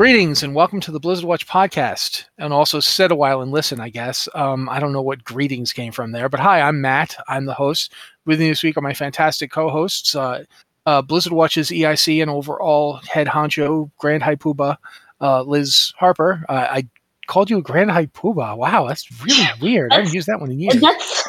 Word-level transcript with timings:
Greetings 0.00 0.42
and 0.42 0.54
welcome 0.54 0.80
to 0.80 0.90
the 0.90 0.98
Blizzard 0.98 1.26
Watch 1.26 1.46
podcast, 1.46 2.24
and 2.38 2.54
also 2.54 2.80
sit 2.80 3.12
a 3.12 3.14
while 3.14 3.42
and 3.42 3.52
listen. 3.52 3.80
I 3.80 3.90
guess 3.90 4.30
um, 4.34 4.66
I 4.70 4.80
don't 4.80 4.94
know 4.94 5.02
what 5.02 5.24
greetings 5.24 5.74
came 5.74 5.92
from 5.92 6.12
there, 6.12 6.30
but 6.30 6.40
hi, 6.40 6.62
I'm 6.62 6.80
Matt. 6.80 7.18
I'm 7.28 7.44
the 7.44 7.52
host. 7.52 7.92
With 8.24 8.40
me 8.40 8.48
this 8.48 8.62
week 8.62 8.78
are 8.78 8.80
my 8.80 8.94
fantastic 8.94 9.50
co-hosts, 9.52 10.14
uh, 10.14 10.44
uh, 10.86 11.02
Blizzard 11.02 11.34
Watch's 11.34 11.68
EIC 11.68 12.22
and 12.22 12.30
overall 12.30 12.94
head 13.12 13.26
honcho, 13.26 13.90
Grand 13.98 14.22
High 14.22 14.36
Poobah, 14.36 14.78
uh, 15.20 15.42
Liz 15.42 15.92
Harper. 15.98 16.46
Uh, 16.48 16.66
I 16.70 16.88
called 17.26 17.50
you 17.50 17.58
a 17.58 17.62
Grand 17.62 17.90
High 17.90 18.06
Poobah. 18.06 18.56
Wow, 18.56 18.88
that's 18.88 19.06
really 19.22 19.50
weird. 19.60 19.92
I 19.92 19.96
haven't 19.96 20.14
used 20.14 20.28
that 20.28 20.40
one 20.40 20.50
in 20.50 20.60
years. 20.60 20.80
That's 20.80 21.28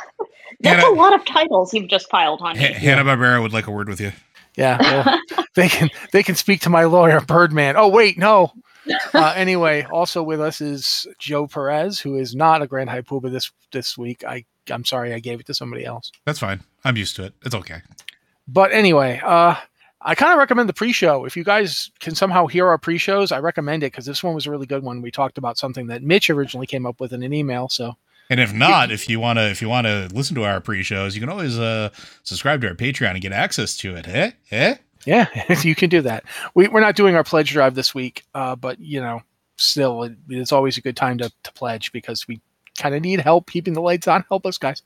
that's 0.62 0.82
Hannah- 0.82 0.96
a 0.96 0.96
lot 0.96 1.14
of 1.14 1.26
titles 1.26 1.74
you've 1.74 1.90
just 1.90 2.10
piled 2.10 2.40
on 2.42 2.58
me. 2.58 2.68
Ha- 2.68 2.74
Hanna 2.80 3.04
Barbera 3.04 3.42
would 3.42 3.52
like 3.52 3.68
a 3.68 3.72
word 3.72 3.90
with 3.90 4.00
you. 4.00 4.14
Yeah, 4.56 4.78
well, 4.82 5.46
they 5.56 5.70
can 5.70 5.90
they 6.12 6.24
can 6.24 6.36
speak 6.36 6.62
to 6.62 6.70
my 6.70 6.84
lawyer, 6.86 7.22
Birdman. 7.22 7.76
Oh 7.78 7.88
wait, 7.88 8.18
no. 8.18 8.52
Uh, 9.14 9.32
anyway, 9.36 9.86
also 9.92 10.24
with 10.24 10.42
us 10.42 10.60
is 10.60 11.06
Joe 11.20 11.46
Perez, 11.46 12.00
who 12.00 12.16
is 12.16 12.34
not 12.34 12.64
a 12.64 12.68
Grand 12.68 12.90
High 12.90 13.02
Poobah 13.02 13.32
this 13.32 13.52
this 13.72 13.96
week. 13.96 14.24
I 14.24 14.44
I'm 14.72 14.86
sorry, 14.86 15.14
I 15.14 15.20
gave 15.20 15.40
it 15.40 15.46
to 15.46 15.54
somebody 15.54 15.86
else. 15.86 16.12
That's 16.26 16.40
fine. 16.40 16.62
I'm 16.84 16.98
used 16.98 17.16
to 17.18 17.26
it. 17.26 17.34
It's 17.46 17.54
okay. 17.54 17.82
But 18.48 18.72
anyway, 18.72 19.22
uh, 19.24 19.56
I 20.02 20.16
kind 20.16 20.32
of 20.32 20.40
recommend 20.40 20.68
the 20.68 20.74
pre-show. 20.74 21.26
If 21.26 21.38
you 21.38 21.44
guys 21.44 21.92
can 22.00 22.16
somehow 22.16 22.48
hear 22.48 22.68
our 22.68 22.78
pre-shows, 22.80 23.32
I 23.32 23.40
recommend 23.40 23.84
it 23.84 23.92
because 23.92 24.06
this 24.06 24.24
one 24.24 24.34
was 24.34 24.48
a 24.48 24.52
really 24.52 24.66
good 24.66 24.84
one. 24.84 25.02
We 25.02 25.12
talked 25.12 25.38
about 25.38 25.60
something 25.60 25.88
that 25.88 26.02
Mitch 26.02 26.30
originally 26.30 26.68
came 26.68 26.88
up 26.88 27.00
with 27.00 27.14
in 27.14 27.22
an 27.22 27.34
email. 27.34 27.70
So 27.70 27.96
And 28.30 28.40
if 28.40 28.54
not, 28.54 28.92
if 28.92 29.10
you 29.10 29.20
want 29.20 29.38
to, 29.38 29.50
if 29.50 29.62
you 29.62 29.68
want 29.68 29.88
to 29.88 30.08
listen 30.14 30.36
to 30.36 30.46
our 30.46 30.62
pre-shows, 30.62 31.16
you 31.16 31.22
can 31.22 31.30
always 31.30 31.60
uh, 31.60 31.90
subscribe 32.24 32.62
to 32.62 32.70
our 32.70 32.76
Patreon 32.76 33.12
and 33.12 33.22
get 33.22 33.34
access 33.34 33.76
to 33.78 33.96
it. 33.96 34.08
Eh? 34.08 34.32
Eh? 34.52 34.76
yeah, 35.06 35.28
you 35.62 35.76
can 35.76 35.90
do 35.90 36.02
that. 36.02 36.24
We, 36.54 36.68
we're 36.68 36.82
not 36.82 36.96
doing 36.96 37.16
our 37.16 37.24
pledge 37.24 37.52
drive 37.52 37.76
this 37.76 37.96
week, 37.96 38.24
uh, 38.34 38.56
but 38.56 38.80
you 38.80 39.02
know, 39.02 39.22
still, 39.58 40.04
it, 40.04 40.14
it's 40.30 40.52
always 40.52 40.78
a 40.78 40.82
good 40.82 40.96
time 40.96 41.18
to, 41.20 41.32
to 41.44 41.54
pledge 41.54 41.92
because 41.92 42.28
we 42.28 42.42
kind 42.78 42.96
of 42.96 43.02
need 43.02 43.20
help 43.20 43.50
keeping 43.50 43.74
the 43.74 43.82
lights 43.82 44.08
on. 44.08 44.24
Help 44.30 44.46
us, 44.46 44.58
guys. 44.58 44.82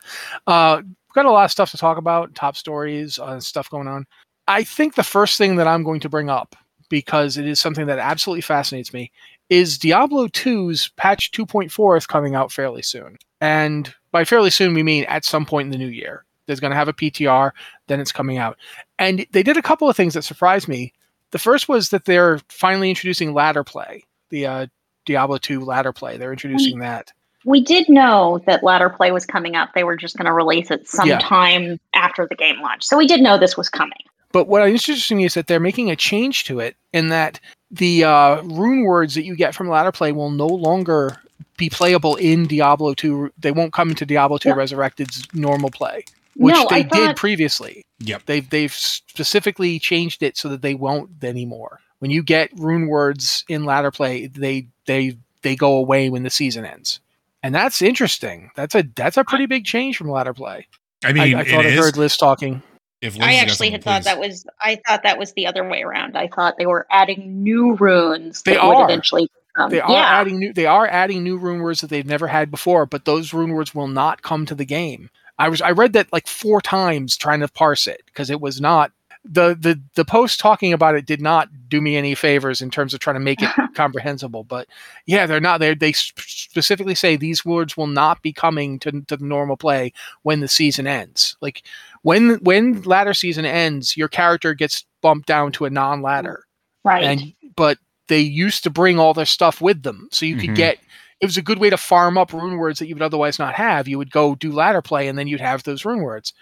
Uh, 0.47 0.81
we've 0.83 1.13
got 1.13 1.25
a 1.25 1.31
lot 1.31 1.45
of 1.45 1.51
stuff 1.51 1.71
to 1.71 1.77
talk 1.77 1.97
about, 1.97 2.35
top 2.35 2.55
stories, 2.55 3.19
uh, 3.19 3.39
stuff 3.39 3.69
going 3.69 3.87
on. 3.87 4.05
I 4.47 4.63
think 4.63 4.95
the 4.95 5.03
first 5.03 5.37
thing 5.37 5.55
that 5.55 5.67
I'm 5.67 5.83
going 5.83 5.99
to 6.01 6.09
bring 6.09 6.29
up, 6.29 6.55
because 6.89 7.37
it 7.37 7.47
is 7.47 7.59
something 7.59 7.87
that 7.87 7.99
absolutely 7.99 8.41
fascinates 8.41 8.93
me, 8.93 9.11
is 9.49 9.77
Diablo 9.77 10.27
2's 10.27 10.89
patch 10.89 11.31
2.4 11.31 11.97
is 11.97 12.07
coming 12.07 12.35
out 12.35 12.51
fairly 12.51 12.81
soon. 12.81 13.17
And 13.41 13.93
by 14.11 14.25
fairly 14.25 14.49
soon, 14.49 14.73
we 14.73 14.83
mean 14.83 15.03
at 15.05 15.25
some 15.25 15.45
point 15.45 15.67
in 15.67 15.71
the 15.71 15.77
new 15.77 15.87
year. 15.87 16.25
There's 16.45 16.59
going 16.59 16.71
to 16.71 16.77
have 16.77 16.87
a 16.87 16.93
PTR, 16.93 17.51
then 17.87 17.99
it's 17.99 18.11
coming 18.11 18.37
out. 18.37 18.57
And 18.99 19.25
they 19.31 19.43
did 19.43 19.57
a 19.57 19.61
couple 19.61 19.89
of 19.89 19.95
things 19.95 20.13
that 20.13 20.23
surprised 20.23 20.67
me. 20.67 20.93
The 21.31 21.39
first 21.39 21.67
was 21.67 21.89
that 21.89 22.05
they're 22.05 22.39
finally 22.49 22.89
introducing 22.89 23.33
ladder 23.33 23.63
play, 23.63 24.03
the 24.29 24.45
uh, 24.45 24.67
Diablo 25.05 25.37
2 25.37 25.61
ladder 25.65 25.91
play. 25.91 26.17
They're 26.17 26.31
introducing 26.31 26.79
that. 26.79 27.11
We 27.45 27.61
did 27.61 27.89
know 27.89 28.41
that 28.47 28.63
ladder 28.63 28.89
play 28.89 29.11
was 29.11 29.25
coming 29.25 29.55
up. 29.55 29.69
They 29.75 29.83
were 29.83 29.97
just 29.97 30.17
going 30.17 30.25
to 30.25 30.33
release 30.33 30.71
it 30.71 30.87
sometime 30.87 31.79
after 31.93 32.27
the 32.27 32.35
game 32.35 32.59
launch. 32.61 32.83
So 32.83 32.97
we 32.97 33.05
did 33.05 33.21
know 33.21 33.37
this 33.37 33.57
was 33.57 33.69
coming. 33.69 33.99
But 34.31 34.47
what 34.47 34.67
interests 34.67 35.11
me 35.11 35.25
is 35.25 35.35
that 35.35 35.47
they're 35.47 35.59
making 35.59 35.91
a 35.91 35.95
change 35.95 36.43
to 36.45 36.59
it 36.59 36.75
in 36.91 37.07
that 37.07 37.39
the 37.75 38.03
uh, 38.03 38.41
rune 38.43 38.83
words 38.83 39.15
that 39.15 39.25
you 39.25 39.35
get 39.35 39.55
from 39.55 39.69
ladder 39.69 39.91
play 39.91 40.11
will 40.11 40.31
no 40.31 40.47
longer 40.47 41.17
be 41.57 41.69
playable 41.69 42.15
in 42.15 42.47
Diablo 42.47 42.93
2. 42.93 43.31
They 43.37 43.51
won't 43.51 43.73
come 43.73 43.89
into 43.89 44.05
Diablo 44.05 44.37
2 44.37 44.49
Yeah. 44.49 44.55
Resurrected's 44.55 45.27
normal 45.33 45.69
play, 45.71 46.03
which 46.35 46.53
no, 46.55 46.67
they 46.69 46.77
I 46.77 46.81
did 46.83 47.15
previously. 47.15 47.83
Yep. 47.99 48.23
They've 48.25 48.49
they've 48.49 48.73
specifically 48.73 49.79
changed 49.79 50.21
it 50.23 50.37
so 50.37 50.49
that 50.49 50.61
they 50.61 50.75
won't 50.75 51.23
anymore. 51.23 51.79
When 51.99 52.11
you 52.11 52.23
get 52.23 52.49
rune 52.57 52.87
words 52.87 53.45
in 53.47 53.63
ladder 53.65 53.91
play, 53.91 54.27
they 54.27 54.67
they 54.85 55.17
they 55.41 55.55
go 55.55 55.75
away 55.77 56.09
when 56.09 56.23
the 56.23 56.29
season 56.29 56.65
ends. 56.65 56.99
And 57.41 57.53
that's 57.53 57.81
interesting. 57.81 58.49
That's 58.55 58.75
a 58.75 58.83
that's 58.95 59.17
a 59.17 59.23
pretty 59.23 59.45
big 59.45 59.65
change 59.65 59.97
from 59.97 60.09
ladder 60.09 60.33
play. 60.33 60.67
I 61.03 61.13
mean, 61.13 61.35
I, 61.35 61.39
I 61.39 61.41
it 61.41 61.47
thought 61.47 61.65
I 61.65 61.69
is. 61.69 61.79
heard 61.79 61.97
Liz 61.97 62.17
talking. 62.17 62.61
If 63.05 63.21
I 63.21 63.35
actually 63.35 63.69
had 63.69 63.83
thought 63.83 64.03
that 64.03 64.19
was 64.19 64.45
I 64.61 64.79
thought 64.87 65.03
that 65.03 65.17
was 65.17 65.33
the 65.33 65.47
other 65.47 65.67
way 65.67 65.83
around. 65.83 66.17
I 66.17 66.27
thought 66.27 66.55
they 66.57 66.65
were 66.65 66.87
adding 66.89 67.43
new 67.43 67.75
runes 67.75 68.41
They 68.41 68.53
that 68.53 68.61
are. 68.61 68.75
would 68.75 68.83
eventually 68.83 69.29
come. 69.55 69.69
They 69.69 69.79
are 69.79 69.91
yeah. 69.91 70.19
adding 70.19 70.39
new 70.39 70.53
they 70.53 70.65
are 70.65 70.87
adding 70.87 71.23
new 71.23 71.37
rune 71.37 71.61
words 71.61 71.81
that 71.81 71.89
they've 71.89 72.05
never 72.05 72.27
had 72.27 72.51
before, 72.51 72.85
but 72.85 73.05
those 73.05 73.33
rune 73.33 73.53
words 73.53 73.73
will 73.75 73.87
not 73.87 74.21
come 74.21 74.45
to 74.47 74.55
the 74.55 74.65
game. 74.65 75.09
I 75.37 75.49
was 75.49 75.61
I 75.61 75.71
read 75.71 75.93
that 75.93 76.11
like 76.11 76.27
four 76.27 76.61
times 76.61 77.17
trying 77.17 77.41
to 77.41 77.47
parse 77.47 77.87
it 77.87 78.01
because 78.05 78.29
it 78.29 78.41
was 78.41 78.61
not 78.61 78.91
the 79.27 79.55
the 79.59 79.81
the 79.95 80.05
post 80.05 80.39
talking 80.39 80.71
about 80.71 80.95
it 80.95 81.05
did 81.05 81.21
not 81.21 81.49
do 81.67 81.81
me 81.81 81.97
any 81.97 82.13
favors 82.13 82.61
in 82.61 82.69
terms 82.69 82.93
of 82.93 82.99
trying 82.99 83.15
to 83.15 83.19
make 83.19 83.41
it 83.41 83.49
comprehensible. 83.75 84.43
But 84.43 84.67
yeah, 85.07 85.25
they're 85.25 85.39
not. 85.39 85.59
They 85.59 85.73
they 85.73 85.93
specifically 85.93 86.95
say 86.95 87.15
these 87.15 87.43
words 87.43 87.75
will 87.75 87.87
not 87.87 88.21
be 88.21 88.31
coming 88.31 88.77
to 88.79 88.91
to 88.91 89.17
the 89.17 89.25
normal 89.25 89.57
play 89.57 89.93
when 90.21 90.41
the 90.41 90.47
season 90.47 90.85
ends. 90.87 91.35
Like 91.41 91.63
when 92.03 92.35
when 92.43 92.83
ladder 92.83 93.13
season 93.15 93.45
ends, 93.45 93.97
your 93.97 94.07
character 94.07 94.53
gets 94.53 94.85
bumped 95.01 95.27
down 95.27 95.51
to 95.53 95.65
a 95.65 95.69
non 95.69 96.01
ladder 96.01 96.45
right. 96.83 97.03
and 97.03 97.33
but 97.55 97.77
they 98.07 98.19
used 98.19 98.63
to 98.63 98.69
bring 98.69 98.99
all 98.99 99.13
their 99.13 99.25
stuff 99.25 99.61
with 99.61 99.83
them 99.83 100.07
so 100.11 100.25
you 100.25 100.35
could 100.37 100.51
Mhm. 100.51 100.55
get 100.55 100.77
it 101.21 101.25
was 101.25 101.37
a 101.37 101.41
good 101.41 101.59
way 101.59 101.69
to 101.69 101.77
farm 101.77 102.17
up 102.17 102.33
rune 102.33 102.57
words 102.57 102.79
that 102.79 102.87
you 102.87 102.95
would 102.95 103.01
otherwise 103.01 103.37
not 103.39 103.53
have 103.55 103.87
you 103.87 103.97
would 103.97 104.11
go 104.11 104.35
do 104.35 104.51
ladder 104.51 104.81
play 104.81 105.07
and 105.07 105.17
then 105.17 105.27
you'd 105.27 105.41
have 105.41 105.63
those 105.63 105.85
rune 105.85 106.01
words 106.01 106.33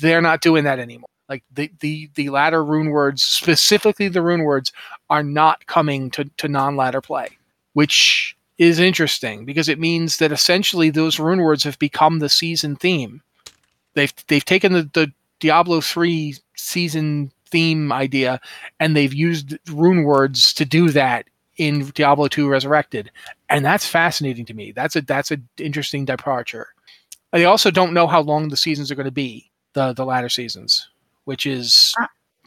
they're 0.00 0.20
not 0.22 0.40
doing 0.40 0.64
that 0.64 0.78
anymore 0.78 1.08
like 1.30 1.42
the 1.50 1.70
the, 1.80 2.10
the 2.14 2.28
ladder 2.28 2.62
rune 2.62 2.90
words 2.90 3.22
specifically 3.22 4.08
the 4.08 4.20
rune 4.20 4.44
words 4.44 4.72
are 5.08 5.22
not 5.22 5.66
coming 5.66 6.10
to, 6.10 6.24
to 6.36 6.48
non-ladder 6.48 7.00
play 7.00 7.28
which 7.72 8.36
is 8.58 8.78
interesting 8.78 9.46
because 9.46 9.68
it 9.68 9.78
means 9.78 10.18
that 10.18 10.32
essentially 10.32 10.90
those 10.90 11.18
rune 11.18 11.40
words 11.40 11.64
have 11.64 11.78
become 11.78 12.18
the 12.18 12.28
season 12.28 12.76
theme 12.76 13.22
they've 13.94 14.12
they've 14.26 14.44
taken 14.44 14.74
the, 14.74 14.82
the 14.92 15.10
diablo 15.38 15.80
3 15.80 16.34
season 16.56 17.32
theme 17.50 17.92
idea 17.92 18.40
and 18.78 18.94
they've 18.94 19.14
used 19.14 19.56
rune 19.70 20.04
words 20.04 20.52
to 20.52 20.64
do 20.64 20.90
that 20.90 21.26
in 21.60 21.90
Diablo 21.94 22.26
2 22.26 22.48
Resurrected. 22.48 23.10
And 23.50 23.64
that's 23.64 23.86
fascinating 23.86 24.46
to 24.46 24.54
me. 24.54 24.72
That's 24.72 24.96
a 24.96 25.02
that's 25.02 25.30
an 25.30 25.46
interesting 25.58 26.06
departure. 26.06 26.68
They 27.32 27.44
also 27.44 27.70
don't 27.70 27.92
know 27.92 28.06
how 28.06 28.22
long 28.22 28.48
the 28.48 28.56
seasons 28.56 28.90
are 28.90 28.94
going 28.94 29.04
to 29.04 29.12
be, 29.12 29.50
the 29.74 29.92
the 29.92 30.06
ladder 30.06 30.30
seasons, 30.30 30.88
which 31.24 31.46
is 31.46 31.94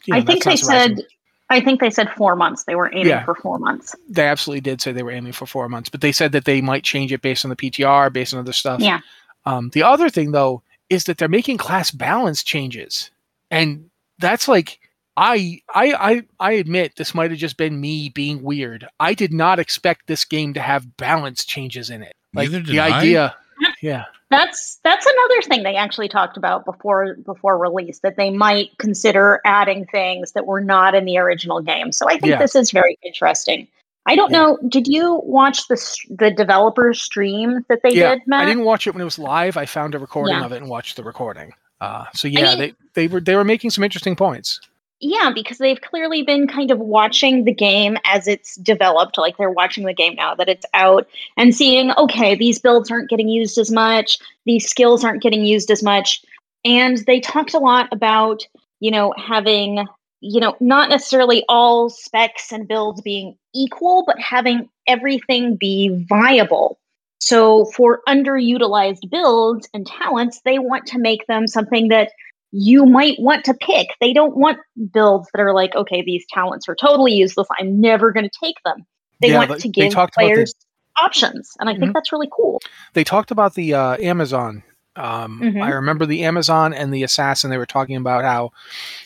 you 0.05 0.13
know, 0.13 0.17
I 0.19 0.21
think 0.21 0.43
they 0.43 0.51
that's 0.51 0.63
not 0.67 0.71
surprising. 0.71 0.95
said 0.97 1.05
I 1.49 1.59
think 1.59 1.79
they 1.81 1.89
said 1.89 2.09
four 2.17 2.35
months. 2.35 2.63
They 2.63 2.75
were 2.75 2.89
aiming 2.93 3.07
Yeah. 3.07 3.25
for 3.25 3.35
four 3.35 3.59
months. 3.59 3.95
they 4.09 4.27
absolutely 4.27 4.61
did 4.61 4.81
say 4.81 4.91
they 4.91 5.03
were 5.03 5.11
aiming 5.11 5.33
for 5.33 5.45
4 5.45 5.69
months, 5.69 5.89
but 5.89 6.01
they 6.01 6.11
said 6.11 6.31
that 6.31 6.45
they 6.45 6.61
might 6.61 6.83
change 6.83 7.11
it 7.13 7.21
based 7.21 7.45
on 7.45 7.49
the 7.49 7.55
PTR, 7.55 8.11
based 8.11 8.33
on 8.33 8.39
other 8.39 8.53
stuff. 8.53 8.79
Yeah. 8.81 8.99
Um, 9.45 9.69
the 9.73 9.83
other 9.83 10.09
thing 10.09 10.31
though 10.31 10.63
is 10.89 11.03
that 11.03 11.17
they're 11.17 11.27
making 11.27 11.57
class 11.57 11.91
balance 11.91 12.43
changes. 12.43 13.11
And 13.51 13.89
that's 14.19 14.47
like 14.47 14.79
I 15.15 15.61
I 15.75 15.93
I 15.93 16.23
I 16.39 16.51
admit 16.53 16.95
this 16.95 17.13
might 17.13 17.29
have 17.29 17.39
just 17.39 17.57
been 17.57 17.79
me 17.79 18.09
being 18.09 18.41
weird. 18.41 18.87
I 18.99 19.13
did 19.13 19.31
not 19.33 19.59
expect 19.59 20.07
this 20.07 20.25
game 20.25 20.53
to 20.55 20.61
have 20.61 20.97
balance 20.97 21.45
changes 21.45 21.89
in 21.91 22.01
it. 22.01 22.15
Like 22.33 22.49
Neither 22.49 22.63
did 22.63 22.73
the 22.73 22.79
I. 22.79 22.99
idea. 22.99 23.35
Yeah. 23.81 24.05
That's 24.33 24.79
that's 24.83 25.05
another 25.05 25.41
thing 25.43 25.61
they 25.61 25.75
actually 25.75 26.09
talked 26.09 26.37
about 26.37 26.65
before 26.65 27.15
before 27.23 27.55
release 27.55 27.99
that 27.99 28.17
they 28.17 28.31
might 28.31 28.75
consider 28.79 29.39
adding 29.45 29.85
things 29.85 30.31
that 30.31 30.47
were 30.47 30.59
not 30.59 30.95
in 30.95 31.05
the 31.05 31.19
original 31.19 31.61
game. 31.61 31.91
So 31.91 32.07
I 32.07 32.13
think 32.13 32.31
Yeah. 32.31 32.39
this 32.39 32.55
is 32.55 32.71
very 32.71 32.97
interesting. 33.03 33.67
I 34.07 34.15
don't 34.15 34.31
Yeah. 34.31 34.37
know. 34.39 34.57
Did 34.67 34.87
you 34.87 35.21
watch 35.23 35.67
the 35.67 35.77
the 36.09 36.31
developer 36.31 36.95
stream 36.95 37.63
that 37.69 37.81
they 37.83 37.91
yeah. 37.91 38.15
did, 38.15 38.21
Matt? 38.25 38.41
I 38.41 38.45
didn't 38.45 38.63
watch 38.65 38.87
it 38.87 38.95
when 38.95 39.01
it 39.01 39.05
was 39.05 39.19
live. 39.19 39.55
I 39.55 39.67
found 39.67 39.93
a 39.93 39.99
recording 39.99 40.35
of 40.41 40.51
it 40.51 40.57
and 40.57 40.67
watched 40.67 40.95
the 40.95 41.03
recording. 41.03 41.53
Uh, 41.79 42.05
so 42.15 42.27
yeah, 42.27 42.55
mean- 42.55 42.57
they, 42.57 42.73
they 42.95 43.07
were 43.07 43.19
they 43.19 43.35
were 43.35 43.43
making 43.43 43.69
some 43.69 43.83
interesting 43.83 44.15
points. 44.15 44.59
Yeah, 45.05 45.31
because 45.35 45.57
they've 45.57 45.81
clearly 45.81 46.23
been 46.23 46.47
kind 46.47 46.71
of 46.71 46.79
watching 46.79 47.43
the 47.43 47.53
game 47.53 47.97
as 48.05 48.25
it's 48.25 48.55
developed. 48.55 49.17
Like 49.17 49.35
they're 49.35 49.51
watching 49.51 49.83
the 49.83 49.93
game 49.93 50.15
now 50.15 50.33
that 50.35 50.47
it's 50.47 50.65
out 50.73 51.09
and 51.35 51.53
seeing, 51.53 51.91
okay, 51.97 52.35
these 52.35 52.57
builds 52.57 52.89
aren't 52.89 53.09
getting 53.09 53.27
used 53.27 53.57
as 53.57 53.69
much, 53.69 54.17
these 54.45 54.65
skills 54.65 55.03
aren't 55.03 55.21
getting 55.21 55.43
used 55.43 55.69
as 55.69 55.83
much. 55.83 56.23
And 56.63 56.99
they 56.99 57.19
talked 57.19 57.53
a 57.53 57.59
lot 57.59 57.89
about, 57.91 58.47
you 58.79 58.91
know, 58.91 59.13
having, 59.17 59.85
you 60.21 60.39
know, 60.39 60.55
not 60.61 60.87
necessarily 60.87 61.43
all 61.49 61.89
specs 61.89 62.53
and 62.53 62.65
builds 62.65 63.01
being 63.01 63.35
equal, 63.53 64.05
but 64.07 64.17
having 64.21 64.69
everything 64.87 65.57
be 65.57 66.05
viable. 66.07 66.79
So 67.19 67.65
for 67.65 67.99
underutilized 68.07 69.09
builds 69.11 69.67
and 69.73 69.85
talents, 69.85 70.39
they 70.45 70.59
want 70.59 70.85
to 70.87 70.97
make 70.97 71.27
them 71.27 71.45
something 71.45 71.89
that 71.89 72.13
you 72.55 72.85
might 72.85 73.19
want 73.19 73.43
to 73.45 73.53
pick. 73.55 73.87
They 73.99 74.13
don't 74.13 74.37
want 74.37 74.59
builds 74.93 75.27
that 75.33 75.41
are 75.41 75.53
like, 75.53 75.73
okay, 75.75 76.03
these 76.03 76.23
talents 76.29 76.69
are 76.69 76.75
totally 76.75 77.11
useless. 77.13 77.47
I'm 77.59 77.81
never 77.81 78.11
going 78.11 78.29
to 78.29 78.39
take 78.41 78.55
them. 78.63 78.85
They 79.21 79.29
Yeah, 79.29 79.39
want 79.39 79.59
to 79.59 79.67
give 79.67 79.91
the- 79.91 80.07
players 80.13 80.53
options, 81.01 81.51
and 81.59 81.67
I 81.69 81.73
think 81.73 81.85
Mhm. 81.85 81.93
that's 81.93 82.11
really 82.11 82.29
cool. 82.31 82.61
They 82.93 83.03
talked 83.03 83.31
about 83.31 83.55
the 83.55 83.73
uh, 83.73 83.97
Amazon. 83.99 84.61
Um, 84.95 85.39
Mhm. 85.41 85.63
I 85.63 85.69
remember 85.71 86.05
the 86.05 86.23
Amazon 86.23 86.71
and 86.71 86.93
the 86.93 87.01
Assassin. 87.01 87.49
They 87.49 87.57
were 87.57 87.65
talking 87.65 87.95
about 87.95 88.23
how 88.23 88.51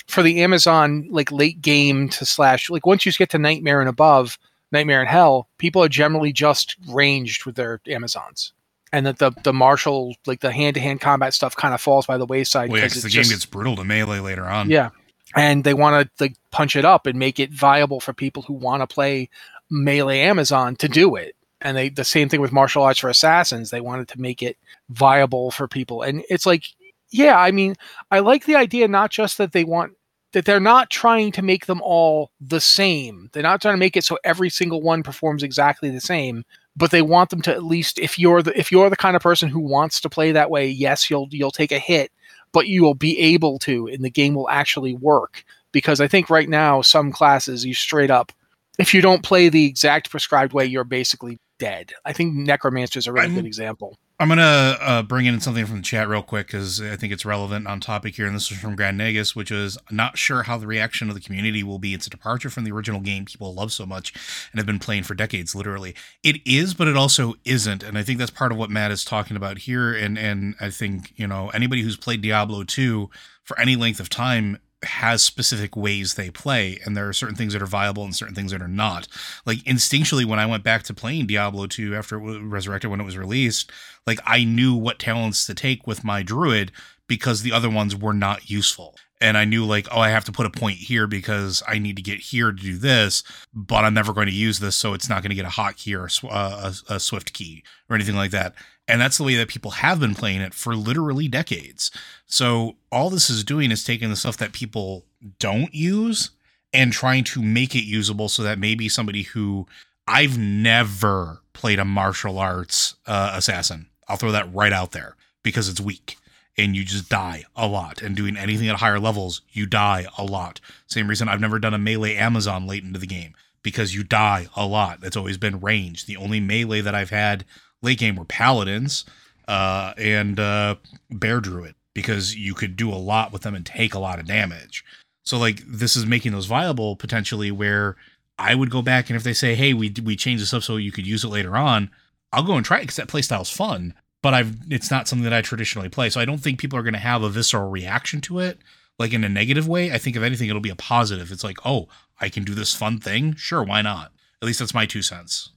for 0.07 0.21
the 0.21 0.43
Amazon, 0.43 1.07
like 1.09 1.31
late 1.31 1.61
game 1.61 2.09
to 2.09 2.25
slash, 2.25 2.69
like 2.69 2.85
once 2.85 3.05
you 3.05 3.13
get 3.13 3.29
to 3.29 3.39
Nightmare 3.39 3.79
and 3.79 3.88
above, 3.88 4.38
Nightmare 4.73 5.00
and 5.00 5.07
Hell, 5.09 5.47
people 5.59 5.81
are 5.81 5.88
generally 5.88 6.33
just 6.33 6.75
ranged 6.89 7.45
with 7.45 7.55
their 7.55 7.79
Amazons. 7.88 8.51
And 8.94 9.06
that 9.06 9.19
the 9.19 9.31
the 9.44 9.54
martial 9.54 10.16
like 10.25 10.39
the 10.39 10.51
hand 10.51 10.75
to 10.75 10.80
hand 10.80 11.01
combat 11.01 11.34
stuff 11.34 11.56
kind 11.56 11.74
of 11.74 11.81
falls 11.81 12.06
by 12.06 12.18
the 12.18 12.25
wayside 12.25 12.69
Well, 12.69 12.80
yeah, 12.80 12.86
because 12.86 12.94
'cause 13.04 13.06
it's 13.06 13.13
the 13.16 13.22
game 13.22 13.30
gets 13.30 13.45
brutal 13.45 13.75
to 13.75 13.84
melee 13.84 14.19
later 14.19 14.45
on. 14.45 14.69
yeah, 14.69 14.89
and 15.36 15.63
they 15.66 15.74
want 15.74 16.06
to 16.18 16.24
like 16.24 16.36
punch 16.51 16.75
it 16.78 16.86
up 16.86 17.06
and 17.06 17.19
make 17.19 17.39
it 17.39 17.51
viable 17.51 18.00
for 18.00 18.13
people 18.13 18.44
who 18.44 18.54
want 18.54 18.81
to 18.81 18.88
play 18.88 19.30
melee 19.69 20.22
Amazon 20.22 20.75
to 20.78 20.88
do 20.88 21.16
it. 21.16 21.36
And 21.60 21.75
they 21.75 21.89
the 21.89 22.06
same 22.06 22.30
thing 22.30 22.39
with 22.39 22.54
martial 22.54 22.84
arts 22.84 23.00
for 23.00 23.10
assassins. 23.10 23.72
They 23.72 23.81
wanted 23.81 24.07
to 24.10 24.22
make 24.22 24.42
it 24.42 24.57
viable 24.89 25.51
for 25.51 25.68
people, 25.68 26.01
and 26.04 26.24
it's 26.30 26.45
like, 26.45 26.63
yeah, 27.10 27.38
I 27.38 27.51
mean, 27.51 27.75
I 28.12 28.19
like 28.19 28.45
the 28.45 28.56
idea 28.56 28.88
not 28.88 29.12
just 29.12 29.38
that 29.39 29.51
they 29.51 29.63
want 29.66 29.94
that 30.34 30.45
they're 30.45 30.60
not 30.60 30.89
trying 30.89 31.31
to 31.31 31.42
make 31.42 31.66
them 31.66 31.81
all 31.81 32.31
the 32.39 32.60
same. 32.62 33.30
They're 33.34 33.44
not 33.44 33.62
trying 33.62 33.74
to 33.75 33.80
make 33.80 33.98
it 33.98 34.04
so 34.04 34.18
every 34.24 34.50
single 34.50 34.81
one 34.81 35.01
performs 35.04 35.42
exactly 35.42 35.89
the 35.89 36.01
same, 36.01 36.45
but 36.77 36.91
they 36.91 37.01
want 37.01 37.31
them 37.31 37.41
to 37.41 37.51
at 37.51 37.63
least 37.63 38.00
if 38.00 38.18
you're 38.18 38.41
the 38.41 38.57
if 38.57 38.71
you're 38.71 38.89
the 38.89 38.95
kind 38.95 39.15
of 39.15 39.21
person 39.21 39.50
who 39.50 39.59
wants 39.59 40.00
to 40.01 40.09
play 40.09 40.31
that 40.31 40.50
way, 40.50 40.68
yes, 40.68 41.09
you'll 41.09 41.27
you'll 41.31 41.51
take 41.51 41.71
a 41.71 41.79
hit, 41.79 42.12
but 42.53 42.68
you 42.68 42.83
will 42.83 42.94
be 42.94 43.19
able 43.19 43.59
to 43.59 43.88
and 43.88 44.06
the 44.06 44.09
game 44.09 44.35
will 44.35 44.50
actually 44.50 44.94
work 44.94 45.44
because 45.71 46.00
I 46.00 46.07
think 46.07 46.29
right 46.29 46.47
now 46.47 46.81
some 46.81 47.12
classes 47.12 47.65
you 47.65 47.74
straight 47.74 48.12
up 48.12 48.31
if 48.77 48.94
you 48.94 49.01
don't 49.01 49.24
play 49.24 49.50
the 49.50 49.65
exact 49.65 50.12
prescribed 50.12 50.53
way, 50.53 50.65
you're 50.65 50.83
basically 50.83 51.39
dead. 51.57 51.94
I 52.06 52.13
think 52.13 52.35
Necromancer 52.35 53.00
is 53.00 53.07
a 53.07 53.12
really 53.12 53.33
good 53.33 53.45
example. 53.45 53.97
I'm 54.19 54.29
gonna 54.29 54.77
uh, 54.81 55.03
bring 55.03 55.27
in 55.27 55.39
something 55.39 55.67
from 55.67 55.77
the 55.77 55.81
chat 55.83 56.07
real 56.07 56.23
quick 56.23 56.47
because 56.47 56.81
I 56.81 56.95
think 56.95 57.13
it's 57.13 57.23
relevant 57.23 57.67
on 57.67 57.79
topic 57.79 58.15
here, 58.15 58.25
and 58.25 58.35
this 58.35 58.51
is 58.51 58.57
from 58.57 58.75
Grand 58.75 58.97
Negus, 58.97 59.35
which 59.35 59.51
is 59.51 59.77
not 59.91 60.17
sure 60.17 60.41
how 60.41 60.57
the 60.57 60.65
reaction 60.65 61.07
of 61.07 61.13
the 61.13 61.21
community 61.21 61.61
will 61.61 61.77
be. 61.77 61.93
It's 61.93 62.07
a 62.07 62.09
departure 62.09 62.49
from 62.49 62.63
the 62.63 62.71
original 62.71 62.99
game 62.99 63.25
people 63.25 63.53
love 63.53 63.71
so 63.71 63.85
much 63.85 64.13
and 64.51 64.57
have 64.57 64.65
been 64.65 64.79
playing 64.79 65.03
for 65.03 65.13
decades, 65.13 65.53
literally. 65.53 65.93
It 66.23 66.37
is, 66.47 66.73
but 66.73 66.87
it 66.87 66.97
also 66.97 67.35
isn't, 67.45 67.83
and 67.83 67.95
I 67.95 68.01
think 68.01 68.17
that's 68.17 68.31
part 68.31 68.51
of 68.51 68.57
what 68.57 68.71
Matt 68.71 68.89
is 68.89 69.05
talking 69.05 69.37
about 69.37 69.59
here. 69.59 69.93
And 69.93 70.17
and 70.17 70.55
I 70.59 70.71
think 70.71 71.13
you 71.15 71.27
know 71.27 71.49
anybody 71.49 71.83
who's 71.83 71.97
played 71.97 72.21
Diablo 72.21 72.63
2 72.63 73.11
for 73.43 73.59
any 73.59 73.75
length 73.75 73.99
of 73.99 74.09
time 74.09 74.57
has 74.83 75.24
specific 75.24 75.75
ways 75.75 76.13
they 76.13 76.29
play 76.29 76.79
and 76.85 76.95
there 76.95 77.09
are 77.09 77.13
certain 77.13 77.35
things 77.35 77.53
that 77.53 77.62
are 77.62 77.68
viable 77.68 78.03
and 78.03 78.15
certain 78.15 78.35
things 78.35 78.51
that 78.51 78.62
are 78.62 78.68
not 78.68 79.07
like 79.44 79.57
instinctually 79.59 80.24
when 80.24 80.38
i 80.38 80.45
went 80.45 80.63
back 80.63 80.83
to 80.83 80.94
playing 80.94 81.25
diablo 81.25 81.65
2 81.65 81.95
after 81.95 82.18
it 82.18 82.21
was 82.21 82.38
resurrected 82.38 82.91
when 82.91 83.01
it 83.01 83.06
was 83.06 83.18
released 83.18 83.71
like 84.07 84.19
I 84.25 84.45
knew 84.45 84.74
what 84.74 84.97
talents 84.97 85.45
to 85.45 85.53
take 85.53 85.85
with 85.85 86.03
my 86.03 86.24
druid 86.24 86.71
because 87.07 87.41
the 87.41 87.51
other 87.51 87.69
ones 87.69 87.95
were 87.95 88.13
not 88.13 88.50
useful. 88.50 88.95
And 89.19 89.38
I 89.38 89.45
knew 89.45 89.65
like, 89.65 89.88
oh, 89.91 90.00
I 90.00 90.09
have 90.09 90.25
to 90.25 90.31
put 90.31 90.45
a 90.45 90.50
point 90.51 90.77
here 90.77 91.07
because 91.07 91.62
I 91.68 91.79
need 91.79 91.95
to 91.97 92.01
get 92.01 92.19
here 92.19 92.51
to 92.51 92.57
do 92.57 92.77
this, 92.77 93.24
but 93.53 93.83
I'm 93.83 93.94
never 93.94 94.13
going 94.13 94.27
to 94.27 94.33
use 94.33 94.59
this, 94.59 94.75
so 94.75 94.94
it's 94.94 95.09
not 95.09 95.24
going 95.24 95.31
to 95.31 95.35
get 95.35 95.45
a 95.45 95.50
hotkey 95.50 95.95
or 95.97 96.27
a, 96.27 96.31
uh, 96.31 96.74
a, 96.89 96.95
a 96.95 97.00
swift 97.00 97.33
key 97.33 97.63
or 97.89 97.95
anything 97.95 98.15
like 98.15 98.31
that. 98.31 98.53
And 98.88 99.01
that's 99.01 99.18
the 99.18 99.24
way 99.24 99.36
that 99.36 99.50
people 99.50 99.72
have 99.72 100.00
been 100.00 100.16
playing 100.16 100.42
it 100.42 100.54
for 100.54 100.75
literally 100.75 101.28
decades. 101.28 101.92
So 102.25 102.78
all 102.92 103.10
this 103.10 103.30
is 103.30 103.44
doing 103.44 103.72
is 103.72 103.84
taking 103.84 104.10
the 104.10 104.16
stuff 104.16 104.38
that 104.38 104.54
people 104.54 105.06
don't 105.39 105.74
use 105.74 106.31
and 106.74 106.94
trying 106.94 107.24
to 107.25 107.42
make 107.42 107.75
it 107.75 107.84
usable 107.84 108.30
so 108.30 108.44
that 108.44 108.60
maybe 108.60 108.88
somebody 108.88 109.24
who 109.24 109.68
I've 110.07 110.38
never 110.38 111.42
played 111.54 111.80
a 111.80 111.86
martial 111.86 112.39
arts 112.39 112.95
uh, 113.06 113.31
assassin. 113.34 113.88
I'll 114.07 114.18
throw 114.18 114.31
that 114.31 114.54
right 114.54 114.72
out 114.72 114.94
there 114.94 115.16
because 115.44 115.68
it's 115.68 115.81
weak 115.81 116.18
and 116.57 116.75
you 116.75 116.84
just 116.84 117.10
die 117.10 117.44
a 117.56 117.68
lot. 117.68 118.01
And 118.01 118.16
doing 118.16 118.38
anything 118.38 118.69
at 118.69 118.78
higher 118.78 119.00
levels, 119.00 119.42
you 119.51 119.66
die 119.66 120.06
a 120.18 120.24
lot. 120.24 120.60
Same 120.88 121.07
reason 121.07 121.28
I've 121.28 121.42
never 121.42 121.60
done 121.60 121.74
a 121.74 121.80
melee 121.80 122.16
Amazon 122.16 122.68
late 122.68 122.84
into 122.84 123.00
the 123.00 123.07
game 123.07 123.34
because 123.63 123.94
you 123.94 124.04
die 124.04 124.48
a 124.56 124.66
lot. 124.66 125.00
It's 125.04 125.18
always 125.18 125.38
been 125.38 125.60
range. 125.60 126.06
The 126.06 126.18
only 126.18 126.39
melee 126.39 126.81
that 126.81 126.95
I've 126.95 127.10
had 127.10 127.45
late 127.88 128.00
game 128.00 128.16
were 128.16 128.25
paladins 128.25 129.06
uh, 129.48 129.94
and 129.98 130.39
uh, 130.39 130.75
bear 131.10 131.39
druid 131.39 131.75
because 131.94 132.36
you 132.36 132.54
could 132.54 132.75
do 132.75 132.92
a 132.92 132.95
lot 132.95 133.31
with 133.31 133.42
them 133.42 133.56
and 133.56 133.66
take 133.66 133.94
a 133.94 134.00
lot 134.00 134.19
of 134.19 134.28
damage. 134.28 134.84
So 135.24 135.38
like 135.38 135.63
this 135.66 135.95
is 135.95 136.06
making 136.06 136.34
those 136.34 136.45
viable 136.45 136.95
potentially 136.95 137.51
where 137.51 137.95
I 138.38 138.56
would 138.56 138.69
go 138.69 138.81
back 138.81 139.10
and 139.10 139.18
if 139.18 139.24
they 139.24 139.34
say, 139.34 139.56
"Hey, 139.56 139.74
we 139.74 139.94
we 140.04 140.16
changed 140.16 140.44
this 140.44 140.54
up 140.54 140.63
so 140.63 140.78
you 140.78 140.92
could 140.92 141.07
use 141.07 141.24
it 141.24 141.30
later 141.30 141.57
on," 141.57 141.89
I'll 142.31 142.44
go 142.44 142.54
and 142.54 142.66
try 142.66 142.78
it 142.78 142.81
because 142.81 142.98
that 142.98 143.07
playstyle's 143.07 143.50
fun. 143.50 143.94
But 144.22 144.34
I've 144.34 144.56
it's 144.69 144.92
not 144.92 145.07
something 145.07 145.24
that 145.24 145.34
I 145.34 145.42
traditionally 145.42 145.89
play, 145.89 146.10
so 146.10 146.22
I 146.22 146.25
don't 146.25 146.39
think 146.39 146.60
people 146.60 146.78
are 146.78 146.84
going 146.84 146.94
to 146.94 147.00
have 147.00 147.24
a 147.24 147.30
visceral 147.30 147.69
reaction 147.69 148.22
to 148.22 148.39
it, 148.39 148.60
like 149.00 149.13
in 149.13 149.24
a 149.24 149.30
negative 149.30 149.68
way. 149.68 149.92
I 149.92 149.98
think 149.98 150.16
if 150.16 150.24
anything, 150.24 150.50
it'll 150.50 150.62
be 150.62 150.69
a 150.69 150.75
positive. 150.75 151.31
It's 151.31 151.44
like, 151.44 151.57
oh, 151.66 151.88
I 152.19 152.30
can 152.30 152.44
do 152.44 152.54
this 152.54 152.75
fun 152.75 153.00
thing. 153.00 153.36
Sure, 153.36 153.63
why 153.63 153.81
not? 153.81 154.12
At 154.42 154.45
least 154.45 154.60
that's 154.60 154.74
my 154.74 154.86
two 154.86 155.01
cents. 155.01 155.51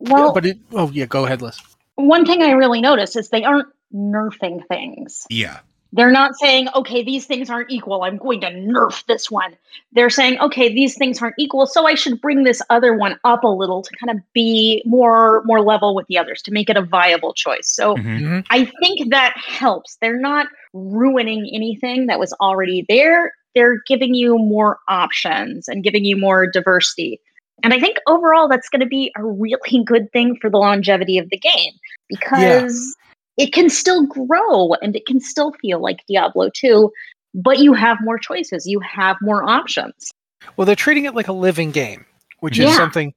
Well- 0.00 0.32
but 0.32 0.46
it, 0.46 0.58
oh 0.72 0.90
yeah, 0.90 1.06
go 1.06 1.24
ahead, 1.24 1.42
Liz. 1.42 1.58
One 1.96 2.24
thing 2.24 2.42
I 2.42 2.52
really 2.52 2.80
notice 2.80 3.16
is 3.16 3.28
they 3.28 3.44
aren't 3.44 3.68
nerfing 3.94 4.66
things. 4.66 5.26
Yeah, 5.28 5.58
They're 5.92 6.10
not 6.10 6.34
saying, 6.36 6.68
okay, 6.74 7.02
these 7.04 7.26
things 7.26 7.50
aren't 7.50 7.70
equal. 7.70 8.02
I'm 8.02 8.16
going 8.16 8.40
to 8.40 8.46
nerf 8.48 9.04
this 9.06 9.30
one. 9.30 9.54
They're 9.92 10.08
saying, 10.08 10.38
okay, 10.40 10.72
these 10.72 10.96
things 10.96 11.20
aren't 11.20 11.34
equal, 11.38 11.66
so 11.66 11.86
I 11.86 11.94
should 11.94 12.18
bring 12.22 12.44
this 12.44 12.62
other 12.70 12.94
one 12.94 13.18
up 13.24 13.44
a 13.44 13.48
little 13.48 13.82
to 13.82 13.90
kind 14.02 14.18
of 14.18 14.24
be 14.32 14.82
more 14.86 15.42
more 15.44 15.60
level 15.60 15.94
with 15.94 16.06
the 16.06 16.16
others 16.16 16.40
to 16.42 16.50
make 16.50 16.70
it 16.70 16.78
a 16.78 16.82
viable 16.82 17.34
choice. 17.34 17.68
So 17.68 17.94
Mhm. 17.96 18.20
Mhm. 18.20 18.46
I 18.48 18.64
think 18.80 19.10
that 19.10 19.34
helps. 19.36 19.96
They're 20.00 20.18
not 20.18 20.46
ruining 20.72 21.50
anything 21.52 22.06
that 22.06 22.18
was 22.18 22.32
already 22.40 22.86
there. 22.88 23.34
They're 23.54 23.82
giving 23.86 24.14
you 24.14 24.38
more 24.38 24.78
options 24.88 25.68
and 25.68 25.84
giving 25.84 26.06
you 26.06 26.16
more 26.16 26.46
diversity. 26.46 27.20
And 27.62 27.72
I 27.72 27.80
think 27.80 27.98
overall 28.06 28.48
that's 28.48 28.68
going 28.68 28.80
to 28.80 28.86
be 28.86 29.12
a 29.16 29.24
really 29.24 29.82
good 29.84 30.10
thing 30.12 30.36
for 30.40 30.50
the 30.50 30.58
longevity 30.58 31.18
of 31.18 31.30
the 31.30 31.38
game 31.38 31.72
because 32.08 32.96
it 33.36 33.52
can 33.52 33.70
still 33.70 34.06
grow 34.06 34.74
and 34.74 34.94
it 34.94 35.06
can 35.06 35.20
still 35.20 35.52
feel 35.60 35.80
like 35.80 36.00
Diablo 36.08 36.50
2, 36.54 36.90
but 37.34 37.58
you 37.58 37.72
have 37.72 37.98
more 38.02 38.18
choices, 38.18 38.66
you 38.66 38.80
have 38.80 39.16
more 39.22 39.48
options. 39.48 40.10
Well, 40.56 40.66
they're 40.66 40.76
treating 40.76 41.04
it 41.04 41.14
like 41.14 41.28
a 41.28 41.32
living 41.32 41.70
game, 41.70 42.04
which 42.42 42.58
is 42.58 42.74
something 42.74 43.14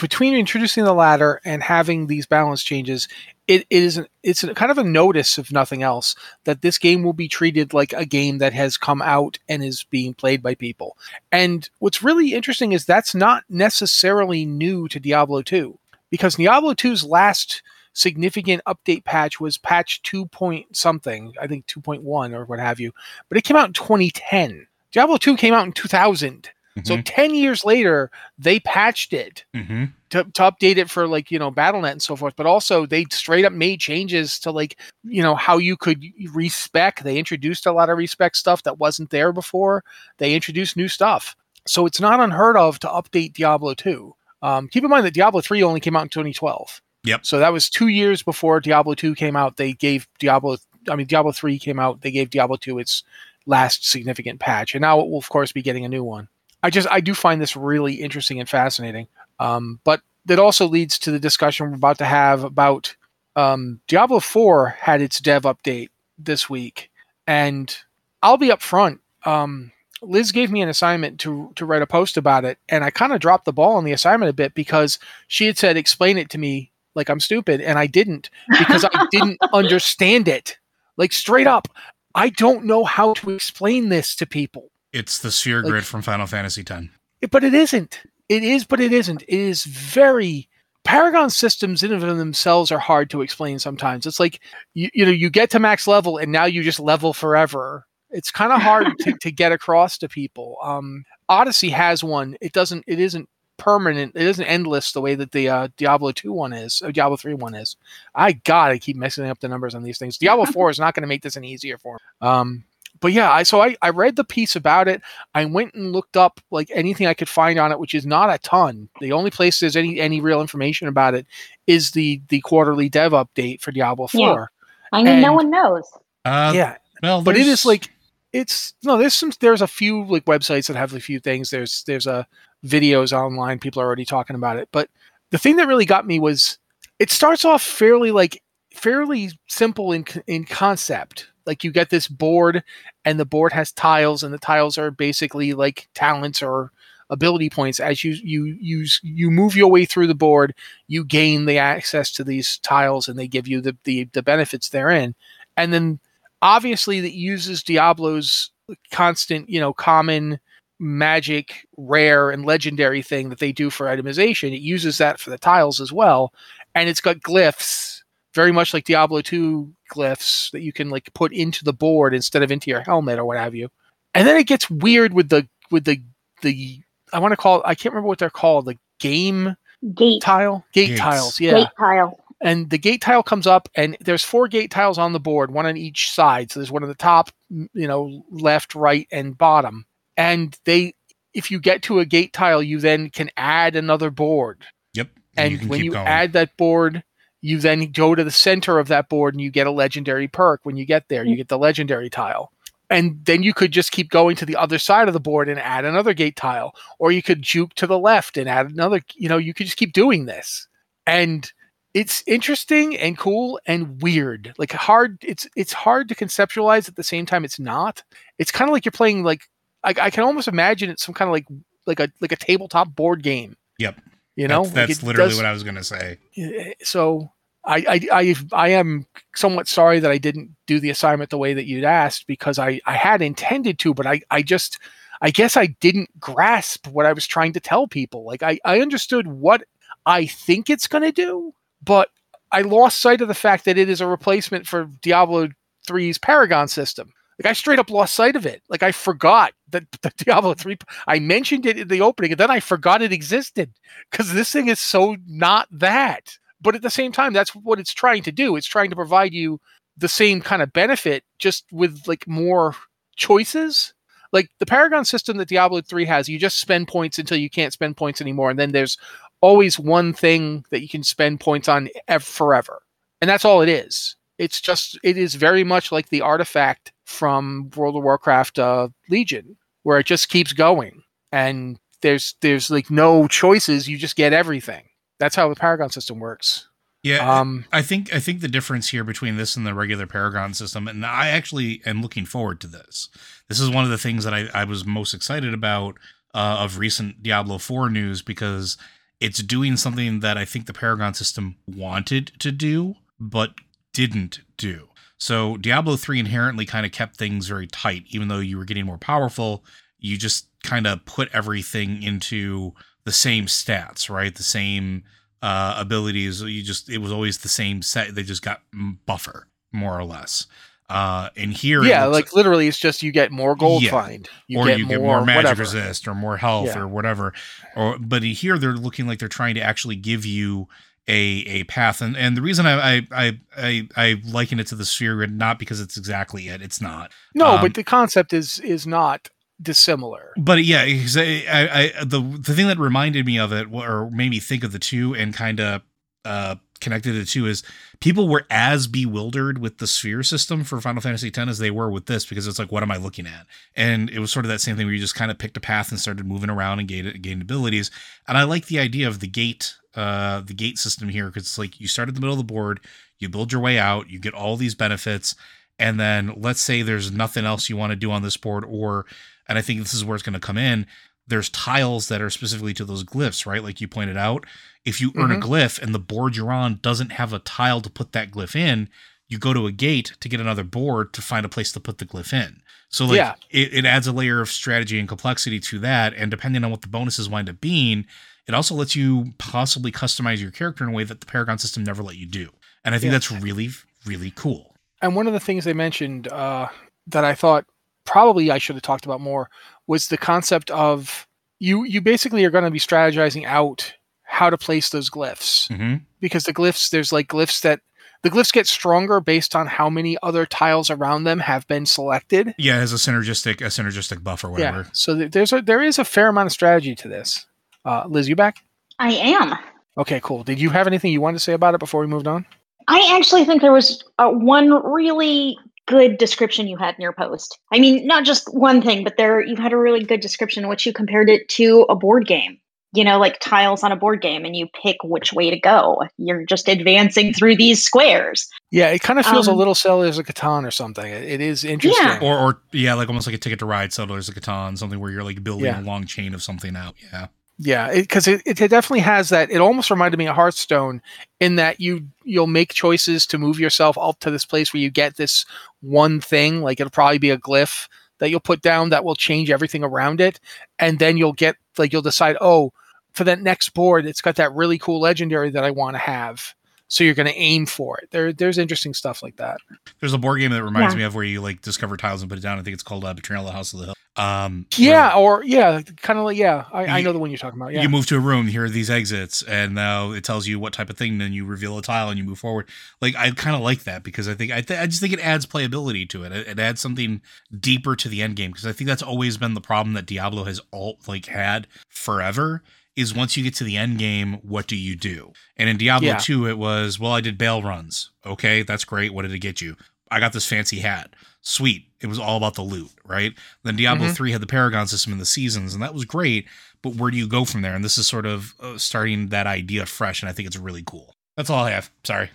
between 0.00 0.34
introducing 0.34 0.84
the 0.84 0.94
ladder 0.94 1.42
and 1.44 1.62
having 1.62 2.06
these 2.06 2.24
balance 2.24 2.62
changes. 2.62 3.06
It, 3.46 3.66
it 3.68 3.82
is 3.82 3.98
an, 3.98 4.06
it's 4.22 4.42
a, 4.44 4.54
kind 4.54 4.70
of 4.70 4.78
a 4.78 4.82
notice, 4.82 5.36
if 5.36 5.52
nothing 5.52 5.82
else, 5.82 6.16
that 6.44 6.62
this 6.62 6.78
game 6.78 7.02
will 7.02 7.12
be 7.12 7.28
treated 7.28 7.74
like 7.74 7.92
a 7.92 8.06
game 8.06 8.38
that 8.38 8.54
has 8.54 8.78
come 8.78 9.02
out 9.02 9.38
and 9.46 9.62
is 9.62 9.84
being 9.84 10.14
played 10.14 10.42
by 10.42 10.54
people. 10.54 10.96
And 11.30 11.68
what's 11.80 12.02
really 12.02 12.32
interesting 12.32 12.72
is 12.72 12.86
that's 12.86 13.14
not 13.14 13.44
necessarily 13.50 14.46
new 14.46 14.88
to 14.88 14.98
Diablo 14.98 15.42
2, 15.42 15.78
because 16.08 16.36
Diablo 16.36 16.72
2's 16.72 17.04
last 17.04 17.62
significant 17.92 18.62
update 18.66 19.04
patch 19.04 19.38
was 19.38 19.58
patch 19.58 20.00
2 20.00 20.24
point 20.28 20.74
something, 20.74 21.34
I 21.38 21.46
think 21.46 21.66
2.1 21.66 22.32
or 22.32 22.46
what 22.46 22.58
have 22.58 22.80
you, 22.80 22.92
but 23.28 23.36
it 23.36 23.44
came 23.44 23.58
out 23.58 23.66
in 23.66 23.74
2010. 23.74 24.66
Diablo 24.92 25.18
2 25.18 25.36
came 25.36 25.52
out 25.52 25.66
in 25.66 25.72
2000. 25.72 26.48
So 26.84 26.96
Mhm. 26.98 27.02
10 27.04 27.34
years 27.34 27.64
later, 27.64 28.10
they 28.38 28.60
patched 28.60 29.12
it 29.12 29.44
Mhm. 29.54 29.92
to, 30.10 30.24
to 30.24 30.42
update 30.42 30.76
it 30.76 30.90
for 30.90 31.06
like, 31.08 31.30
you 31.30 31.38
know, 31.38 31.50
BattleNet 31.50 31.92
and 31.92 32.02
so 32.02 32.16
forth. 32.16 32.34
But 32.36 32.46
also, 32.46 32.84
they 32.86 33.06
straight 33.10 33.44
up 33.44 33.52
made 33.52 33.80
changes 33.80 34.38
to 34.40 34.50
like, 34.50 34.78
you 35.02 35.22
know, 35.22 35.34
how 35.34 35.56
you 35.58 35.76
could 35.76 36.04
respec. 36.32 37.00
They 37.02 37.18
introduced 37.18 37.66
a 37.66 37.72
lot 37.72 37.88
of 37.88 37.96
respec 37.98 38.36
stuff 38.36 38.62
that 38.64 38.78
wasn't 38.78 39.10
there 39.10 39.32
before. 39.32 39.84
They 40.18 40.34
introduced 40.34 40.76
new 40.76 40.88
stuff. 40.88 41.34
So 41.66 41.86
it's 41.86 42.00
not 42.00 42.20
unheard 42.20 42.56
of 42.56 42.78
to 42.80 42.88
update 42.88 43.32
Diablo 43.32 43.74
2. 43.74 44.14
Um, 44.42 44.68
keep 44.68 44.84
in 44.84 44.90
mind 44.90 45.06
that 45.06 45.14
Diablo 45.14 45.40
3 45.40 45.62
only 45.62 45.80
came 45.80 45.96
out 45.96 46.02
in 46.02 46.08
2012. 46.10 46.80
Yep. 47.04 47.24
So 47.24 47.38
that 47.38 47.52
was 47.52 47.70
two 47.70 47.88
years 47.88 48.22
before 48.22 48.60
Diablo 48.60 48.94
2 48.94 49.14
came 49.14 49.34
out. 49.34 49.56
They 49.56 49.72
gave 49.72 50.06
Diablo, 50.18 50.58
I 50.90 50.94
mean, 50.96 51.06
Diablo 51.06 51.32
3 51.32 51.58
came 51.58 51.78
out. 51.80 52.02
They 52.02 52.10
gave 52.10 52.30
Diablo 52.30 52.56
2 52.56 52.78
its 52.78 53.02
last 53.46 53.88
significant 53.88 54.40
patch. 54.40 54.74
And 54.74 54.82
now 54.82 55.00
it 55.00 55.08
will, 55.08 55.18
of 55.18 55.28
course, 55.28 55.52
be 55.52 55.62
getting 55.62 55.84
a 55.84 55.88
new 55.88 56.04
one. 56.04 56.28
I 56.62 56.70
just 56.70 56.88
I 56.90 57.00
do 57.00 57.14
find 57.14 57.40
this 57.40 57.56
really 57.56 57.94
interesting 57.94 58.40
and 58.40 58.48
fascinating. 58.48 59.08
Um, 59.38 59.80
but 59.84 60.00
that 60.24 60.38
also 60.38 60.66
leads 60.66 60.98
to 61.00 61.10
the 61.10 61.20
discussion 61.20 61.68
we're 61.68 61.76
about 61.76 61.98
to 61.98 62.04
have 62.04 62.44
about 62.44 62.94
um, 63.36 63.80
Diablo 63.86 64.20
4 64.20 64.68
had 64.68 65.02
its 65.02 65.20
dev 65.20 65.42
update 65.42 65.90
this 66.18 66.48
week, 66.48 66.90
and 67.26 67.76
I'll 68.22 68.38
be 68.38 68.48
upfront. 68.48 68.98
Um, 69.24 69.72
Liz 70.02 70.32
gave 70.32 70.50
me 70.50 70.62
an 70.62 70.68
assignment 70.68 71.20
to 71.20 71.52
to 71.56 71.64
write 71.64 71.82
a 71.82 71.86
post 71.86 72.16
about 72.16 72.44
it, 72.44 72.58
and 72.68 72.82
I 72.84 72.90
kind 72.90 73.12
of 73.12 73.20
dropped 73.20 73.44
the 73.44 73.52
ball 73.52 73.76
on 73.76 73.84
the 73.84 73.92
assignment 73.92 74.30
a 74.30 74.34
bit 74.34 74.54
because 74.54 74.98
she 75.28 75.46
had 75.46 75.58
said 75.58 75.76
explain 75.76 76.18
it 76.18 76.30
to 76.30 76.38
me 76.38 76.72
like 76.94 77.08
I'm 77.08 77.20
stupid, 77.20 77.60
and 77.60 77.78
I 77.78 77.86
didn't 77.86 78.30
because 78.58 78.84
I 78.84 79.06
didn't 79.12 79.38
understand 79.52 80.28
it. 80.28 80.58
Like 80.96 81.12
straight 81.12 81.46
up, 81.46 81.68
I 82.14 82.30
don't 82.30 82.64
know 82.64 82.84
how 82.84 83.12
to 83.14 83.30
explain 83.30 83.90
this 83.90 84.16
to 84.16 84.26
people. 84.26 84.70
It's 84.96 85.18
the 85.18 85.30
sphere 85.30 85.62
Like- 85.62 85.70
grid 85.70 85.84
from 85.86 86.02
Final 86.02 86.26
Fantasy 86.26 86.64
X. 86.68 86.86
It- 87.20 87.30
but 87.30 87.44
it 87.44 87.54
isn't. 87.54 88.00
It 88.28 88.42
is, 88.42 88.64
but 88.64 88.80
it 88.80 88.92
isn't. 88.92 89.22
It 89.22 89.28
is 89.28 89.64
very 89.64 90.48
Paragon 90.84 91.30
systems 91.30 91.82
in 91.82 91.92
and 91.92 92.02
of 92.04 92.16
themselves 92.16 92.70
are 92.70 92.78
hard 92.78 93.10
to 93.10 93.20
explain 93.20 93.58
sometimes. 93.58 94.06
It's 94.06 94.20
like 94.20 94.40
you, 94.74 94.88
you 94.94 95.04
know, 95.04 95.10
you 95.10 95.30
get 95.30 95.50
to 95.50 95.58
max 95.58 95.88
level 95.88 96.16
and 96.16 96.30
now 96.30 96.44
you 96.44 96.62
just 96.62 96.78
level 96.78 97.12
forever. 97.12 97.84
It's 98.10 98.30
kind 98.30 98.52
of 98.52 98.62
hard 98.62 98.86
to, 99.00 99.12
to 99.20 99.32
get 99.32 99.50
across 99.50 99.98
to 99.98 100.08
people. 100.08 100.58
Um, 100.62 101.04
Odyssey 101.28 101.70
has 101.70 102.04
one. 102.04 102.36
It 102.40 102.52
doesn't. 102.52 102.84
It 102.86 103.00
isn't 103.00 103.28
permanent. 103.56 104.12
It 104.14 104.22
isn't 104.28 104.44
endless 104.44 104.92
the 104.92 105.00
way 105.00 105.16
that 105.16 105.32
the 105.32 105.48
uh, 105.48 105.68
Diablo 105.76 106.12
two 106.12 106.32
one 106.32 106.52
is. 106.52 106.80
Or 106.82 106.92
Diablo 106.92 107.16
three 107.16 107.34
one 107.34 107.54
is. 107.56 107.76
I 108.14 108.32
God, 108.32 108.70
I 108.70 108.78
keep 108.78 108.96
messing 108.96 109.26
up 109.26 109.40
the 109.40 109.48
numbers 109.48 109.74
on 109.74 109.82
these 109.82 109.98
things. 109.98 110.18
Diablo 110.18 110.44
four 110.52 110.70
is 110.70 110.78
not 110.78 110.94
going 110.94 111.02
to 111.02 111.08
make 111.08 111.22
this 111.22 111.36
any 111.36 111.50
easier 111.50 111.78
for 111.78 111.94
me. 111.94 112.28
Um, 112.28 112.64
but 113.00 113.12
yeah, 113.12 113.30
I 113.30 113.42
so 113.42 113.62
I, 113.62 113.76
I 113.82 113.90
read 113.90 114.16
the 114.16 114.24
piece 114.24 114.56
about 114.56 114.88
it. 114.88 115.02
I 115.34 115.44
went 115.44 115.74
and 115.74 115.92
looked 115.92 116.16
up 116.16 116.40
like 116.50 116.70
anything 116.74 117.06
I 117.06 117.14
could 117.14 117.28
find 117.28 117.58
on 117.58 117.72
it, 117.72 117.78
which 117.78 117.94
is 117.94 118.06
not 118.06 118.32
a 118.32 118.38
ton. 118.38 118.88
The 119.00 119.12
only 119.12 119.30
place 119.30 119.60
there's 119.60 119.76
any 119.76 120.00
any 120.00 120.20
real 120.20 120.40
information 120.40 120.88
about 120.88 121.14
it 121.14 121.26
is 121.66 121.92
the 121.92 122.20
the 122.28 122.40
quarterly 122.40 122.88
dev 122.88 123.12
update 123.12 123.60
for 123.60 123.72
Diablo 123.72 124.06
four. 124.06 124.50
I 124.92 125.02
mean, 125.02 125.20
no 125.20 125.32
one 125.32 125.50
knows. 125.50 125.84
Uh, 126.24 126.52
yeah, 126.54 126.76
Well, 127.02 127.22
but 127.22 127.36
it 127.36 127.46
is 127.46 127.64
like 127.64 127.90
it's 128.32 128.74
no 128.82 128.98
there's 128.98 129.14
some 129.14 129.32
there's 129.40 129.62
a 129.62 129.66
few 129.66 130.04
like 130.04 130.24
websites 130.24 130.66
that 130.66 130.76
have 130.76 130.92
a 130.92 131.00
few 131.00 131.18
things 131.18 131.50
there's 131.50 131.84
there's 131.84 132.06
a 132.06 132.26
videos 132.64 133.12
online 133.12 133.58
people 133.58 133.80
are 133.80 133.86
already 133.86 134.04
talking 134.04 134.36
about 134.36 134.56
it 134.56 134.68
but 134.72 134.90
the 135.30 135.38
thing 135.38 135.56
that 135.56 135.68
really 135.68 135.84
got 135.84 136.06
me 136.06 136.18
was 136.18 136.58
it 136.98 137.10
starts 137.10 137.44
off 137.44 137.62
fairly 137.62 138.10
like 138.10 138.42
fairly 138.72 139.30
simple 139.46 139.92
in 139.92 140.04
in 140.26 140.44
concept 140.44 141.28
like 141.46 141.64
you 141.64 141.70
get 141.70 141.90
this 141.90 142.08
board 142.08 142.62
and 143.04 143.18
the 143.18 143.24
board 143.24 143.52
has 143.52 143.72
tiles 143.72 144.22
and 144.22 144.34
the 144.34 144.38
tiles 144.38 144.78
are 144.78 144.90
basically 144.90 145.52
like 145.52 145.88
talents 145.94 146.42
or 146.42 146.72
ability 147.08 147.48
points 147.48 147.78
as 147.78 148.02
you 148.02 148.12
you 148.24 148.56
use 148.60 149.00
you 149.04 149.30
move 149.30 149.54
your 149.54 149.70
way 149.70 149.84
through 149.84 150.08
the 150.08 150.14
board 150.14 150.52
you 150.88 151.04
gain 151.04 151.46
the 151.46 151.56
access 151.56 152.10
to 152.10 152.24
these 152.24 152.58
tiles 152.58 153.06
and 153.06 153.16
they 153.16 153.28
give 153.28 153.46
you 153.46 153.60
the 153.60 153.76
the, 153.84 154.04
the 154.12 154.22
benefits 154.22 154.70
therein 154.70 155.14
and 155.56 155.72
then 155.72 156.00
obviously 156.42 157.00
that 157.00 157.14
uses 157.14 157.62
Diablo's 157.62 158.50
constant, 158.90 159.48
you 159.48 159.60
know, 159.60 159.72
common 159.72 160.38
magic, 160.78 161.66
rare, 161.76 162.30
and 162.30 162.44
legendary 162.44 163.02
thing 163.02 163.30
that 163.30 163.38
they 163.38 163.52
do 163.52 163.70
for 163.70 163.86
itemization. 163.86 164.52
It 164.52 164.60
uses 164.60 164.98
that 164.98 165.18
for 165.18 165.30
the 165.30 165.38
tiles 165.38 165.80
as 165.80 165.92
well. 165.92 166.32
And 166.74 166.88
it's 166.88 167.00
got 167.00 167.16
glyphs, 167.16 167.95
very 168.36 168.52
much 168.52 168.72
like 168.72 168.84
Diablo 168.84 169.20
2 169.22 169.72
glyphs 169.92 170.50
that 170.52 170.60
you 170.60 170.72
can 170.72 170.90
like 170.90 171.12
put 171.14 171.32
into 171.32 171.64
the 171.64 171.72
board 171.72 172.14
instead 172.14 172.42
of 172.44 172.52
into 172.52 172.70
your 172.70 172.82
helmet 172.82 173.18
or 173.18 173.24
what 173.24 173.36
have 173.38 173.54
you. 173.56 173.68
And 174.14 174.28
then 174.28 174.36
it 174.36 174.46
gets 174.46 174.70
weird 174.70 175.12
with 175.12 175.30
the 175.30 175.48
with 175.72 175.84
the 175.86 176.00
the 176.42 176.80
I 177.12 177.18
want 177.18 177.32
to 177.32 177.36
call 177.36 177.56
it 177.58 177.62
I 177.66 177.74
can't 177.74 177.92
remember 177.94 178.08
what 178.08 178.18
they're 178.18 178.30
called, 178.30 178.66
the 178.66 178.78
game 179.00 179.56
Gate. 179.94 180.22
tile? 180.22 180.64
Gate 180.72 180.88
Gates. 180.88 181.00
tiles, 181.00 181.40
yeah 181.40 181.52
Gate 181.54 181.68
tile. 181.78 182.18
and 182.40 182.70
the 182.70 182.78
gate 182.78 183.00
tile 183.02 183.22
comes 183.22 183.46
up 183.46 183.68
and 183.74 183.96
there's 184.00 184.22
four 184.24 184.48
gate 184.48 184.70
tiles 184.70 184.98
on 184.98 185.12
the 185.12 185.20
board 185.20 185.50
one 185.50 185.66
on 185.66 185.76
each 185.76 186.10
side 186.12 186.50
so 186.50 186.60
there's 186.60 186.70
one 186.70 186.82
on 186.82 186.88
the 186.88 186.94
top 186.94 187.30
you 187.50 187.86
know 187.88 188.24
left 188.30 188.74
right 188.74 189.06
and 189.12 189.36
bottom 189.38 189.84
and 190.16 190.58
they 190.64 190.94
if 191.34 191.50
you 191.50 191.60
get 191.60 191.82
to 191.82 191.98
a 192.00 192.06
gate 192.06 192.32
tile 192.32 192.62
you 192.62 192.78
then 192.80 193.10
can 193.10 193.30
add 193.36 193.76
another 193.76 194.10
board 194.10 194.62
Yep. 194.94 195.08
and 195.36 195.52
you 195.52 195.68
when 195.68 195.84
you 195.84 195.92
going. 195.92 196.06
add 196.06 196.32
that 196.32 196.56
board 196.56 197.02
you 197.40 197.58
then 197.58 197.90
go 197.92 198.14
to 198.14 198.24
the 198.24 198.30
center 198.30 198.78
of 198.78 198.88
that 198.88 199.08
board 199.08 199.34
and 199.34 199.40
you 199.40 199.50
get 199.50 199.66
a 199.66 199.70
legendary 199.70 200.28
perk. 200.28 200.60
When 200.64 200.76
you 200.76 200.84
get 200.84 201.08
there 201.08 201.24
you 201.24 201.34
mm. 201.34 201.38
get 201.38 201.48
the 201.48 201.58
legendary 201.58 202.10
tile. 202.10 202.52
And 202.88 203.24
then 203.24 203.42
you 203.42 203.52
could 203.52 203.72
just 203.72 203.90
keep 203.90 204.10
going 204.10 204.36
to 204.36 204.46
the 204.46 204.54
other 204.54 204.78
side 204.78 205.08
of 205.08 205.14
the 205.14 205.20
board 205.20 205.48
and 205.48 205.58
add 205.58 205.84
another 205.84 206.14
gate 206.14 206.36
tile. 206.36 206.72
Or 206.98 207.10
you 207.10 207.22
could 207.22 207.42
juke 207.42 207.74
to 207.74 207.86
the 207.86 207.98
left 207.98 208.36
and 208.36 208.48
add 208.48 208.70
another 208.70 209.00
you 209.14 209.28
know 209.28 209.38
you 209.38 209.54
could 209.54 209.66
just 209.66 209.78
keep 209.78 209.92
doing 209.92 210.26
this. 210.26 210.68
And 211.06 211.50
it's 211.94 212.22
interesting 212.26 212.96
and 212.96 213.16
cool 213.16 213.58
and 213.66 214.02
weird. 214.02 214.54
Like 214.58 214.72
hard 214.72 215.18
it's 215.22 215.48
it's 215.56 215.72
hard 215.72 216.08
to 216.08 216.14
conceptualize 216.14 216.88
at 216.88 216.96
the 216.96 217.04
same 217.04 217.26
time 217.26 217.44
it's 217.44 217.58
not. 217.58 218.02
It's 218.38 218.50
kind 218.50 218.68
of 218.68 218.72
like 218.72 218.84
you're 218.84 218.92
playing 218.92 219.24
like 219.24 219.48
I, 219.82 219.94
I 220.02 220.10
can 220.10 220.24
almost 220.24 220.48
imagine 220.48 220.90
it's 220.90 221.04
some 221.04 221.14
kind 221.14 221.28
of 221.28 221.32
like 221.32 221.46
like 221.86 222.00
a 222.00 222.12
like 222.20 222.32
a 222.32 222.36
tabletop 222.36 222.94
board 222.94 223.22
game. 223.22 223.56
Yep. 223.78 223.98
You 224.36 224.46
know 224.48 224.62
that's, 224.62 224.74
that's 224.74 224.98
it 225.02 225.06
literally 225.06 225.30
does- 225.30 225.36
what 225.36 225.46
I 225.46 225.52
was 225.52 225.62
gonna 225.64 225.84
say. 225.84 226.18
Eh, 226.36 226.72
so 226.82 227.30
I, 227.64 227.76
I 227.88 228.08
I 228.12 228.34
I 228.52 228.68
am 228.68 229.06
somewhat 229.34 229.66
sorry 229.66 229.98
that 230.00 230.10
I 230.10 230.18
didn't 230.18 230.54
do 230.66 230.78
the 230.78 230.90
assignment 230.90 231.30
the 231.30 231.38
way 231.38 231.52
that 231.54 231.66
you'd 231.66 231.84
asked 231.84 232.26
because 232.26 232.58
I 232.58 232.80
I 232.86 232.94
had 232.94 233.22
intended 233.22 233.78
to, 233.80 233.92
but 233.92 234.06
I 234.06 234.20
I 234.30 234.42
just 234.42 234.78
I 235.20 235.30
guess 235.30 235.56
I 235.56 235.66
didn't 235.66 236.20
grasp 236.20 236.86
what 236.86 237.06
I 237.06 237.12
was 237.12 237.26
trying 237.26 237.54
to 237.54 237.60
tell 237.60 237.88
people. 237.88 238.24
Like 238.24 238.42
I 238.42 238.60
I 238.64 238.80
understood 238.80 239.26
what 239.26 239.64
I 240.04 240.26
think 240.26 240.70
it's 240.70 240.86
going 240.86 241.02
to 241.02 241.10
do, 241.10 241.52
but 241.82 242.10
I 242.52 242.60
lost 242.60 243.00
sight 243.00 243.20
of 243.20 243.28
the 243.28 243.34
fact 243.34 243.64
that 243.64 243.76
it 243.76 243.88
is 243.88 244.00
a 244.00 244.06
replacement 244.06 244.66
for 244.68 244.88
Diablo 245.02 245.48
3's 245.88 246.18
Paragon 246.18 246.68
system. 246.68 247.12
Like 247.38 247.50
I 247.50 247.52
straight 247.52 247.78
up 247.78 247.90
lost 247.90 248.14
sight 248.14 248.36
of 248.36 248.46
it. 248.46 248.62
Like 248.68 248.82
I 248.82 248.92
forgot 248.92 249.52
that 249.70 249.84
the 250.02 250.12
Diablo 250.16 250.54
3 250.54 250.76
I 251.06 251.18
mentioned 251.18 251.66
it 251.66 251.78
in 251.78 251.88
the 251.88 252.00
opening 252.00 252.32
and 252.32 252.40
then 252.40 252.50
I 252.50 252.60
forgot 252.60 253.02
it 253.02 253.12
existed 253.12 253.72
cuz 254.12 254.32
this 254.32 254.50
thing 254.50 254.68
is 254.68 254.80
so 254.80 255.16
not 255.26 255.68
that. 255.70 256.38
But 256.60 256.74
at 256.74 256.82
the 256.82 256.90
same 256.90 257.12
time 257.12 257.32
that's 257.32 257.54
what 257.54 257.78
it's 257.78 257.92
trying 257.92 258.22
to 258.24 258.32
do. 258.32 258.56
It's 258.56 258.66
trying 258.66 258.90
to 258.90 258.96
provide 258.96 259.32
you 259.32 259.60
the 259.96 260.08
same 260.08 260.40
kind 260.40 260.62
of 260.62 260.72
benefit 260.72 261.24
just 261.38 261.64
with 261.72 262.02
like 262.06 262.26
more 262.26 262.74
choices. 263.16 263.92
Like 264.32 264.50
the 264.58 264.66
Paragon 264.66 265.04
system 265.04 265.36
that 265.38 265.48
Diablo 265.48 265.80
3 265.80 266.04
has, 266.04 266.28
you 266.28 266.38
just 266.38 266.60
spend 266.60 266.88
points 266.88 267.18
until 267.18 267.38
you 267.38 267.48
can't 267.48 267.72
spend 267.72 267.96
points 267.96 268.20
anymore 268.20 268.50
and 268.50 268.58
then 268.58 268.72
there's 268.72 268.98
always 269.40 269.78
one 269.78 270.12
thing 270.12 270.64
that 270.70 270.82
you 270.82 270.88
can 270.88 271.02
spend 271.02 271.40
points 271.40 271.68
on 271.68 271.88
ev- 272.08 272.24
forever. 272.24 272.82
And 273.20 273.30
that's 273.30 273.44
all 273.44 273.62
it 273.62 273.68
is. 273.68 274.16
It's 274.38 274.60
just 274.60 274.98
it 275.02 275.16
is 275.16 275.34
very 275.34 275.64
much 275.64 275.90
like 275.90 276.08
the 276.08 276.20
artifact 276.20 276.92
from 277.04 277.70
World 277.76 277.96
of 277.96 278.02
Warcraft 278.02 278.58
uh, 278.58 278.88
Legion, 279.08 279.56
where 279.82 279.98
it 279.98 280.06
just 280.06 280.28
keeps 280.28 280.52
going, 280.52 281.02
and 281.32 281.78
there's 282.02 282.34
there's 282.40 282.70
like 282.70 282.90
no 282.90 283.28
choices. 283.28 283.88
You 283.88 283.98
just 283.98 284.16
get 284.16 284.32
everything. 284.32 284.84
That's 285.18 285.36
how 285.36 285.48
the 285.48 285.54
Paragon 285.54 285.90
system 285.90 286.18
works. 286.18 286.68
Yeah. 287.02 287.38
Um, 287.38 287.66
I 287.72 287.82
think 287.82 288.12
I 288.12 288.18
think 288.18 288.40
the 288.40 288.48
difference 288.48 288.88
here 288.88 289.04
between 289.04 289.36
this 289.36 289.56
and 289.56 289.66
the 289.66 289.74
regular 289.74 290.06
Paragon 290.06 290.54
system, 290.54 290.88
and 290.88 291.06
I 291.06 291.28
actually 291.28 291.80
am 291.86 292.02
looking 292.02 292.26
forward 292.26 292.60
to 292.62 292.66
this. 292.66 293.08
This 293.48 293.60
is 293.60 293.70
one 293.70 293.84
of 293.84 293.90
the 293.90 293.98
things 293.98 294.24
that 294.24 294.34
I, 294.34 294.48
I 294.52 294.64
was 294.64 294.84
most 294.84 295.14
excited 295.14 295.54
about 295.54 295.98
uh, 296.34 296.58
of 296.60 296.78
recent 296.78 297.22
Diablo 297.22 297.58
4 297.58 297.90
news 297.90 298.22
because 298.22 298.76
it's 299.20 299.42
doing 299.42 299.76
something 299.76 300.20
that 300.20 300.36
I 300.36 300.44
think 300.44 300.66
the 300.66 300.72
Paragon 300.72 301.14
system 301.14 301.56
wanted 301.66 302.32
to 302.40 302.50
do, 302.50 302.96
but 303.20 303.52
didn't 303.96 304.40
do. 304.58 304.88
So 305.18 305.56
Diablo 305.56 305.96
3 305.96 306.20
inherently 306.20 306.66
kind 306.66 306.84
of 306.84 306.92
kept 306.92 307.16
things 307.16 307.48
very 307.48 307.66
tight, 307.66 308.04
even 308.10 308.28
though 308.28 308.38
you 308.40 308.58
were 308.58 308.66
getting 308.66 308.84
more 308.84 308.98
powerful. 308.98 309.64
You 309.98 310.18
just 310.18 310.48
kind 310.62 310.86
of 310.86 311.04
put 311.06 311.30
everything 311.32 312.02
into 312.02 312.72
the 313.04 313.12
same 313.12 313.46
stats, 313.46 314.10
right? 314.10 314.34
The 314.34 314.42
same 314.42 315.04
uh, 315.40 315.76
abilities. 315.78 316.42
You 316.42 316.62
just 316.62 316.90
it 316.90 316.98
was 316.98 317.10
always 317.12 317.38
the 317.38 317.48
same 317.48 317.80
set. 317.80 318.14
They 318.14 318.22
just 318.22 318.42
got 318.42 318.60
buffer 319.06 319.48
more 319.72 319.98
or 319.98 320.04
less. 320.04 320.46
Uh, 320.90 321.30
and 321.36 321.52
here, 321.52 321.82
yeah, 321.82 322.04
looks- 322.04 322.14
like 322.14 322.32
literally, 322.34 322.68
it's 322.68 322.78
just 322.78 323.02
you 323.02 323.10
get 323.10 323.32
more 323.32 323.56
gold 323.56 323.82
Yeah. 323.82 323.90
find, 323.90 324.28
you 324.46 324.58
or 324.58 324.66
get 324.66 324.78
you 324.78 324.86
get 324.86 325.00
more 325.00 325.24
magic 325.24 325.36
whatever. 325.44 325.62
resist 325.62 326.06
or 326.06 326.14
more 326.14 326.36
health 326.36 326.66
Yeah. 326.66 326.80
or 326.80 326.86
whatever. 326.88 327.32
Or 327.74 327.98
but 327.98 328.22
in 328.22 328.30
here 328.30 328.58
they're 328.58 328.74
looking 328.76 329.06
like 329.06 329.18
they're 329.18 329.28
trying 329.28 329.54
to 329.56 329.62
actually 329.62 329.96
give 329.96 330.24
you 330.26 330.68
a 331.08 331.44
a 331.46 331.64
path. 331.64 332.00
And 332.00 332.16
and 332.16 332.36
the 332.36 332.42
reason 332.42 332.66
I 332.66 332.96
I 332.96 333.06
I 333.12 333.40
I, 333.56 333.88
I 333.96 334.22
liken 334.24 334.58
it 334.60 334.66
to 334.68 334.74
the 334.74 334.84
sphere 334.84 335.14
grid 335.16 335.32
not 335.32 335.58
because 335.58 335.80
it's 335.80 335.96
exactly 335.96 336.48
it. 336.48 336.62
It's 336.62 336.80
not. 336.80 337.12
No, 337.34 337.56
Um, 337.56 337.60
but 337.60 337.74
the 337.74 337.84
concept 337.84 338.32
is 338.32 338.58
is 338.60 338.86
not 338.86 339.28
dissimilar. 339.60 340.32
But 340.36 340.64
yeah 340.64 340.82
I, 340.82 341.44
I, 341.50 341.92
I 342.00 342.04
the 342.04 342.20
the 342.20 342.54
thing 342.54 342.66
that 342.68 342.78
reminded 342.78 343.24
me 343.24 343.38
of 343.38 343.52
it 343.52 343.68
or 343.72 344.10
made 344.10 344.30
me 344.30 344.40
think 344.40 344.64
of 344.64 344.72
the 344.72 344.78
two 344.78 345.14
and 345.14 345.32
kind 345.32 345.60
of 345.60 345.82
uh 346.24 346.56
connected 346.80 347.12
the 347.12 347.24
two 347.24 347.46
is 347.46 347.62
people 348.00 348.28
were 348.28 348.46
as 348.50 348.86
bewildered 348.86 349.58
with 349.58 349.78
the 349.78 349.86
sphere 349.86 350.22
system 350.22 350.64
for 350.64 350.80
Final 350.80 351.02
Fantasy 351.02 351.28
X 351.28 351.38
as 351.38 351.58
they 351.58 351.70
were 351.70 351.90
with 351.90 352.06
this 352.06 352.26
because 352.26 352.46
it's 352.46 352.58
like 352.58 352.72
what 352.72 352.82
am 352.82 352.90
I 352.90 352.96
looking 352.96 353.26
at? 353.26 353.46
And 353.74 354.10
it 354.10 354.18
was 354.18 354.32
sort 354.32 354.44
of 354.44 354.50
that 354.50 354.60
same 354.60 354.76
thing 354.76 354.86
where 354.86 354.94
you 354.94 355.00
just 355.00 355.14
kind 355.14 355.30
of 355.30 355.38
picked 355.38 355.56
a 355.56 355.60
path 355.60 355.90
and 355.90 356.00
started 356.00 356.26
moving 356.26 356.50
around 356.50 356.78
and 356.78 356.88
gained 356.88 357.22
gained 357.22 357.42
abilities. 357.42 357.90
And 358.28 358.36
I 358.36 358.44
like 358.44 358.66
the 358.66 358.78
idea 358.78 359.08
of 359.08 359.20
the 359.20 359.28
gate 359.28 359.74
uh 359.94 360.40
the 360.40 360.54
gate 360.54 360.78
system 360.78 361.08
here 361.08 361.26
because 361.26 361.44
it's 361.44 361.58
like 361.58 361.80
you 361.80 361.88
start 361.88 362.08
at 362.08 362.14
the 362.14 362.20
middle 362.20 362.34
of 362.34 362.38
the 362.38 362.44
board, 362.44 362.80
you 363.18 363.28
build 363.28 363.52
your 363.52 363.60
way 363.60 363.78
out, 363.78 364.10
you 364.10 364.18
get 364.18 364.34
all 364.34 364.56
these 364.56 364.74
benefits, 364.74 365.34
and 365.78 365.98
then 365.98 366.34
let's 366.36 366.60
say 366.60 366.82
there's 366.82 367.10
nothing 367.10 367.44
else 367.44 367.68
you 367.68 367.76
want 367.76 367.90
to 367.90 367.96
do 367.96 368.10
on 368.10 368.22
this 368.22 368.36
board 368.36 368.64
or 368.66 369.06
and 369.48 369.58
I 369.58 369.62
think 369.62 369.80
this 369.80 369.94
is 369.94 370.04
where 370.04 370.14
it's 370.16 370.24
going 370.24 370.34
to 370.34 370.40
come 370.40 370.58
in. 370.58 370.86
There's 371.26 371.48
tiles 371.50 372.08
that 372.08 372.20
are 372.20 372.30
specifically 372.30 372.74
to 372.74 372.84
those 372.84 373.04
glyphs, 373.04 373.46
right? 373.46 373.62
Like 373.62 373.80
you 373.80 373.88
pointed 373.88 374.16
out. 374.16 374.44
If 374.84 375.00
you 375.00 375.12
earn 375.16 375.32
a 375.32 375.36
Mhm. 375.36 375.42
glyph 375.42 375.80
and 375.82 375.92
the 375.94 375.98
board 375.98 376.36
you're 376.36 376.52
on 376.52 376.78
doesn't 376.82 377.10
have 377.12 377.32
a 377.32 377.40
tile 377.40 377.80
to 377.80 377.90
put 377.90 378.12
that 378.12 378.30
glyph 378.30 378.54
in, 378.54 378.88
you 379.28 379.38
go 379.38 379.52
to 379.52 379.66
a 379.66 379.72
gate 379.72 380.12
to 380.20 380.28
get 380.28 380.40
another 380.40 380.62
board 380.62 381.12
to 381.14 381.20
find 381.22 381.44
a 381.44 381.48
place 381.48 381.72
to 381.72 381.80
put 381.80 381.98
the 381.98 382.06
glyph 382.06 382.32
in. 382.32 382.62
So 382.88 383.04
like 383.06 383.16
Yeah. 383.16 383.34
it, 383.50 383.74
it 383.74 383.84
adds 383.84 384.06
a 384.06 384.12
layer 384.12 384.40
of 384.40 384.48
strategy 384.48 385.00
and 385.00 385.08
complexity 385.08 385.58
to 385.58 385.80
that. 385.80 386.14
And 386.14 386.30
depending 386.30 386.62
on 386.62 386.70
what 386.70 386.82
the 386.82 386.88
bonuses 386.88 387.28
wind 387.28 387.48
up 387.48 387.60
being, 387.60 388.06
it 388.46 388.54
also 388.54 388.76
lets 388.76 388.94
you 388.94 389.34
possibly 389.38 389.90
customize 389.90 390.38
your 390.40 390.52
character 390.52 390.84
in 390.84 390.90
a 390.90 390.92
way 390.92 391.02
that 391.02 391.18
the 391.18 391.26
Paragon 391.26 391.58
system 391.58 391.82
never 391.82 392.04
let 392.04 392.16
you 392.16 392.26
do. 392.26 392.50
And 392.84 392.94
I 392.94 392.98
think 392.98 393.06
Yeah. 393.10 393.18
that's 393.18 393.32
really, 393.32 393.70
really 394.04 394.30
cool. 394.36 394.76
And 395.02 395.16
one 395.16 395.26
of 395.26 395.32
the 395.32 395.40
things 395.40 395.64
they 395.64 395.72
mentioned 395.72 396.28
uh, 396.28 396.68
that 397.08 397.24
I 397.24 397.34
thought 397.34 397.64
probably 398.04 398.52
I 398.52 398.58
should 398.58 398.76
have 398.76 398.82
talked 398.84 399.04
about 399.04 399.20
more 399.20 399.50
was 399.86 400.08
the 400.08 400.18
concept 400.18 400.70
of 400.70 401.26
you 401.58 401.84
you 401.84 402.00
basically 402.00 402.44
are 402.44 402.50
going 402.50 402.64
to 402.64 402.70
be 402.70 402.78
strategizing 402.78 403.44
out 403.44 403.94
how 404.22 404.50
to 404.50 404.58
place 404.58 404.90
those 404.90 405.10
glyphs 405.10 405.74
hmm 405.74 405.96
because 406.20 406.44
the 406.44 406.54
glyphs 406.54 406.90
there's 406.90 407.12
like 407.12 407.28
glyphs 407.28 407.60
that 407.60 407.80
the 408.22 408.30
glyphs 408.30 408.52
get 408.52 408.66
stronger 408.66 409.20
based 409.20 409.54
on 409.54 409.66
how 409.66 409.88
many 409.88 410.16
other 410.22 410.46
tiles 410.46 410.90
around 410.90 411.24
them 411.24 411.38
have 411.38 411.64
been 411.68 411.86
selected. 411.86 412.54
Yeah, 412.58 412.76
as 412.78 412.92
a 412.92 412.96
synergistic 412.96 413.60
a 413.60 413.66
synergistic 413.66 414.24
buff 414.24 414.42
or 414.42 414.50
whatever. 414.50 414.78
Yeah, 414.78 414.88
so 414.92 415.14
th- 415.14 415.30
there's 415.30 415.52
a 415.52 415.62
there 415.62 415.80
is 415.80 415.98
a 416.00 416.04
fair 416.04 416.28
amount 416.28 416.46
of 416.46 416.52
strategy 416.52 416.96
to 416.96 417.08
this. 417.08 417.46
Uh, 417.84 418.04
Liz, 418.08 418.28
you 418.28 418.34
back? 418.34 418.56
I 418.98 419.12
am. 419.12 419.54
Okay, 419.98 420.20
cool. 420.24 420.42
Did 420.42 420.60
you 420.60 420.70
have 420.70 420.86
anything 420.88 421.12
you 421.12 421.20
wanted 421.20 421.38
to 421.38 421.44
say 421.44 421.52
about 421.52 421.74
it 421.74 421.80
before 421.80 422.00
we 422.00 422.08
moved 422.08 422.26
on? 422.26 422.46
I 422.88 423.16
actually 423.16 423.44
think 423.44 423.62
there 423.62 423.72
was 423.72 424.02
uh, 424.18 424.30
one 424.30 424.70
really 424.70 425.56
good 425.86 426.18
description 426.18 426.66
you 426.68 426.76
had 426.76 426.94
in 426.96 427.00
your 427.02 427.12
post. 427.12 427.58
I 427.72 427.78
mean, 427.78 428.06
not 428.06 428.24
just 428.24 428.52
one 428.54 428.82
thing, 428.82 429.04
but 429.04 429.16
there 429.16 429.40
you 429.40 429.56
had 429.56 429.72
a 429.72 429.76
really 429.76 430.04
good 430.04 430.20
description 430.20 430.64
in 430.64 430.68
which 430.70 430.84
you 430.86 430.92
compared 430.92 431.30
it 431.30 431.48
to 431.50 431.82
a 431.88 431.94
board 431.96 432.26
game. 432.26 432.58
You 432.92 433.04
know, 433.04 433.18
like 433.18 433.38
tiles 433.40 433.82
on 433.82 433.92
a 433.92 433.96
board 433.96 434.22
game, 434.22 434.46
and 434.46 434.56
you 434.56 434.68
pick 434.82 434.96
which 435.04 435.32
way 435.32 435.50
to 435.50 435.58
go. 435.58 435.98
You're 436.16 436.44
just 436.46 436.66
advancing 436.66 437.34
through 437.34 437.56
these 437.56 437.82
squares. 437.82 438.48
Yeah, 438.70 438.88
it 438.88 439.02
kind 439.02 439.18
of 439.18 439.26
feels 439.26 439.48
a 439.48 439.50
Um, 439.50 439.58
little 439.58 439.74
Settlers 439.74 440.16
of 440.18 440.24
Catan 440.24 440.66
or 440.66 440.70
something. 440.70 441.04
It, 441.04 441.24
it 441.24 441.40
is 441.42 441.62
interesting. 441.62 442.02
Yeah. 442.06 442.20
Or 442.22 442.38
or 442.38 442.62
yeah, 442.72 442.94
like 442.94 443.08
almost 443.08 443.26
like 443.26 443.36
a 443.36 443.38
ticket 443.38 443.58
to 443.58 443.66
ride 443.66 443.92
settlers 443.92 444.28
of 444.30 444.34
Catan, 444.34 444.78
something 444.78 444.98
where 444.98 445.10
you're 445.10 445.24
like 445.24 445.44
building 445.44 445.66
Yeah. 445.66 445.80
a 445.80 445.84
long 445.84 446.06
chain 446.06 446.32
of 446.32 446.42
something 446.42 446.74
out. 446.74 446.94
Yeah. 447.12 447.26
Yeah, 447.58 447.94
because 447.94 448.28
it, 448.28 448.42
it, 448.44 448.56
definitely 448.56 449.00
has 449.00 449.30
that. 449.30 449.50
It 449.50 449.62
almost 449.62 449.90
reminded 449.90 450.18
me 450.18 450.26
of 450.26 450.36
Hearthstone 450.36 451.00
in 451.40 451.56
that 451.56 451.80
you 451.80 452.06
you'll 452.22 452.46
make 452.46 452.74
choices 452.74 453.26
to 453.28 453.38
move 453.38 453.58
yourself 453.58 453.96
up 453.96 454.18
to 454.20 454.30
this 454.30 454.44
place 454.44 454.74
where 454.74 454.82
you 454.82 454.90
get 454.90 455.16
this 455.16 455.46
one 455.80 456.20
thing. 456.20 456.60
Like 456.60 456.80
it'll 456.80 456.90
probably 456.90 457.18
be 457.18 457.30
a 457.30 457.38
glyph 457.38 457.88
that 458.18 458.28
you'll 458.28 458.40
put 458.40 458.60
down 458.60 458.90
that 458.90 459.04
will 459.04 459.14
change 459.14 459.50
everything 459.50 459.82
around 459.82 460.20
it, 460.20 460.38
and 460.78 460.98
then 460.98 461.16
you'll 461.16 461.32
get 461.32 461.56
like 461.78 461.94
you'll 461.94 462.02
decide, 462.02 462.36
oh, 462.42 462.72
for 463.12 463.24
that 463.24 463.40
next 463.40 463.70
board, 463.70 464.04
it's 464.04 464.20
got 464.20 464.36
that 464.36 464.52
really 464.54 464.76
cool 464.78 465.00
legendary 465.00 465.48
that 465.50 465.64
I 465.64 465.70
want 465.70 465.94
to 465.94 465.98
have. 465.98 466.54
So 466.88 467.02
you're 467.02 467.14
going 467.14 467.26
to 467.26 467.34
aim 467.34 467.66
for 467.66 467.98
it. 467.98 468.10
There, 468.12 468.32
there's 468.32 468.58
interesting 468.58 468.94
stuff 468.94 469.20
like 469.22 469.36
that. 469.36 469.58
There's 469.98 470.12
a 470.12 470.18
board 470.18 470.38
game 470.38 470.52
that 470.52 470.62
reminds 470.62 470.94
Yeah. 470.94 470.98
me 470.98 471.04
of 471.04 471.16
where 471.16 471.24
you 471.24 471.40
like 471.40 471.60
discover 471.60 471.96
tiles 471.96 472.22
and 472.22 472.28
put 472.30 472.38
it 472.38 472.42
down. 472.42 472.60
I 472.60 472.62
think 472.62 472.74
it's 472.74 472.82
called 472.84 473.04
uh, 473.04 473.12
Betrayal 473.12 473.40
of 473.40 473.46
the 473.46 473.52
House 473.52 473.72
of 473.72 473.80
the 473.80 473.86
Hill. 473.86 473.95
Um, 474.16 474.66
Yeah, 474.76 475.14
or 475.14 475.44
yeah, 475.44 475.82
kind 476.00 476.18
of 476.18 476.24
like 476.24 476.36
yeah. 476.36 476.64
I, 476.72 476.86
I 476.86 477.02
know 477.02 477.12
the 477.12 477.18
one 477.18 477.30
you're 477.30 477.38
talking 477.38 477.60
about. 477.60 477.72
Yeah, 477.72 477.82
You 477.82 477.88
move 477.88 478.06
to 478.06 478.16
a 478.16 478.20
room. 478.20 478.46
Here 478.46 478.64
are 478.64 478.68
these 478.70 478.88
exits, 478.88 479.42
and 479.42 479.74
now 479.74 480.12
it 480.12 480.24
tells 480.24 480.46
you 480.46 480.58
what 480.58 480.72
type 480.72 480.88
of 480.88 480.96
thing. 480.96 481.18
Then 481.18 481.32
you 481.32 481.44
reveal 481.44 481.76
a 481.78 481.82
tile 481.82 482.08
and 482.08 482.18
you 482.18 482.24
move 482.24 482.38
forward. 482.38 482.68
Like 483.00 483.14
I 483.16 483.30
kind 483.32 483.54
of 483.54 483.62
like 483.62 483.84
that 483.84 484.02
because 484.02 484.26
I 484.28 484.34
think 484.34 484.52
I, 484.52 484.60
th- 484.62 484.80
I 484.80 484.86
just 484.86 485.00
think 485.00 485.12
it 485.12 485.20
adds 485.20 485.44
playability 485.46 486.08
to 486.10 486.24
it. 486.24 486.32
It, 486.32 486.48
it 486.48 486.58
adds 486.58 486.80
something 486.80 487.20
deeper 487.58 487.94
to 487.96 488.08
the 488.08 488.22
end 488.22 488.36
game 488.36 488.52
because 488.52 488.66
I 488.66 488.72
think 488.72 488.88
that's 488.88 489.02
always 489.02 489.36
been 489.36 489.54
the 489.54 489.60
problem 489.60 489.94
that 489.94 490.06
Diablo 490.06 490.44
has 490.44 490.60
all 490.70 490.98
like 491.06 491.26
had 491.26 491.66
forever. 491.88 492.62
Is 492.94 493.14
once 493.14 493.36
you 493.36 493.44
get 493.44 493.54
to 493.56 493.64
the 493.64 493.76
end 493.76 493.98
game, 493.98 494.38
what 494.42 494.66
do 494.66 494.74
you 494.74 494.96
do? 494.96 495.32
And 495.58 495.68
in 495.68 495.76
Diablo 495.76 496.08
Yeah. 496.08 496.16
2, 496.16 496.46
it 496.48 496.56
was, 496.56 496.98
well, 496.98 497.12
I 497.12 497.20
did 497.20 497.36
Baal 497.36 497.62
runs. 497.62 498.08
Okay, 498.24 498.62
that's 498.62 498.86
great. 498.86 499.12
What 499.12 499.20
did 499.22 499.32
it 499.32 499.40
get 499.40 499.60
you? 499.60 499.76
I 500.10 500.18
got 500.18 500.32
this 500.32 500.46
fancy 500.46 500.78
hat. 500.78 501.10
Sweet. 501.48 501.84
It 502.00 502.08
was 502.08 502.18
all 502.18 502.36
about 502.36 502.54
the 502.54 502.62
loot, 502.62 502.90
right? 503.04 503.32
Then 503.62 503.76
Diablo 503.76 504.08
Mhm. 504.08 504.16
3 504.16 504.32
had 504.32 504.42
the 504.42 504.48
Paragon 504.48 504.88
system 504.88 505.12
and 505.12 505.20
the 505.20 505.24
seasons, 505.26 505.74
and 505.74 505.82
that 505.82 505.94
was 505.94 506.04
great. 506.04 506.46
But 506.82 506.96
where 506.96 507.08
do 507.10 507.16
you 507.16 507.28
go 507.28 507.44
from 507.44 507.62
there? 507.62 507.72
And 507.76 507.84
this 507.84 507.98
is 507.98 508.08
sort 508.08 508.26
of 508.26 508.52
uh, 508.60 508.78
starting 508.78 509.28
that 509.28 509.46
idea 509.46 509.86
fresh, 509.86 510.22
and 510.22 510.28
I 510.28 510.32
think 510.32 510.48
it's 510.48 510.56
really 510.56 510.82
cool. 510.84 511.14
That's 511.36 511.48
all 511.48 511.64
I 511.64 511.70
have. 511.70 511.88
Sorry. 512.04 512.30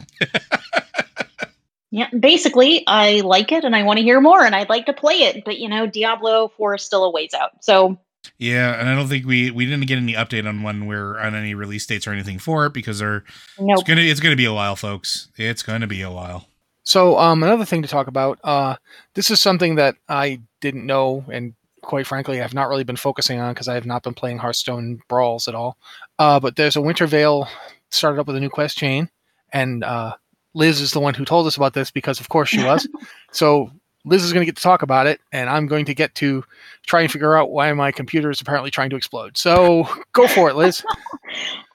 Yeah, 1.94 2.08
basically, 2.18 2.86
I 2.88 3.20
like 3.20 3.52
it 3.52 3.66
and 3.66 3.76
I 3.76 3.84
want 3.84 3.98
to 3.98 4.04
hear 4.04 4.22
more 4.22 4.46
and 4.46 4.56
I'd 4.56 4.70
like 4.70 4.86
to 4.86 4.94
play 4.94 5.24
it, 5.24 5.44
but 5.44 5.60
you 5.60 5.68
know, 5.68 5.86
Diablo 5.86 6.48
4 6.56 6.76
is 6.76 6.84
still 6.84 7.04
a 7.04 7.12
ways 7.12 7.34
out. 7.34 7.52
So, 7.66 8.00
Yeah, 8.40 8.80
and 8.80 8.88
I 8.88 8.96
don't 8.96 9.10
think 9.10 9.26
we 9.26 9.52
we 9.52 9.66
didn't 9.66 9.88
get 9.88 9.98
any 9.98 10.14
update 10.14 10.48
on 10.48 10.64
when 10.64 10.86
we're 10.86 11.20
on 11.20 11.36
any 11.36 11.54
release 11.54 11.86
dates 11.86 12.08
or 12.08 12.12
anything 12.14 12.40
for 12.40 12.66
it 12.66 12.74
because 12.74 13.00
they're 13.00 13.26
no. 13.60 13.74
it's 13.74 13.84
gonna 13.84 14.02
it's 14.04 14.22
gonna 14.22 14.38
be 14.38 14.46
a 14.46 14.54
while, 14.54 14.78
folks. 14.78 15.28
It's 15.36 15.64
gonna 15.64 15.88
be 15.88 16.02
a 16.02 16.10
while. 16.12 16.48
So, 16.92 17.18
um, 17.18 17.42
another 17.42 17.64
thing 17.64 17.84
to 17.84 17.88
talk 17.88 18.08
about. 18.08 18.38
Uh, 18.44 18.76
this 19.14 19.32
is 19.32 19.40
something 19.40 19.76
that 19.76 19.96
I 20.10 20.42
didn't 20.60 20.86
know, 20.86 21.24
and 21.32 21.54
quite 21.82 22.06
frankly, 22.06 22.42
I've 22.42 22.54
not 22.54 22.68
really 22.68 22.84
been 22.84 22.98
focusing 22.98 23.40
on 23.40 23.54
because 23.54 23.70
I 23.70 23.76
have 23.76 23.86
not 23.86 24.04
been 24.04 24.14
playing 24.14 24.40
Hearthstone 24.40 25.00
brawls 25.08 25.48
at 25.48 25.56
all. 25.56 25.78
Uh, 26.20 26.42
but 26.42 26.58
there's 26.58 26.76
a 26.76 26.82
Winter 26.82 27.08
Veil 27.08 27.48
started 27.92 28.20
up 28.20 28.28
with 28.28 28.36
a 28.36 28.42
new 28.42 28.50
quest 28.50 28.78
chain, 28.78 29.10
and 29.54 29.86
uh, 29.86 30.16
Liz 30.54 30.82
is 30.82 30.92
the 30.92 31.00
one 31.00 31.14
who 31.14 31.24
told 31.24 31.48
us 31.48 31.56
about 31.56 31.74
this 31.74 31.92
because, 31.92 32.20
of 32.20 32.28
course, 32.28 32.50
she 32.50 32.62
was. 32.62 32.86
so 33.32 33.72
Liz 34.06 34.24
is 34.24 34.34
going 34.34 34.42
to 34.42 34.46
get 34.46 34.56
to 34.56 34.62
talk 34.64 34.82
about 34.82 35.08
it, 35.08 35.22
and 35.32 35.50
I'm 35.50 35.68
going 35.68 35.86
to 35.86 35.94
get 35.94 36.16
to 36.16 36.44
try 36.86 37.02
and 37.02 37.12
figure 37.12 37.36
out 37.36 37.52
why 37.52 37.72
my 37.74 37.92
computer 37.92 38.32
is 38.32 38.42
apparently 38.42 38.72
trying 38.72 38.90
to 38.90 38.96
explode. 38.96 39.38
So 39.38 39.88
go 40.14 40.28
for 40.28 40.50
it, 40.50 40.56
Liz. 40.56 40.84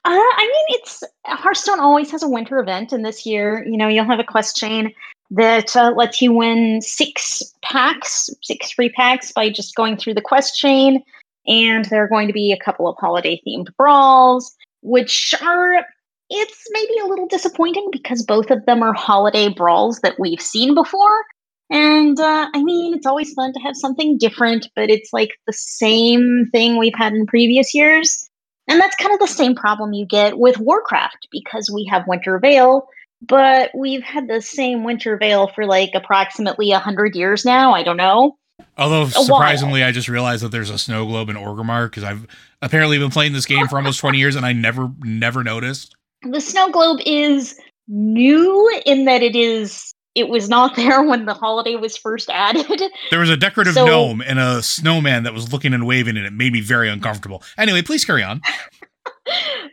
Uh, 0.05 0.11
I 0.11 0.43
mean, 0.43 0.79
it's 0.79 1.03
Hearthstone 1.25 1.81
always 1.81 2.09
has 2.11 2.23
a 2.23 2.29
winter 2.29 2.59
event, 2.59 2.93
and 2.93 3.03
this 3.03 3.25
year, 3.25 3.65
you 3.67 3.75
know, 3.75 3.89
you'll 3.89 4.05
have 4.05 4.19
a 4.19 4.23
quest 4.23 4.55
chain 4.55 4.93
that 5.31 5.75
uh, 5.75 5.91
lets 5.97 6.21
you 6.21 6.31
win 6.31 6.81
six 6.81 7.43
packs, 7.61 8.29
six 8.41 8.71
free 8.71 8.87
packs 8.87 9.33
by 9.33 9.49
just 9.49 9.75
going 9.75 9.97
through 9.97 10.13
the 10.13 10.21
quest 10.21 10.57
chain. 10.57 11.03
And 11.45 11.83
there 11.85 12.01
are 12.03 12.07
going 12.07 12.27
to 12.27 12.33
be 12.33 12.53
a 12.53 12.63
couple 12.63 12.87
of 12.87 12.95
holiday 12.97 13.41
themed 13.45 13.75
brawls, 13.75 14.55
which 14.81 15.33
are 15.41 15.85
it's 16.29 16.67
maybe 16.71 16.93
a 17.03 17.07
little 17.07 17.27
disappointing 17.27 17.89
because 17.91 18.23
both 18.23 18.49
of 18.49 18.65
them 18.65 18.83
are 18.83 18.93
holiday 18.93 19.49
brawls 19.49 19.99
that 19.99 20.17
we've 20.19 20.41
seen 20.41 20.73
before. 20.73 21.25
And 21.69 22.19
uh, 22.19 22.49
I 22.53 22.63
mean, 22.63 22.93
it's 22.93 23.05
always 23.05 23.33
fun 23.33 23.53
to 23.53 23.59
have 23.59 23.75
something 23.75 24.17
different, 24.17 24.67
but 24.75 24.89
it's 24.89 25.11
like 25.11 25.31
the 25.45 25.53
same 25.53 26.45
thing 26.51 26.77
we've 26.77 26.95
had 26.95 27.13
in 27.13 27.25
previous 27.25 27.73
years. 27.73 28.29
And 28.67 28.79
that's 28.79 28.95
kind 28.95 29.13
of 29.13 29.19
the 29.19 29.27
same 29.27 29.55
problem 29.55 29.93
you 29.93 30.05
get 30.05 30.37
with 30.37 30.59
Warcraft 30.59 31.27
because 31.31 31.71
we 31.73 31.85
have 31.85 32.07
Winter 32.07 32.37
Veil, 32.39 32.87
but 33.21 33.71
we've 33.75 34.03
had 34.03 34.27
the 34.27 34.41
same 34.41 34.83
Winter 34.83 35.17
Veil 35.17 35.47
for 35.47 35.65
like 35.65 35.91
approximately 35.93 36.71
100 36.71 37.15
years 37.15 37.45
now. 37.45 37.73
I 37.73 37.83
don't 37.83 37.97
know. 37.97 38.37
Although 38.77 39.07
surprisingly, 39.07 39.83
I 39.83 39.91
just 39.91 40.09
realized 40.09 40.43
that 40.43 40.49
there's 40.49 40.69
a 40.69 40.77
snow 40.77 41.05
globe 41.05 41.29
in 41.29 41.35
Orgrimmar 41.35 41.89
because 41.89 42.03
I've 42.03 42.27
apparently 42.61 42.97
been 42.97 43.11
playing 43.11 43.33
this 43.33 43.45
game 43.45 43.67
for 43.67 43.77
almost 43.77 43.99
20 43.99 44.17
years 44.17 44.35
and 44.35 44.45
I 44.45 44.53
never 44.53 44.91
never 44.99 45.43
noticed. 45.43 45.95
The 46.23 46.41
snow 46.41 46.69
globe 46.69 46.99
is 47.05 47.59
new 47.87 48.81
in 48.85 49.05
that 49.05 49.21
it 49.21 49.35
is 49.35 49.93
it 50.17 50.29
was 50.29 50.49
not 50.49 50.75
there 50.75 51.03
when 51.03 51.25
the 51.25 51.33
holiday 51.33 51.75
was 51.75 51.95
first 51.95 52.29
added. 52.29 52.81
There 53.11 53.19
was 53.19 53.29
a 53.29 53.37
decorative 53.37 53.73
So- 53.73 53.85
gnome 53.85 54.21
and 54.21 54.39
a 54.39 54.61
snowman 54.63 55.23
that 55.23 55.33
was 55.33 55.53
looking 55.53 55.73
and 55.73 55.85
waving, 55.85 56.17
and 56.17 56.25
it 56.25 56.33
made 56.33 56.51
me 56.51 56.61
very 56.61 56.89
uncomfortable. 56.89 57.43
Anyway, 57.57 57.81
please 57.81 58.03
carry 58.03 58.23
on. 58.23 58.41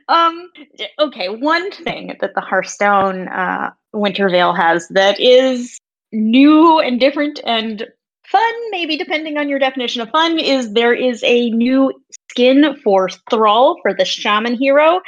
um 0.09 0.51
okay, 0.99 1.29
one 1.29 1.71
thing 1.71 2.17
that 2.21 2.35
the 2.35 2.41
Hearthstone 2.41 3.29
uh 3.29 3.71
Winter 3.93 4.29
Veil 4.29 4.53
has 4.53 4.87
that 4.89 5.19
is 5.19 5.79
new 6.13 6.79
and 6.81 7.01
different 7.01 7.41
and 7.45 7.87
fun, 8.27 8.55
maybe 8.71 8.97
depending 8.97 9.37
on 9.39 9.49
your 9.49 9.59
definition 9.59 10.03
of 10.03 10.11
fun, 10.11 10.39
is 10.39 10.73
there 10.73 10.95
is 10.95 11.23
a 11.25 11.51
new 11.51 11.93
skin 12.31 12.77
for 12.83 13.09
Thrall 13.31 13.77
for 13.83 13.95
the 13.95 14.05
shaman 14.05 14.55
hero, 14.57 15.01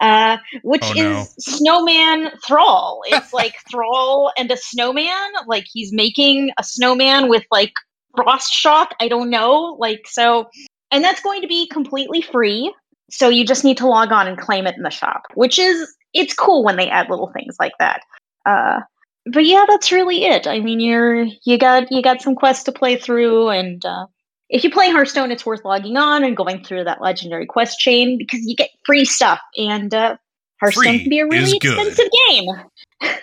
uh, 0.00 0.36
which 0.62 0.82
Oh, 0.84 0.92
no. 0.94 1.20
is 1.20 1.34
Snowman 1.38 2.30
Thrall. 2.46 3.02
It's 3.06 3.32
like 3.32 3.54
Thrall 3.70 4.32
and 4.36 4.50
a 4.50 4.56
snowman. 4.56 5.32
Like 5.46 5.66
he's 5.72 5.92
making 5.92 6.50
a 6.58 6.64
snowman 6.64 7.28
with 7.28 7.44
like 7.50 7.72
frost 8.16 8.52
shock. 8.52 8.94
I 9.00 9.08
don't 9.08 9.30
know. 9.30 9.76
Like 9.78 10.02
so, 10.06 10.48
and 10.90 11.02
that's 11.02 11.22
going 11.22 11.40
to 11.42 11.48
be 11.48 11.66
completely 11.68 12.22
free. 12.22 12.72
So 13.10 13.28
you 13.28 13.44
just 13.46 13.64
need 13.64 13.76
to 13.78 13.86
log 13.86 14.12
on 14.12 14.26
and 14.26 14.38
claim 14.38 14.66
it 14.66 14.76
in 14.76 14.82
the 14.82 14.90
shop, 14.90 15.22
which 15.34 15.58
is 15.58 15.94
it's 16.12 16.34
cool 16.34 16.64
when 16.64 16.76
they 16.76 16.88
add 16.88 17.10
little 17.10 17.30
things 17.32 17.56
like 17.60 17.72
that. 17.78 18.00
Uh, 18.46 18.80
but 19.32 19.46
yeah, 19.46 19.64
that's 19.68 19.90
really 19.92 20.24
it. 20.24 20.46
I 20.46 20.60
mean, 20.60 20.80
you're 20.80 21.24
you 21.44 21.56
got 21.58 21.90
you 21.90 22.02
got 22.02 22.20
some 22.20 22.34
quests 22.34 22.64
to 22.64 22.72
play 22.72 22.96
through, 22.96 23.48
and 23.48 23.84
uh, 23.86 24.06
if 24.54 24.62
you 24.62 24.70
play 24.70 24.88
Hearthstone, 24.88 25.32
it's 25.32 25.44
worth 25.44 25.64
logging 25.64 25.96
on 25.96 26.22
and 26.22 26.36
going 26.36 26.62
through 26.62 26.84
that 26.84 27.00
legendary 27.00 27.44
quest 27.44 27.80
chain 27.80 28.16
because 28.16 28.38
you 28.46 28.54
get 28.54 28.70
free 28.86 29.04
stuff. 29.04 29.40
And 29.58 29.92
uh, 29.92 30.16
Hearthstone 30.60 30.84
Free 30.84 30.98
can 31.00 31.10
be 31.10 31.18
a 31.18 31.26
really 31.26 31.56
expensive 31.56 32.08
game. 32.28 32.46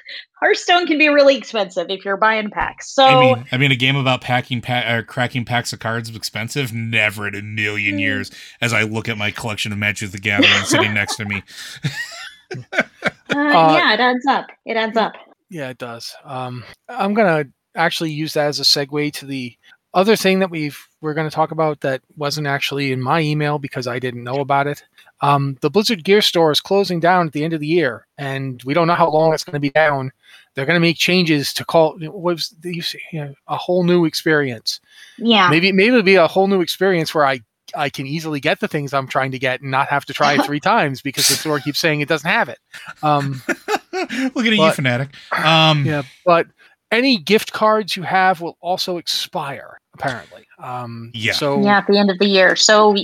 Hearthstone 0.42 0.88
can 0.88 0.98
be 0.98 1.08
really 1.08 1.38
expensive 1.38 1.90
if 1.90 2.04
you're 2.04 2.18
buying 2.18 2.50
packs. 2.50 2.94
So 2.94 3.06
I 3.06 3.18
mean, 3.18 3.46
I 3.54 3.58
mean, 3.58 3.72
a 3.72 3.78
game 3.78 3.96
about 3.96 4.20
packing, 4.20 4.60
pa- 4.60 4.84
uh, 4.86 5.04
cracking 5.04 5.46
packs 5.46 5.72
of 5.72 5.80
cards 5.80 6.10
is 6.10 6.18
expensive. 6.18 6.74
Never 6.74 7.30
in 7.30 7.36
a 7.36 7.42
million 7.42 7.96
Mm. 7.96 8.02
years. 8.02 8.32
As 8.60 8.74
I 8.74 8.84
look 8.84 9.08
at 9.08 9.18
my 9.18 9.32
collection 9.32 9.72
of 9.72 9.78
Magic 9.78 10.12
the 10.12 10.18
Gathering 10.18 10.66
sitting 10.66 10.94
next 10.94 11.16
to 11.16 11.24
me, 11.26 11.44
uh, 12.74 12.84
yeah, 13.30 13.94
it 13.94 14.02
adds 14.02 14.26
up. 14.28 14.48
It 14.66 14.76
adds 14.76 14.98
up. 14.98 15.14
Yeah, 15.50 15.70
it 15.70 15.78
does. 15.78 16.14
Um, 16.26 16.66
I'm 16.90 17.14
gonna 17.14 17.46
actually 17.74 18.12
use 18.12 18.34
that 18.34 18.48
as 18.48 18.60
a 18.60 18.64
segue 18.64 19.14
to 19.14 19.26
the 19.26 19.56
other 19.94 20.16
thing 20.16 20.40
that 20.40 20.50
we've 20.50 20.88
we're 21.02 21.14
going 21.14 21.30
to 21.30 21.36
talk 21.36 21.52
about 21.52 21.82
that 21.82 22.02
wasn't 22.16 22.48
actually 22.48 22.92
in 22.92 23.02
my 23.02 23.20
email 23.20 23.60
because 23.60 23.88
I 23.88 24.00
didn't 24.00 24.24
know 24.24 24.40
about 24.40 24.68
it. 24.68 24.84
Um, 25.22 25.58
the 25.62 25.70
Blizzard 25.70 26.04
Gear 26.04 26.22
Store 26.22 26.52
is 26.52 26.62
closing 26.62 27.00
down 27.00 27.28
at 27.28 27.34
the 27.34 27.44
end 27.44 27.54
of 27.54 27.60
the 27.60 27.68
year, 27.68 28.08
and 28.18 28.62
we 28.64 28.74
don't 28.74 28.88
know 28.88 28.96
how 28.96 29.10
long 29.10 29.34
it's 29.34 29.44
going 29.44 29.56
to 29.56 29.60
be 29.60 29.72
down. 29.72 30.12
They're 30.54 30.66
going 30.66 30.76
to 30.76 30.82
make 30.86 30.98
changes 30.98 31.54
to 31.54 31.66
call 31.66 31.98
what 32.00 32.22
was 32.22 32.56
the, 32.60 32.76
you 32.76 32.82
say, 32.82 33.02
you 33.12 33.22
know, 33.22 33.34
a 33.48 33.58
whole 33.58 33.84
new 33.84 34.06
experience. 34.06 34.80
Yeah. 35.18 35.50
Maybe 35.50 35.72
maybe 35.72 35.90
it'll 35.90 36.04
be 36.04 36.16
a 36.16 36.28
whole 36.28 36.48
new 36.48 36.62
experience 36.62 37.14
where 37.14 37.26
I 37.26 37.42
I 37.76 37.90
can 37.90 38.06
easily 38.06 38.40
get 38.40 38.60
the 38.60 38.68
things 38.68 38.94
I'm 38.94 39.08
trying 39.08 39.32
to 39.32 39.40
get 39.40 39.62
and 39.62 39.72
not 39.72 39.88
have 39.88 40.06
to 40.06 40.14
try 40.14 40.34
it 40.34 40.42
three 40.46 40.60
times 40.60 41.02
because 41.02 41.28
the 41.28 41.36
store 41.36 41.60
keeps 41.60 41.80
saying 41.80 42.02
it 42.02 42.10
doesn't 42.10 42.30
have 42.30 42.50
it. 42.50 42.60
Um, 43.02 43.42
Look 43.94 44.46
at 44.46 44.54
you, 44.54 44.72
fanatic. 44.72 45.10
Um, 45.32 45.86
yeah, 45.86 46.04
but 46.26 46.48
any 46.92 47.18
gift 47.18 47.54
cards 47.54 47.96
you 47.96 48.04
have 48.04 48.42
will 48.42 48.58
also 48.62 48.98
expire 48.98 49.80
apparently. 49.94 50.46
Um, 50.60 51.12
Yeah. 51.14 51.34
So 51.34 51.62
Yeah, 51.62 51.78
at 51.80 51.88
the 51.88 51.98
end 51.98 52.10
of 52.10 52.20
the 52.20 52.28
year. 52.28 52.56
So 52.56 52.96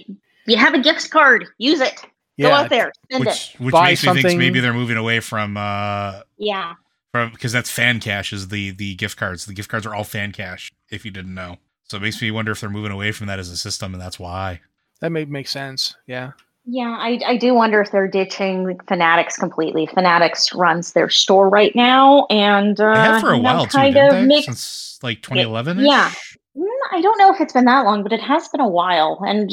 you 0.46 0.58
have 0.58 0.74
a 0.74 0.80
gift 0.80 1.10
card, 1.10 1.46
use 1.58 1.80
it. 1.82 1.94
yeah. 2.38 2.50
Go 2.50 2.54
out 2.56 2.70
there, 2.70 2.92
spend 3.10 3.24
it. 3.26 3.28
which 3.28 3.56
which 3.60 3.72
Buy 3.74 3.90
makes 3.90 4.06
me 4.06 4.22
think 4.22 4.40
maybe 4.40 4.60
they're 4.60 4.74
moving 4.74 4.98
away 4.98 5.20
from 5.20 5.58
uh 5.58 6.22
Yeah. 6.38 6.74
from 7.12 7.32
because 7.32 7.52
that's 7.52 7.70
fan 7.70 8.00
cash 8.00 8.32
is 8.34 8.48
the 8.50 8.72
the 8.72 8.96
gift 8.96 9.18
cards. 9.18 9.46
The 9.46 9.54
gift 9.54 9.70
cards 9.70 9.86
are 9.86 9.94
all 9.96 10.04
fan 10.04 10.32
cash. 10.32 10.72
If 10.90 11.04
you 11.06 11.12
didn't 11.12 11.34
know, 11.34 11.58
so 11.84 11.98
it 11.98 12.02
makes 12.02 12.22
me 12.22 12.32
wonder 12.32 12.52
if 12.52 12.62
they're 12.62 12.70
moving 12.70 12.92
away 12.92 13.12
from 13.12 13.28
that 13.28 13.40
as 13.40 13.50
a 13.50 13.58
system, 13.58 13.94
and 13.94 14.02
that's 14.02 14.20
why. 14.20 14.62
that 15.02 15.12
may 15.12 15.26
make 15.26 15.48
sense. 15.48 15.96
Yeah. 16.08 16.32
Yeah, 16.70 16.98
I, 17.00 17.20
I 17.26 17.38
do 17.38 17.54
wonder 17.54 17.80
if 17.80 17.92
they're 17.92 18.10
ditching 18.10 18.78
Fanatics 18.88 19.38
completely. 19.38 19.88
Fanatics 19.88 20.54
runs 20.54 20.92
their 20.92 21.10
store 21.10 21.50
right 21.50 21.74
now, 21.76 22.26
and 22.30 22.78
uh, 22.80 22.94
They 22.94 23.00
have 23.00 23.22
for 23.22 23.32
a 23.32 23.40
while 23.40 23.64
too, 23.66 23.78
kind 23.78 23.96
of 23.96 24.28
mixed. 24.28 24.46
Since 24.46 25.00
like 25.02 25.22
2011. 25.22 25.80
yeah. 25.80 26.12
Mm, 26.58 26.66
I 26.92 27.00
don't 27.00 27.18
know 27.18 27.34
if 27.34 27.40
it's 27.40 27.54
been 27.54 27.66
that 27.66 27.86
long, 27.86 28.04
but 28.04 28.12
it 28.12 28.20
has 28.20 28.50
been 28.50 28.60
a 28.60 28.68
while, 28.68 29.18
and 29.26 29.50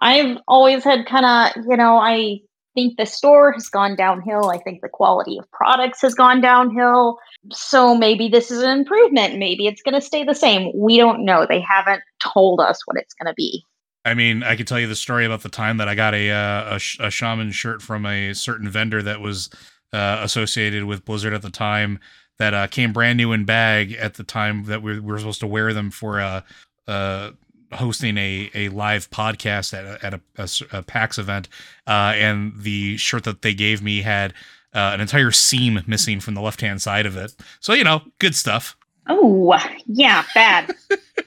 I've 0.00 0.38
always 0.46 0.84
had 0.84 1.06
kind 1.06 1.26
of, 1.26 1.64
you 1.68 1.76
know, 1.76 1.96
I 1.96 2.38
think 2.74 2.98
the 2.98 3.06
store 3.06 3.50
has 3.52 3.68
gone 3.68 3.96
downhill. 3.96 4.50
I 4.50 4.58
think 4.58 4.80
the 4.80 4.88
quality 4.88 5.38
of 5.38 5.50
products 5.50 6.02
has 6.02 6.14
gone 6.14 6.40
downhill. 6.40 7.18
So 7.50 7.96
maybe 7.96 8.28
this 8.28 8.52
is 8.52 8.62
an 8.62 8.78
improvement. 8.78 9.38
Maybe 9.38 9.66
it's 9.66 9.82
going 9.82 9.94
to 9.94 10.00
stay 10.00 10.22
the 10.24 10.34
same. 10.34 10.70
We 10.74 10.98
don't 10.98 11.24
know. 11.24 11.46
They 11.48 11.60
haven't 11.60 12.02
told 12.20 12.60
us 12.60 12.80
what 12.86 12.96
it's 12.96 13.14
going 13.14 13.26
to 13.26 13.34
be. 13.34 13.64
I 14.04 14.14
mean, 14.14 14.42
I 14.42 14.56
could 14.56 14.66
tell 14.66 14.78
you 14.78 14.86
the 14.86 14.94
story 14.94 15.24
about 15.24 15.42
the 15.42 15.48
time 15.48 15.78
that 15.78 15.88
I 15.88 15.94
got 15.94 16.14
a 16.14 16.30
uh, 16.30 16.76
a, 16.76 16.78
sh- 16.78 16.98
a 17.00 17.10
shaman 17.10 17.52
shirt 17.52 17.80
from 17.82 18.04
a 18.04 18.34
certain 18.34 18.68
vendor 18.68 19.02
that 19.02 19.20
was 19.20 19.50
uh, 19.92 20.18
associated 20.22 20.84
with 20.84 21.04
Blizzard 21.04 21.32
at 21.32 21.42
the 21.42 21.50
time 21.50 21.98
that 22.38 22.52
uh, 22.52 22.66
came 22.66 22.92
brand 22.92 23.16
new 23.16 23.32
in 23.32 23.44
bag 23.44 23.92
at 23.92 24.14
the 24.14 24.24
time 24.24 24.64
that 24.64 24.82
we 24.82 24.98
were 24.98 25.18
supposed 25.18 25.40
to 25.40 25.46
wear 25.46 25.72
them 25.72 25.90
for 25.90 26.20
uh, 26.20 26.40
uh, 26.86 27.30
hosting 27.72 28.18
a, 28.18 28.50
a 28.54 28.68
live 28.70 29.08
podcast 29.10 29.72
at 29.72 29.84
a, 29.84 30.04
at 30.04 30.14
a, 30.14 30.20
a 30.36 30.78
a 30.78 30.82
PAX 30.82 31.18
event, 31.18 31.48
uh, 31.86 32.12
and 32.16 32.52
the 32.58 32.96
shirt 32.96 33.24
that 33.24 33.42
they 33.42 33.54
gave 33.54 33.82
me 33.82 34.02
had 34.02 34.32
uh, 34.74 34.90
an 34.92 35.00
entire 35.00 35.30
seam 35.30 35.80
missing 35.86 36.20
from 36.20 36.34
the 36.34 36.40
left 36.40 36.60
hand 36.60 36.82
side 36.82 37.06
of 37.06 37.16
it. 37.16 37.34
So 37.60 37.72
you 37.72 37.84
know, 37.84 38.02
good 38.18 38.34
stuff. 38.34 38.76
Oh, 39.08 39.58
yeah, 39.86 40.24
bad. 40.34 40.74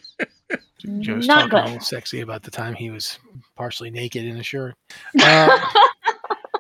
Joe's 1.00 1.28
Not 1.28 1.50
talking 1.50 1.66
good. 1.72 1.74
all 1.76 1.80
sexy 1.82 2.22
about 2.22 2.44
the 2.44 2.52
time 2.52 2.74
he 2.76 2.90
was 2.90 3.18
partially 3.56 3.90
naked 3.90 4.24
in 4.26 4.38
a 4.38 4.44
shirt. 4.44 4.76
Uh, 5.22 5.60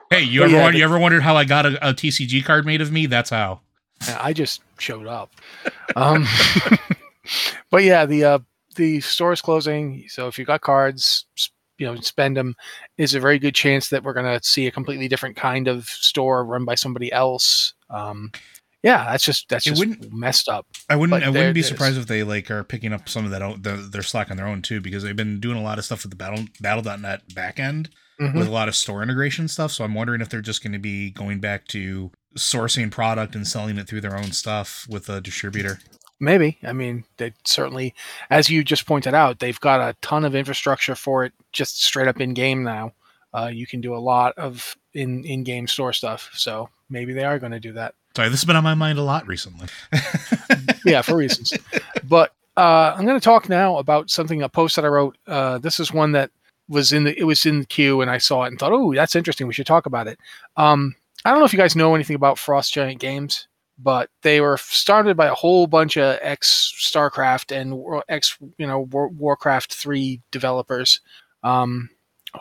Hey, 0.10 0.22
you 0.24 0.42
ever 0.44 0.54
yeah, 0.54 0.64
won- 0.64 0.76
you 0.76 0.84
ever 0.86 0.98
wondered 0.98 1.22
how 1.22 1.36
I 1.36 1.44
got 1.44 1.66
a, 1.66 1.90
a 1.90 1.94
TCG 1.94 2.46
card 2.46 2.66
made 2.66 2.80
of 2.80 2.94
me? 2.94 3.08
That's 3.08 3.30
how. 3.30 3.60
I 4.18 4.32
just 4.32 4.62
showed 4.80 5.06
up. 5.06 5.32
Um, 5.98 6.26
but 7.70 7.84
yeah, 7.84 8.06
the 8.06 8.24
uh, 8.24 8.40
the 8.76 9.02
store 9.02 9.34
is 9.34 9.42
closing. 9.42 10.06
So 10.08 10.28
if 10.28 10.40
you 10.40 10.46
got 10.46 10.62
cards, 10.62 11.26
you 11.78 11.86
know, 11.86 11.96
spend 11.98 12.38
them. 12.38 12.56
Is 12.98 13.16
a 13.16 13.20
very 13.20 13.38
good 13.38 13.54
chance 13.54 13.90
that 13.90 14.02
we're 14.04 14.14
going 14.14 14.40
to 14.40 14.48
see 14.48 14.66
a 14.68 14.72
completely 14.72 15.10
different 15.10 15.36
kind 15.36 15.68
of 15.68 15.86
store 15.86 16.46
run 16.46 16.64
by 16.64 16.76
somebody 16.76 17.12
else. 17.12 17.74
Um, 17.90 18.32
yeah, 18.84 19.06
that's 19.12 19.24
just 19.24 19.48
that's 19.50 19.64
just 19.66 19.80
wouldn't- 19.80 20.12
messed 20.14 20.48
up. 20.50 20.66
I 20.90 20.96
wouldn't. 20.96 21.20
But 21.20 21.24
I 21.24 21.30
wouldn't 21.30 21.56
be 21.56 21.62
surprised 21.64 21.98
if 21.98 22.08
they 22.08 22.24
like 22.24 22.50
are 22.52 22.64
picking 22.64 22.94
up 22.94 23.10
some 23.10 23.26
of 23.26 23.32
that 23.32 23.42
own, 23.42 23.62
the, 23.62 23.76
their 23.76 24.04
slack 24.04 24.30
on 24.32 24.38
their 24.38 24.48
own 24.48 24.62
too, 24.62 24.82
because 24.82 25.04
they've 25.04 25.16
been 25.16 25.40
doing 25.40 25.58
a 25.58 25.64
lot 25.64 25.78
of 25.80 25.86
stuff 25.86 26.04
with 26.04 26.12
the 26.12 26.16
battle 26.18 26.46
battle.net 26.62 27.30
backend 27.34 27.90
Mhm. 28.22 28.36
with 28.36 28.48
a 28.48 28.52
lot 28.52 28.68
of 28.68 28.76
store 28.76 29.04
integration 29.04 29.48
stuff. 29.48 29.72
So 29.72 29.84
I'm 29.84 29.94
wondering 29.94 30.22
if 30.22 30.30
they're 30.30 30.42
just 30.42 30.64
going 30.64 30.74
to 30.74 30.80
be 30.80 31.12
going 31.12 31.40
back 31.40 31.68
to 31.68 32.12
sourcing 32.38 32.90
product 32.92 33.36
and 33.36 33.48
selling 33.48 33.78
it 33.78 33.88
through 33.88 34.02
their 34.02 34.18
own 34.18 34.32
stuff 34.32 34.86
with 34.90 35.08
a 35.10 35.22
distributor. 35.22 35.80
Maybe. 36.20 36.58
I 36.64 36.74
mean, 36.74 37.04
they 37.18 37.34
certainly, 37.46 37.94
as 38.32 38.50
you 38.50 38.64
just 38.64 38.88
pointed 38.88 39.14
out, 39.14 39.38
they've 39.38 39.60
got 39.60 39.82
a 39.82 39.96
ton 40.02 40.26
of 40.26 40.34
infrastructure 40.34 40.96
for 40.96 41.26
it 41.26 41.34
just 41.54 41.84
straight 41.84 42.08
up 42.08 42.20
in 42.20 42.34
game 42.34 42.64
now. 42.64 42.94
Uh, 43.36 43.52
you 43.54 43.68
can 43.68 43.82
do 43.82 43.94
a 43.96 44.00
lot 44.00 44.34
of 44.38 44.76
in 44.96 45.24
in 45.26 45.44
game 45.44 45.68
store 45.68 45.94
stuff. 45.94 46.32
So 46.34 46.70
maybe 46.90 47.14
they 47.14 47.24
are 47.24 47.38
going 47.38 47.52
to 47.52 47.60
do 47.60 47.74
that. 47.74 47.94
Sorry, 48.18 48.30
this 48.30 48.42
has 48.42 48.48
been 48.48 48.56
on 48.56 48.64
my 48.64 48.74
mind 48.74 48.98
a 48.98 49.04
lot 49.04 49.28
recently. 49.28 49.68
yeah, 50.86 51.04
for 51.04 51.16
reasons. 51.16 51.54
But 52.04 52.34
uh, 52.58 52.96
I'm 52.98 53.06
going 53.06 53.20
to 53.20 53.24
talk 53.24 53.48
now 53.48 53.78
about 53.78 54.10
something 54.10 54.42
a 54.42 54.50
post 54.50 54.76
that 54.76 54.86
I 54.86 54.88
wrote. 54.88 55.16
Uh, 55.28 55.60
this 55.60 55.80
is 55.80 55.94
one 55.94 56.14
that 56.14 56.32
was 56.68 56.92
in 56.92 57.04
the 57.04 57.16
it 57.16 57.26
was 57.26 57.46
in 57.46 57.60
the 57.60 57.66
queue, 57.68 58.02
and 58.02 58.10
I 58.10 58.18
saw 58.18 58.46
it 58.46 58.48
and 58.48 58.58
thought, 58.58 58.72
oh, 58.72 58.92
that's 58.92 59.16
interesting. 59.16 59.46
We 59.46 59.54
should 59.54 59.68
talk 59.68 59.86
about 59.86 60.08
it. 60.08 60.18
Um, 60.56 60.96
I 61.26 61.30
don't 61.30 61.38
know 61.38 61.46
if 61.46 61.54
you 61.54 61.60
guys 61.60 61.76
know 61.76 61.94
anything 61.94 62.16
about 62.16 62.40
Frost 62.40 62.74
Giant 62.74 63.00
Games, 63.00 63.48
but 63.78 64.10
they 64.24 64.42
were 64.42 64.58
started 64.58 65.16
by 65.16 65.28
a 65.28 65.36
whole 65.36 65.68
bunch 65.68 65.96
of 65.96 66.18
ex 66.24 66.74
StarCraft 66.76 67.56
and 67.56 68.02
ex 68.10 68.36
you 68.58 68.66
know 68.66 68.80
War- 68.80 69.10
Warcraft 69.10 69.76
three 69.76 70.22
developers 70.32 71.02
um, 71.44 71.88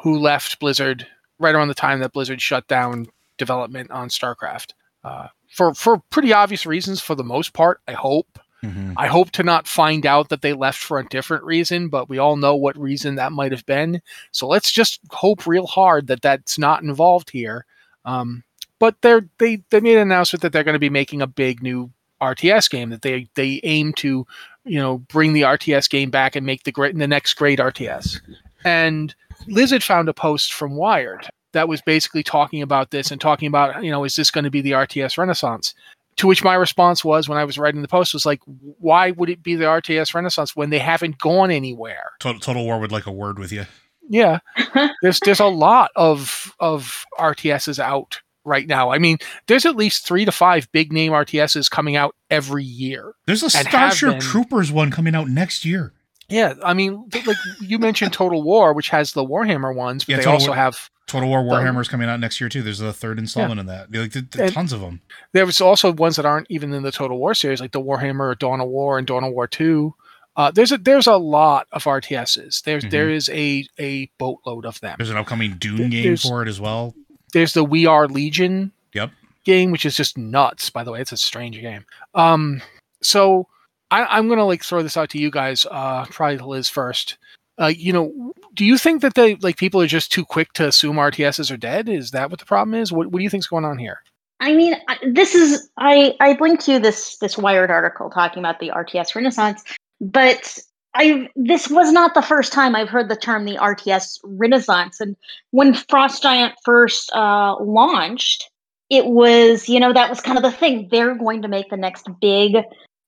who 0.03 0.19
left 0.19 0.59
Blizzard 0.59 1.07
right 1.39 1.55
around 1.55 1.69
the 1.69 1.75
time 1.75 2.01
that 2.01 2.15
Blizzard 2.15 2.41
shut 2.41 2.67
down 2.67 3.09
development 3.37 3.91
on 3.91 4.09
StarCraft. 4.09 4.73
Uh, 5.05 5.29
for 5.57 5.73
for 5.75 5.99
pretty 6.11 6.33
obvious 6.35 6.66
reasons, 6.66 7.01
for 7.01 7.14
the 7.14 7.25
most 7.25 7.55
part, 7.55 7.81
I 7.88 7.92
hope. 7.92 8.38
Mhm. 8.62 8.92
I 8.97 9.07
hope 9.07 9.31
to 9.33 9.42
not 9.42 9.66
find 9.66 10.05
out 10.05 10.29
that 10.29 10.42
they 10.42 10.53
left 10.53 10.79
for 10.79 10.99
a 10.99 11.09
different 11.09 11.45
reason, 11.45 11.88
but 11.88 12.09
we 12.09 12.19
all 12.19 12.37
know 12.37 12.55
what 12.55 12.77
reason 12.79 13.14
that 13.14 13.33
might 13.33 13.53
have 13.53 13.64
been. 13.64 14.03
So 14.33 14.47
let's 14.47 14.71
just 14.71 15.01
hope 15.11 15.47
real 15.47 15.66
hard 15.66 16.09
that 16.09 16.23
that's 16.23 16.59
not 16.59 16.83
involved 16.83 17.31
here. 17.31 17.64
Um, 18.05 18.45
but 18.79 18.97
they're 19.01 19.29
they 19.38 19.62
they 19.71 19.81
made 19.81 19.97
an 19.97 20.03
announcement 20.03 20.42
that 20.42 20.53
they're 20.53 20.64
going 20.64 20.75
to 20.75 20.79
be 20.79 20.90
making 20.90 21.23
a 21.23 21.27
big 21.27 21.62
new 21.62 21.90
RTS 22.21 22.71
game 22.71 22.90
that 22.90 23.03
they 23.03 23.29
they 23.35 23.61
aim 23.62 23.92
to 23.95 24.27
you 24.64 24.79
know 24.79 24.99
bring 24.99 25.33
the 25.33 25.42
RTS 25.42 25.88
game 25.88 26.11
back 26.11 26.37
and 26.37 26.45
make 26.45 26.64
the 26.64 26.73
great 26.73 26.97
the 26.99 27.09
next 27.09 27.35
great 27.35 27.59
RTS. 27.59 28.21
And 28.64 29.14
Lizard 29.47 29.83
found 29.83 30.09
a 30.09 30.14
post 30.14 30.53
from 30.53 30.77
Wired 30.77 31.29
that 31.57 31.69
was 31.69 31.81
basically 31.83 32.23
talking 32.23 32.62
about 32.62 32.90
this 32.90 33.11
and 33.11 33.21
talking 33.21 33.49
about 33.49 33.83
you 33.83 33.90
know 33.90 34.05
is 34.05 34.14
this 34.16 34.31
going 34.31 34.45
to 34.45 34.51
be 34.51 34.61
the 34.61 34.73
RTS 34.73 35.19
Renaissance? 35.19 35.75
to 36.16 36.27
which 36.27 36.42
my 36.42 36.55
response 36.55 37.05
was 37.05 37.29
when 37.29 37.37
I 37.37 37.45
was 37.45 37.59
writing 37.59 37.83
the 37.83 37.88
post 37.88 38.14
was 38.14 38.25
like, 38.25 38.40
why 38.47 39.11
would 39.11 39.29
it 39.29 39.42
be 39.42 39.55
the 39.55 39.66
RTS 39.66 40.14
Renaissance 40.14 40.57
when 40.57 40.71
they 40.71 40.79
haven't 40.79 41.19
gone 41.19 41.51
anywhere? 41.51 42.12
Total, 42.21 42.40
Total 42.40 42.64
War 42.64 42.81
would 42.81 42.90
like 42.90 43.05
a 43.05 43.12
word 43.12 43.38
with 43.38 43.53
you. 43.53 43.66
Yeah, 44.09 44.38
there's 45.03 45.21
there's 45.21 45.40
a 45.40 45.47
lot 45.47 45.90
of 45.95 46.55
of 46.59 47.05
RTSs 47.19 47.79
out 47.79 48.21
right 48.45 48.66
now. 48.66 48.90
I 48.92 48.99
mean, 48.99 49.19
there's 49.47 49.66
at 49.66 49.77
least 49.77 50.07
three 50.07 50.25
to 50.25 50.33
five 50.33 50.71
big 50.73 50.92
name 50.92 51.12
RTSs 51.12 51.71
coming 51.71 51.97
out 51.97 52.14
every 52.31 52.64
year. 52.64 53.12
There's 53.27 53.42
a 53.42 53.51
Starship. 53.51 54.21
Troopers 54.21 54.73
one 54.73 54.90
coming 54.90 55.14
out 55.14 55.29
next 55.29 55.64
year. 55.66 55.92
Yeah, 56.29 56.55
I 56.64 56.73
mean, 56.73 57.09
like 57.27 57.37
you 57.61 57.79
mentioned, 57.79 58.12
Total 58.12 58.42
War, 58.42 58.73
which 58.73 58.88
has 58.88 59.12
the 59.12 59.25
Warhammer 59.25 59.75
ones, 59.75 60.05
but 60.05 60.12
Yeah, 60.12 60.16
they 60.16 60.23
Total 60.23 60.35
also 60.35 60.49
War- 60.49 60.57
have 60.57 60.88
Total 61.07 61.29
War 61.29 61.40
Warhammer 61.42 61.81
is 61.81 61.88
coming 61.88 62.09
out 62.09 62.19
next 62.19 62.40
year 62.40 62.49
too. 62.49 62.62
There's 62.62 62.81
a 62.81 62.92
third 62.92 63.19
installment 63.19 63.61
in 63.61 63.66
that. 63.66 63.92
Like, 63.92 64.12
th- 64.12 64.29
th- 64.31 64.53
tons 64.53 64.73
of 64.73 64.81
them. 64.81 65.01
there 65.33 65.47
was 65.47 65.61
also 65.61 65.92
ones 65.92 66.16
that 66.16 66.27
aren't 66.27 66.49
even 66.51 66.73
in 66.73 66.83
the 66.83 66.90
Total 66.90 67.16
War 67.16 67.33
series, 67.35 67.61
like 67.61 67.73
the 67.73 67.81
Warhammer 67.81 68.37
Dawn 68.38 68.61
of 68.61 68.69
War 68.69 68.99
and 68.99 69.07
Dawn 69.07 69.23
of 69.25 69.33
War 69.33 69.47
Two. 69.47 69.95
Uh, 70.37 70.51
there's 70.51 70.73
a 70.73 70.79
there's 70.79 71.07
a 71.07 71.16
lot 71.16 71.66
of 71.73 71.85
RTSs. 71.85 72.62
There's 72.64 72.85
Mhm. 72.85 72.90
there 72.90 73.09
is 73.11 73.29
a 73.31 73.66
a 73.79 74.07
boatload 74.19 74.66
of 74.66 74.81
them. 74.81 74.97
There's 74.99 75.11
an 75.11 75.16
upcoming 75.16 75.53
Dune 75.59 75.77
Th- 75.77 75.90
game 75.90 76.16
for 76.16 76.42
it 76.42 76.49
as 76.49 76.61
well. 76.61 76.95
There's 77.33 77.55
the 77.55 77.64
We 77.64 77.87
Are 77.87 78.07
Legion 78.09 78.73
Yep. 78.92 79.12
game, 79.45 79.71
which 79.71 79.87
is 79.87 79.97
just 79.97 80.19
nuts. 80.19 80.71
By 80.71 80.83
the 80.85 80.90
way, 80.92 81.01
it's 81.01 81.12
a 81.12 81.16
strange 81.16 81.61
game. 81.61 81.85
Um, 82.14 82.61
so 83.03 83.47
I, 83.90 84.05
I'm 84.05 84.29
gonna 84.29 84.45
like 84.45 84.64
throw 84.64 84.83
this 84.83 84.97
out 84.97 85.11
to 85.11 85.19
you 85.19 85.31
guys. 85.31 85.64
Uh, 85.71 86.05
probably 86.07 86.38
to 86.38 86.47
Liz 86.47 86.69
first. 86.69 87.16
Uh, 87.59 87.73
you 87.75 87.92
know, 87.92 88.33
do 88.55 88.64
you 88.64 88.77
think 88.77 89.03
that 89.03 89.14
they 89.14 89.37
like 89.37 89.57
people 89.57 89.81
are 89.81 89.87
just 89.87 90.12
too 90.12 90.25
quick 90.25 90.53
to 90.55 90.66
assume 90.66 90.97
RTSs 90.97 91.51
are 91.51 91.57
dead? 91.57 91.88
Is 91.88 92.11
that 92.11 92.31
what 92.31 92.38
the 92.38 92.47
problem 92.47 92.75
is? 92.75 92.92
What 92.92 93.09
What 93.09 93.19
do 93.19 93.23
you 93.23 93.31
think's 93.31 93.47
going 93.47 93.64
on 93.64 93.79
here? 93.79 94.03
I 94.40 94.53
mean, 94.53 94.77
this 95.12 95.35
is 95.35 95.71
I 95.79 96.14
I 96.21 96.37
linked 96.38 96.64
to 96.66 96.79
this 96.79 97.16
this 97.19 97.38
Wired 97.38 97.71
article 97.71 98.11
talking 98.11 98.40
about 98.40 98.61
the 98.61 98.69
RTS 98.69 99.14
Renaissance, 99.14 99.64
but 100.01 100.59
I 100.95 101.29
this 101.37 101.69
was 101.69 101.92
not 101.92 102.14
the 102.14 102.23
first 102.23 102.53
time 102.53 102.75
I've 102.75 102.88
heard 102.88 103.09
the 103.09 103.16
term 103.16 103.45
the 103.45 103.57
RTS 103.57 104.19
Renaissance. 104.25 105.01
And 105.01 105.16
when 105.51 105.75
Frost 105.75 106.23
Giant 106.23 106.55
first 106.64 107.11
uh, 107.14 107.57
launched, 107.61 108.51
it 108.90 109.07
was 109.07 109.69
you 109.69 109.81
know 109.81 109.92
that 109.92 110.11
was 110.11 110.21
kind 110.21 110.37
of 110.37 110.42
the 110.42 110.53
thing. 110.53 110.88
They're 110.90 111.14
going 111.14 111.42
to 111.42 111.49
make 111.49 111.71
the 111.71 111.77
next 111.77 112.09
big 112.21 112.57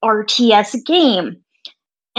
RTS 0.03 0.85
game, 0.87 1.37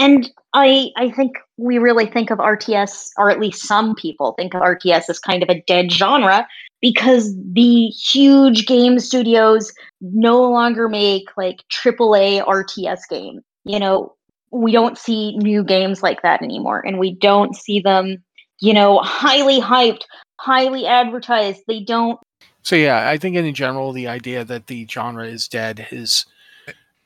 and 0.00 0.30
I 0.52 0.90
I 0.96 1.10
think 1.10 1.36
we 1.56 1.78
really 1.78 2.06
think 2.06 2.30
of 2.30 2.38
RTS, 2.38 3.10
or 3.16 3.30
at 3.30 3.38
least 3.38 3.62
some 3.62 3.94
people 3.94 4.32
think 4.32 4.54
of 4.54 4.62
RTS 4.62 5.08
as 5.08 5.18
kind 5.18 5.42
of 5.42 5.48
a 5.48 5.62
dead 5.66 5.92
genre 5.92 6.46
because 6.80 7.34
the 7.52 7.86
huge 7.88 8.66
game 8.66 8.98
studios 8.98 9.72
no 10.00 10.42
longer 10.42 10.88
make 10.88 11.28
like 11.36 11.62
AAA 11.84 12.44
RTS 12.44 13.00
game. 13.08 13.40
You 13.64 13.78
know, 13.78 14.16
we 14.50 14.72
don't 14.72 14.98
see 14.98 15.36
new 15.36 15.62
games 15.62 16.02
like 16.02 16.22
that 16.22 16.42
anymore, 16.42 16.84
and 16.84 16.98
we 16.98 17.14
don't 17.14 17.54
see 17.54 17.78
them 17.78 18.24
you 18.60 18.74
know, 18.74 18.98
highly 18.98 19.60
hyped, 19.60 20.02
highly 20.38 20.86
advertised. 20.86 21.62
They 21.66 21.80
don't. 21.80 22.20
So 22.62 22.76
yeah, 22.76 23.08
I 23.08 23.16
think 23.16 23.36
in 23.36 23.54
general 23.54 23.92
the 23.92 24.06
idea 24.06 24.44
that 24.44 24.66
the 24.66 24.86
genre 24.88 25.26
is 25.26 25.48
dead 25.48 25.86
is 25.90 26.26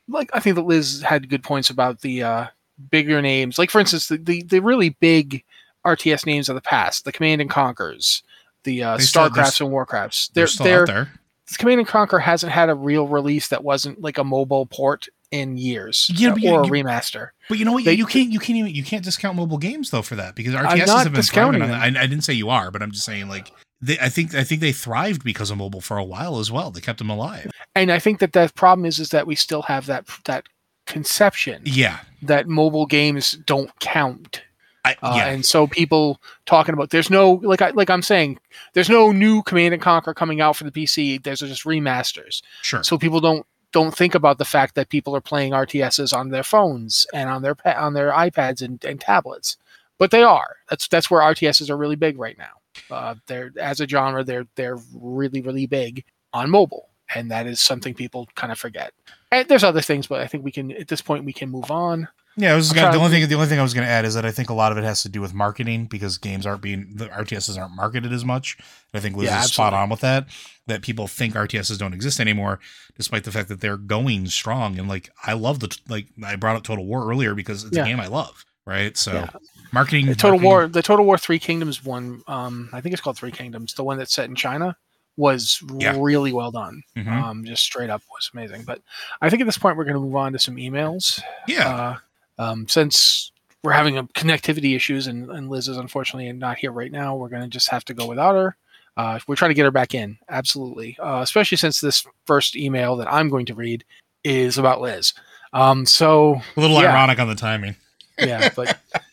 like 0.07 0.29
I 0.33 0.39
think 0.39 0.57
that 0.57 0.65
Liz 0.65 1.01
had 1.01 1.29
good 1.29 1.43
points 1.43 1.69
about 1.69 2.01
the 2.01 2.23
uh, 2.23 2.47
bigger 2.91 3.21
names. 3.21 3.57
Like 3.59 3.69
for 3.69 3.79
instance, 3.79 4.07
the, 4.07 4.17
the, 4.17 4.43
the 4.43 4.59
really 4.61 4.89
big 4.89 5.43
RTS 5.85 6.25
names 6.25 6.49
of 6.49 6.55
the 6.55 6.61
past, 6.61 7.05
the 7.05 7.11
Command 7.11 7.41
and 7.41 7.49
Conquers, 7.49 8.23
the 8.63 8.83
uh, 8.83 8.97
They 8.97 9.03
still- 9.03 9.29
they're 9.29 9.43
Starcrafts 9.43 9.61
and 9.61 9.69
Warcrafts. 9.69 10.31
They're 10.33 10.41
They're 10.41 10.47
still 10.47 10.63
they're 10.65 10.81
out 10.81 10.87
there. 10.87 11.11
Command 11.59 11.79
and 11.79 11.87
Conquer 11.87 12.17
hasn't 12.19 12.51
had 12.51 12.69
a 12.69 12.75
real 12.75 13.07
release 13.07 13.49
that 13.49 13.63
wasn't 13.63 14.01
like 14.01 14.17
a 14.17 14.23
mobile 14.23 14.65
port 14.65 15.07
in 15.31 15.57
years, 15.57 16.09
Yeah, 16.13 16.33
you- 16.35 16.51
or 16.51 16.63
a 16.63 16.65
remaster. 16.65 17.29
But 17.49 17.59
you 17.59 17.65
know 17.65 17.73
what? 17.73 17.85
They- 17.85 17.93
you 17.93 18.05
can't. 18.07 18.31
You 18.31 18.39
can't 18.39 18.57
even. 18.57 18.73
You 18.73 18.83
can't 18.83 19.03
discount 19.03 19.35
mobile 19.37 19.59
games 19.59 19.91
though 19.91 20.01
for 20.01 20.15
that 20.15 20.35
because 20.35 20.55
RTSs 20.55 20.63
have 20.63 20.77
been 20.77 20.85
thriving 20.87 21.13
discounting 21.13 21.61
on 21.61 21.69
that. 21.69 21.81
I, 21.81 21.87
I 22.03 22.07
didn't 22.07 22.21
say 22.23 22.33
you 22.33 22.49
are, 22.49 22.71
but 22.71 22.81
I'm 22.81 22.91
just 22.91 23.05
saying 23.05 23.27
like 23.29 23.51
they, 23.81 23.99
I 23.99 24.09
think 24.09 24.33
I 24.33 24.43
think 24.43 24.61
they 24.61 24.71
thrived 24.71 25.23
because 25.23 25.51
of 25.51 25.57
mobile 25.57 25.81
for 25.81 25.97
a 25.97 26.03
while 26.03 26.39
as 26.39 26.51
well. 26.51 26.71
They 26.71 26.81
kept 26.81 26.97
them 26.97 27.09
alive. 27.11 27.51
And 27.75 27.91
I 27.91 27.99
think 27.99 28.19
that 28.19 28.33
the 28.33 28.51
problem 28.55 28.85
is 28.85 28.97
is 28.99 29.09
that 29.09 29.27
we 29.27 29.35
still 29.35 29.61
have 29.63 29.85
that 29.85 30.05
that 30.25 30.47
conception 30.85 31.61
Yeah. 31.65 31.99
that 32.21 32.47
mobile 32.47 32.85
games 32.85 33.33
don't 33.45 33.71
count. 33.79 34.43
I, 34.83 34.95
Uh. 35.01 35.15
And 35.25 35.45
so 35.45 35.65
people 35.65 36.21
talking 36.45 36.73
about 36.73 36.91
there's 36.91 37.09
no 37.09 37.33
like 37.43 37.61
I 37.61 37.71
like 37.71 37.89
I'm 37.89 38.03
saying 38.03 38.37
there's 38.73 38.89
no 38.89 39.11
new 39.11 39.41
Command 39.43 39.73
and 39.73 39.81
Conquer 39.81 40.13
coming 40.13 40.41
out 40.41 40.55
for 40.55 40.63
the 40.63 40.71
PC. 40.71 41.21
There's 41.23 41.39
just 41.39 41.63
remasters. 41.63 42.41
sure. 42.61 42.83
So 42.83 42.97
people 42.97 43.19
don't 43.19 43.45
don't 43.71 43.95
think 43.97 44.13
about 44.15 44.37
the 44.37 44.45
fact 44.45 44.75
that 44.75 44.89
people 44.89 45.15
are 45.15 45.21
playing 45.21 45.51
RTSs 45.53 46.15
on 46.15 46.29
their 46.29 46.43
phones 46.43 47.07
and 47.13 47.29
on 47.29 47.41
their 47.41 47.55
on 47.65 47.93
their 47.93 48.11
iPads 48.11 48.61
and, 48.61 48.83
and 48.85 49.01
tablets. 49.01 49.57
But 49.97 50.11
they 50.11 50.21
are. 50.23 50.57
That's 50.69 50.87
that's 50.87 51.09
where 51.09 51.21
RTSs 51.21 51.69
are 51.69 51.77
really 51.77 51.95
big 51.95 52.19
right 52.19 52.37
now. 52.37 52.61
Uh, 52.91 53.15
they're 53.25 53.51
as 53.59 53.81
a 53.81 53.87
genre, 53.87 54.23
they're 54.23 54.45
they're 54.55 54.77
really 54.93 55.41
really 55.41 55.65
big 55.65 56.03
on 56.31 56.49
mobile, 56.51 56.89
and 57.13 57.29
that 57.31 57.45
is 57.47 57.61
something 57.61 57.93
people 57.93 58.27
kind 58.35 58.51
of 58.51 58.57
forget. 58.59 58.93
And 59.31 59.47
there's 59.47 59.63
other 59.63 59.81
things, 59.81 60.07
but 60.07 60.21
I 60.21 60.27
think 60.27 60.43
we 60.43 60.51
can 60.51 60.71
at 60.71 60.87
this 60.87 61.01
point 61.01 61.25
we 61.25 61.33
can 61.33 61.49
move 61.49 61.69
on. 61.71 62.07
Yeah, 62.37 62.51
I 62.51 62.55
was 62.55 62.73
gonna, 62.73 62.91
the 62.91 62.97
only 62.97 63.11
thing 63.11 63.29
the 63.29 63.35
only 63.35 63.47
thing 63.47 63.59
I 63.59 63.63
was 63.63 63.73
going 63.73 63.85
to 63.87 63.91
add 63.91 64.03
is 64.03 64.13
that 64.15 64.25
I 64.25 64.31
think 64.31 64.49
a 64.49 64.53
lot 64.53 64.73
of 64.73 64.77
it 64.77 64.83
has 64.83 65.01
to 65.03 65.09
do 65.09 65.21
with 65.21 65.33
marketing 65.33 65.85
because 65.85 66.17
games 66.17 66.45
aren't 66.45 66.61
being 66.61 66.91
the 66.95 67.07
RTSs 67.07 67.57
aren't 67.57 67.73
marketed 67.75 68.11
as 68.11 68.25
much. 68.25 68.57
And 68.93 68.99
I 68.99 69.01
think 69.01 69.15
Liz 69.15 69.27
Yeah, 69.29 69.41
is 69.41 69.53
spot 69.53 69.73
on 69.73 69.89
with 69.89 70.01
that. 70.01 70.27
That 70.67 70.81
people 70.81 71.07
think 71.07 71.33
RTSs 71.35 71.77
don't 71.77 71.93
exist 71.93 72.19
anymore, 72.19 72.59
despite 72.97 73.23
the 73.23 73.31
fact 73.31 73.47
that 73.47 73.61
they're 73.61 73.77
going 73.77 74.25
strong. 74.27 74.77
And 74.77 74.89
like 74.89 75.09
I 75.25 75.31
love 75.33 75.61
the 75.61 75.77
like 75.87 76.07
I 76.25 76.35
brought 76.35 76.57
up 76.57 76.63
Total 76.63 76.85
War 76.85 77.09
earlier 77.09 77.35
because 77.35 77.63
it's 77.63 77.75
Yeah. 77.77 77.83
a 77.83 77.87
game 77.87 78.01
I 78.01 78.07
love. 78.07 78.43
Right, 78.67 78.97
so 78.97 79.13
Yeah. 79.13 79.29
marketing. 79.71 80.07
The 80.07 80.15
Total 80.15 80.31
marketing- 80.31 80.49
War, 80.49 80.67
the 80.67 80.81
Total 80.81 81.05
War 81.05 81.17
Three 81.19 81.37
Kingdoms 81.39 81.85
one, 81.85 82.21
um, 82.27 82.67
I 82.73 82.81
think 82.81 82.93
it's 82.93 83.01
called 83.01 83.15
Three 83.17 83.31
Kingdoms, 83.31 83.75
the 83.75 83.83
one 83.83 83.97
that's 83.97 84.13
set 84.13 84.27
in 84.27 84.35
China, 84.35 84.75
was 85.17 85.61
Yeah. 85.77 85.95
really 85.97 86.33
well 86.33 86.51
done. 86.51 86.83
Mhm. 86.97 87.07
Um, 87.11 87.45
just 87.45 87.63
straight 87.63 87.89
up 87.89 88.01
was 88.11 88.29
amazing. 88.33 88.63
But 88.63 88.81
I 89.21 89.29
think 89.29 89.41
at 89.41 89.45
this 89.45 89.57
point 89.57 89.77
we're 89.77 89.85
going 89.85 89.95
to 89.95 90.01
move 90.01 90.15
on 90.15 90.33
to 90.33 90.39
some 90.39 90.55
emails. 90.57 91.21
yeah, 91.47 91.97
Uh, 92.37 92.41
um, 92.41 92.67
since 92.67 93.31
we're 93.63 93.71
having 93.71 93.97
a 93.97 94.03
connectivity 94.03 94.75
issues 94.75 95.07
and, 95.07 95.29
and 95.31 95.49
Liz 95.49 95.67
is 95.67 95.77
unfortunately 95.77 96.31
not 96.33 96.57
here 96.57 96.71
right 96.71 96.91
now, 96.91 97.15
we're 97.15 97.29
going 97.29 97.41
to 97.43 97.47
just 97.47 97.69
have 97.69 97.85
to 97.85 97.93
go 97.93 98.05
without 98.07 98.35
her. 98.35 98.55
Uh, 98.97 99.19
we're 99.27 99.35
trying 99.35 99.49
to 99.49 99.55
get 99.55 99.63
her 99.65 99.71
back 99.71 99.93
in, 99.95 100.17
absolutely. 100.29 100.97
Uh, 100.99 101.19
especially 101.21 101.57
since 101.57 101.79
this 101.81 102.05
first 102.25 102.55
email 102.55 102.95
that 102.97 103.11
I'm 103.11 103.29
going 103.29 103.45
to 103.47 103.53
read 103.55 103.83
is 104.23 104.57
about 104.57 104.81
Liz. 104.81 105.13
Um, 105.53 105.85
so 105.85 106.41
a 106.57 106.59
little 106.59 106.81
yeah. 106.81 106.91
ironic 106.91 107.19
on 107.19 107.27
the 107.27 107.35
timing. 107.35 107.75
yeah, 108.19 108.49
but 108.55 108.77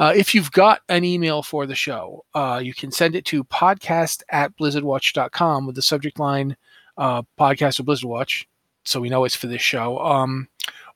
uh, 0.00 0.14
if 0.16 0.34
you've 0.34 0.50
got 0.52 0.80
an 0.88 1.04
email 1.04 1.42
for 1.42 1.66
the 1.66 1.74
show, 1.74 2.24
uh, 2.34 2.58
you 2.62 2.72
can 2.72 2.90
send 2.90 3.14
it 3.14 3.26
to 3.26 3.44
podcast 3.44 4.22
at 4.30 4.56
blizzardwatch.com 4.56 5.66
with 5.66 5.76
the 5.76 5.82
subject 5.82 6.18
line 6.18 6.56
uh, 6.96 7.20
podcast 7.38 7.78
of 7.78 7.84
Blizzard 7.84 8.08
Watch, 8.08 8.48
so 8.82 8.98
we 8.98 9.10
know 9.10 9.24
it's 9.24 9.36
for 9.36 9.46
this 9.46 9.60
show. 9.60 9.98
Um, 9.98 10.48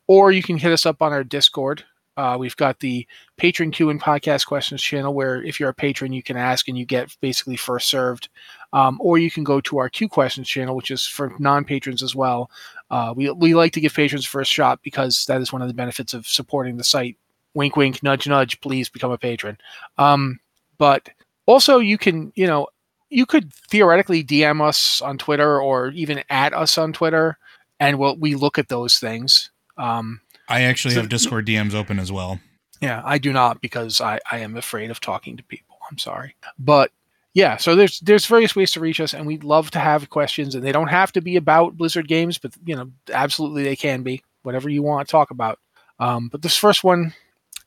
or 0.06 0.32
you 0.32 0.42
can 0.42 0.56
hit 0.56 0.72
us 0.72 0.86
up 0.86 1.02
on 1.02 1.12
our 1.12 1.22
Discord. 1.22 1.84
Uh, 2.16 2.36
we've 2.40 2.56
got 2.56 2.80
the 2.80 3.06
patron 3.36 3.70
Q 3.70 3.90
and 3.90 4.00
podcast 4.00 4.46
questions 4.46 4.80
channel 4.80 5.12
where 5.12 5.42
if 5.42 5.60
you're 5.60 5.68
a 5.68 5.74
patron, 5.74 6.14
you 6.14 6.22
can 6.22 6.38
ask 6.38 6.66
and 6.68 6.78
you 6.78 6.86
get 6.86 7.14
basically 7.20 7.56
first 7.56 7.90
served. 7.90 8.30
Um, 8.72 8.98
or 9.02 9.18
you 9.18 9.30
can 9.30 9.44
go 9.44 9.60
to 9.62 9.78
our 9.78 9.90
Q 9.90 10.08
questions 10.08 10.48
channel, 10.48 10.76
which 10.76 10.90
is 10.90 11.06
for 11.06 11.34
non 11.38 11.64
patrons 11.64 12.02
as 12.02 12.14
well. 12.14 12.50
Uh, 12.90 13.12
we, 13.14 13.30
we 13.32 13.54
like 13.54 13.72
to 13.72 13.80
give 13.80 13.94
patrons 13.94 14.24
first 14.24 14.50
shot 14.50 14.80
because 14.82 15.26
that 15.26 15.42
is 15.42 15.52
one 15.52 15.60
of 15.60 15.68
the 15.68 15.74
benefits 15.74 16.14
of 16.14 16.26
supporting 16.26 16.78
the 16.78 16.84
site 16.84 17.18
wink 17.54 17.76
wink 17.76 18.02
nudge 18.02 18.26
nudge 18.26 18.60
please 18.60 18.88
become 18.88 19.10
a 19.12 19.18
patron. 19.18 19.56
Um 19.98 20.40
but 20.78 21.08
also 21.46 21.78
you 21.78 21.96
can 21.98 22.32
you 22.34 22.46
know 22.46 22.66
you 23.10 23.26
could 23.26 23.52
theoretically 23.52 24.24
dm 24.24 24.60
us 24.60 25.00
on 25.00 25.18
twitter 25.18 25.60
or 25.60 25.88
even 25.90 26.22
at 26.30 26.52
us 26.52 26.76
on 26.78 26.92
twitter 26.92 27.38
and 27.78 27.98
we'll 27.98 28.16
we 28.16 28.34
look 28.34 28.58
at 28.58 28.68
those 28.68 28.98
things. 28.98 29.50
Um 29.76 30.20
I 30.48 30.62
actually 30.62 30.94
So- 30.94 31.00
have 31.00 31.08
Discord 31.08 31.46
DMs 31.46 31.74
open 31.74 31.98
as 31.98 32.10
well. 32.12 32.40
yeah 32.80 33.00
i 33.04 33.18
do 33.18 33.32
not 33.32 33.60
because 33.60 34.00
i 34.00 34.18
i 34.30 34.38
am 34.38 34.56
afraid 34.56 34.90
of 34.90 35.00
talking 35.00 35.36
to 35.36 35.42
people. 35.44 35.76
I'm 35.90 35.98
sorry. 35.98 36.34
But 36.58 36.90
yeah 37.34 37.56
so 37.56 37.74
there's 37.76 38.00
there's 38.00 38.26
various 38.26 38.54
ways 38.56 38.72
to 38.72 38.80
reach 38.80 39.00
us 39.00 39.12
and 39.14 39.26
we'd 39.26 39.44
love 39.44 39.70
to 39.72 39.78
have 39.78 40.10
questions 40.10 40.54
and 40.54 40.64
they 40.64 40.72
don't 40.72 40.88
have 40.88 41.12
to 41.12 41.20
be 41.20 41.36
about 41.36 41.76
blizzard 41.76 42.06
games 42.08 42.38
but 42.38 42.52
you 42.64 42.74
know 42.76 42.90
absolutely 43.12 43.62
they 43.64 43.76
can 43.76 44.02
be 44.02 44.22
whatever 44.42 44.68
you 44.68 44.82
want 44.82 45.06
to 45.06 45.10
talk 45.12 45.30
about. 45.30 45.58
Um, 45.98 46.28
but 46.28 46.42
this 46.42 46.56
first 46.56 46.82
one 46.84 47.14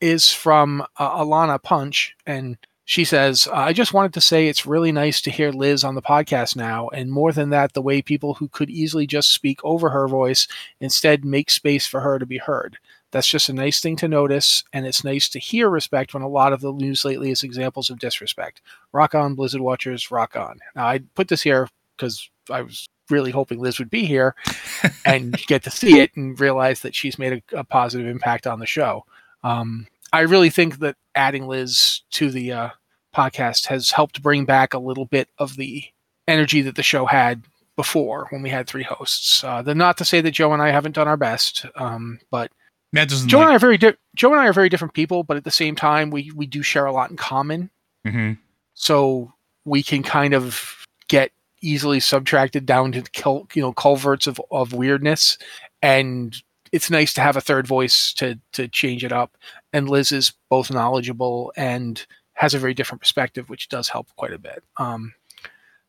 is 0.00 0.30
from 0.30 0.82
uh, 0.98 1.18
alana 1.18 1.62
punch 1.62 2.14
and 2.26 2.56
she 2.84 3.04
says 3.04 3.48
i 3.52 3.72
just 3.72 3.92
wanted 3.92 4.12
to 4.12 4.20
say 4.20 4.46
it's 4.46 4.66
really 4.66 4.92
nice 4.92 5.20
to 5.20 5.30
hear 5.30 5.50
liz 5.50 5.84
on 5.84 5.94
the 5.94 6.02
podcast 6.02 6.56
now 6.56 6.88
and 6.88 7.10
more 7.10 7.32
than 7.32 7.50
that 7.50 7.72
the 7.72 7.82
way 7.82 8.00
people 8.00 8.34
who 8.34 8.48
could 8.48 8.70
easily 8.70 9.06
just 9.06 9.32
speak 9.32 9.58
over 9.64 9.90
her 9.90 10.08
voice 10.08 10.48
instead 10.80 11.24
make 11.24 11.50
space 11.50 11.86
for 11.86 12.00
her 12.00 12.18
to 12.18 12.26
be 12.26 12.38
heard 12.38 12.78
that's 13.10 13.28
just 13.28 13.48
a 13.48 13.54
nice 13.54 13.80
thing 13.80 13.96
to 13.96 14.08
notice, 14.08 14.62
and 14.72 14.86
it's 14.86 15.04
nice 15.04 15.28
to 15.30 15.38
hear 15.38 15.70
respect 15.70 16.12
when 16.12 16.22
a 16.22 16.28
lot 16.28 16.52
of 16.52 16.60
the 16.60 16.72
news 16.72 17.04
lately 17.04 17.30
is 17.30 17.42
examples 17.42 17.88
of 17.88 17.98
disrespect. 17.98 18.60
Rock 18.92 19.14
on, 19.14 19.34
Blizzard 19.34 19.62
Watchers, 19.62 20.10
rock 20.10 20.36
on. 20.36 20.58
Now, 20.76 20.86
I 20.86 21.00
put 21.14 21.28
this 21.28 21.42
here 21.42 21.68
because 21.96 22.28
I 22.50 22.62
was 22.62 22.86
really 23.08 23.30
hoping 23.30 23.60
Liz 23.60 23.78
would 23.78 23.88
be 23.88 24.04
here 24.04 24.34
and 25.06 25.32
get 25.46 25.62
to 25.64 25.70
see 25.70 26.00
it 26.00 26.14
and 26.16 26.38
realize 26.38 26.82
that 26.82 26.94
she's 26.94 27.18
made 27.18 27.42
a, 27.52 27.60
a 27.60 27.64
positive 27.64 28.06
impact 28.06 28.46
on 28.46 28.58
the 28.58 28.66
show. 28.66 29.04
Um, 29.42 29.86
I 30.12 30.20
really 30.20 30.50
think 30.50 30.78
that 30.78 30.96
adding 31.14 31.46
Liz 31.46 32.02
to 32.12 32.30
the 32.30 32.52
uh, 32.52 32.68
podcast 33.14 33.66
has 33.66 33.90
helped 33.90 34.22
bring 34.22 34.44
back 34.44 34.74
a 34.74 34.78
little 34.78 35.04
bit 35.04 35.28
of 35.38 35.56
the 35.56 35.84
energy 36.26 36.62
that 36.62 36.76
the 36.76 36.82
show 36.82 37.06
had 37.06 37.42
before 37.76 38.26
when 38.30 38.42
we 38.42 38.50
had 38.50 38.66
three 38.66 38.82
hosts. 38.82 39.44
Uh, 39.44 39.62
not 39.62 39.96
to 39.98 40.04
say 40.04 40.20
that 40.20 40.32
Joe 40.32 40.52
and 40.52 40.62
I 40.62 40.70
haven't 40.70 40.94
done 40.94 41.08
our 41.08 41.16
best, 41.16 41.64
um, 41.76 42.18
but 42.30 42.50
Matt 42.92 43.08
doesn't 43.08 43.28
Joe 43.28 43.40
and 43.40 43.50
I 43.50 43.54
are 43.54 43.60
very 43.60 43.78
di- 43.78 43.96
Joe 44.16 44.32
and 44.32 44.40
I 44.40 44.48
are 44.48 44.52
very 44.52 44.68
different 44.68 44.94
people, 44.94 45.22
but 45.22 45.36
at 45.36 45.44
the 45.44 45.50
same 45.50 45.76
time, 45.76 46.10
we 46.10 46.32
we 46.34 46.46
do 46.46 46.62
share 46.62 46.86
a 46.86 46.92
lot 46.92 47.10
in 47.10 47.16
common. 47.16 47.70
Mhm. 48.06 48.38
So 48.74 49.32
we 49.64 49.82
can 49.82 50.02
kind 50.02 50.34
of 50.34 50.84
get 51.08 51.32
easily 51.60 52.00
subtracted 52.00 52.64
down 52.66 52.92
to 52.92 53.02
cul- 53.14 53.46
you 53.54 53.62
know 53.62 53.72
culverts 53.72 54.26
of, 54.26 54.40
of 54.50 54.72
weirdness, 54.72 55.38
and 55.82 56.40
it's 56.72 56.90
nice 56.90 57.12
to 57.14 57.20
have 57.20 57.36
a 57.36 57.40
third 57.40 57.66
voice 57.66 58.12
to 58.14 58.38
to 58.52 58.68
change 58.68 59.04
it 59.04 59.12
up. 59.12 59.36
And 59.72 59.88
Liz 59.88 60.12
is 60.12 60.32
both 60.48 60.70
knowledgeable 60.70 61.52
and 61.56 62.04
has 62.34 62.54
a 62.54 62.58
very 62.58 62.74
different 62.74 63.00
perspective, 63.00 63.48
which 63.48 63.68
does 63.68 63.88
help 63.88 64.08
quite 64.16 64.32
a 64.32 64.38
bit. 64.38 64.62
Um, 64.78 65.14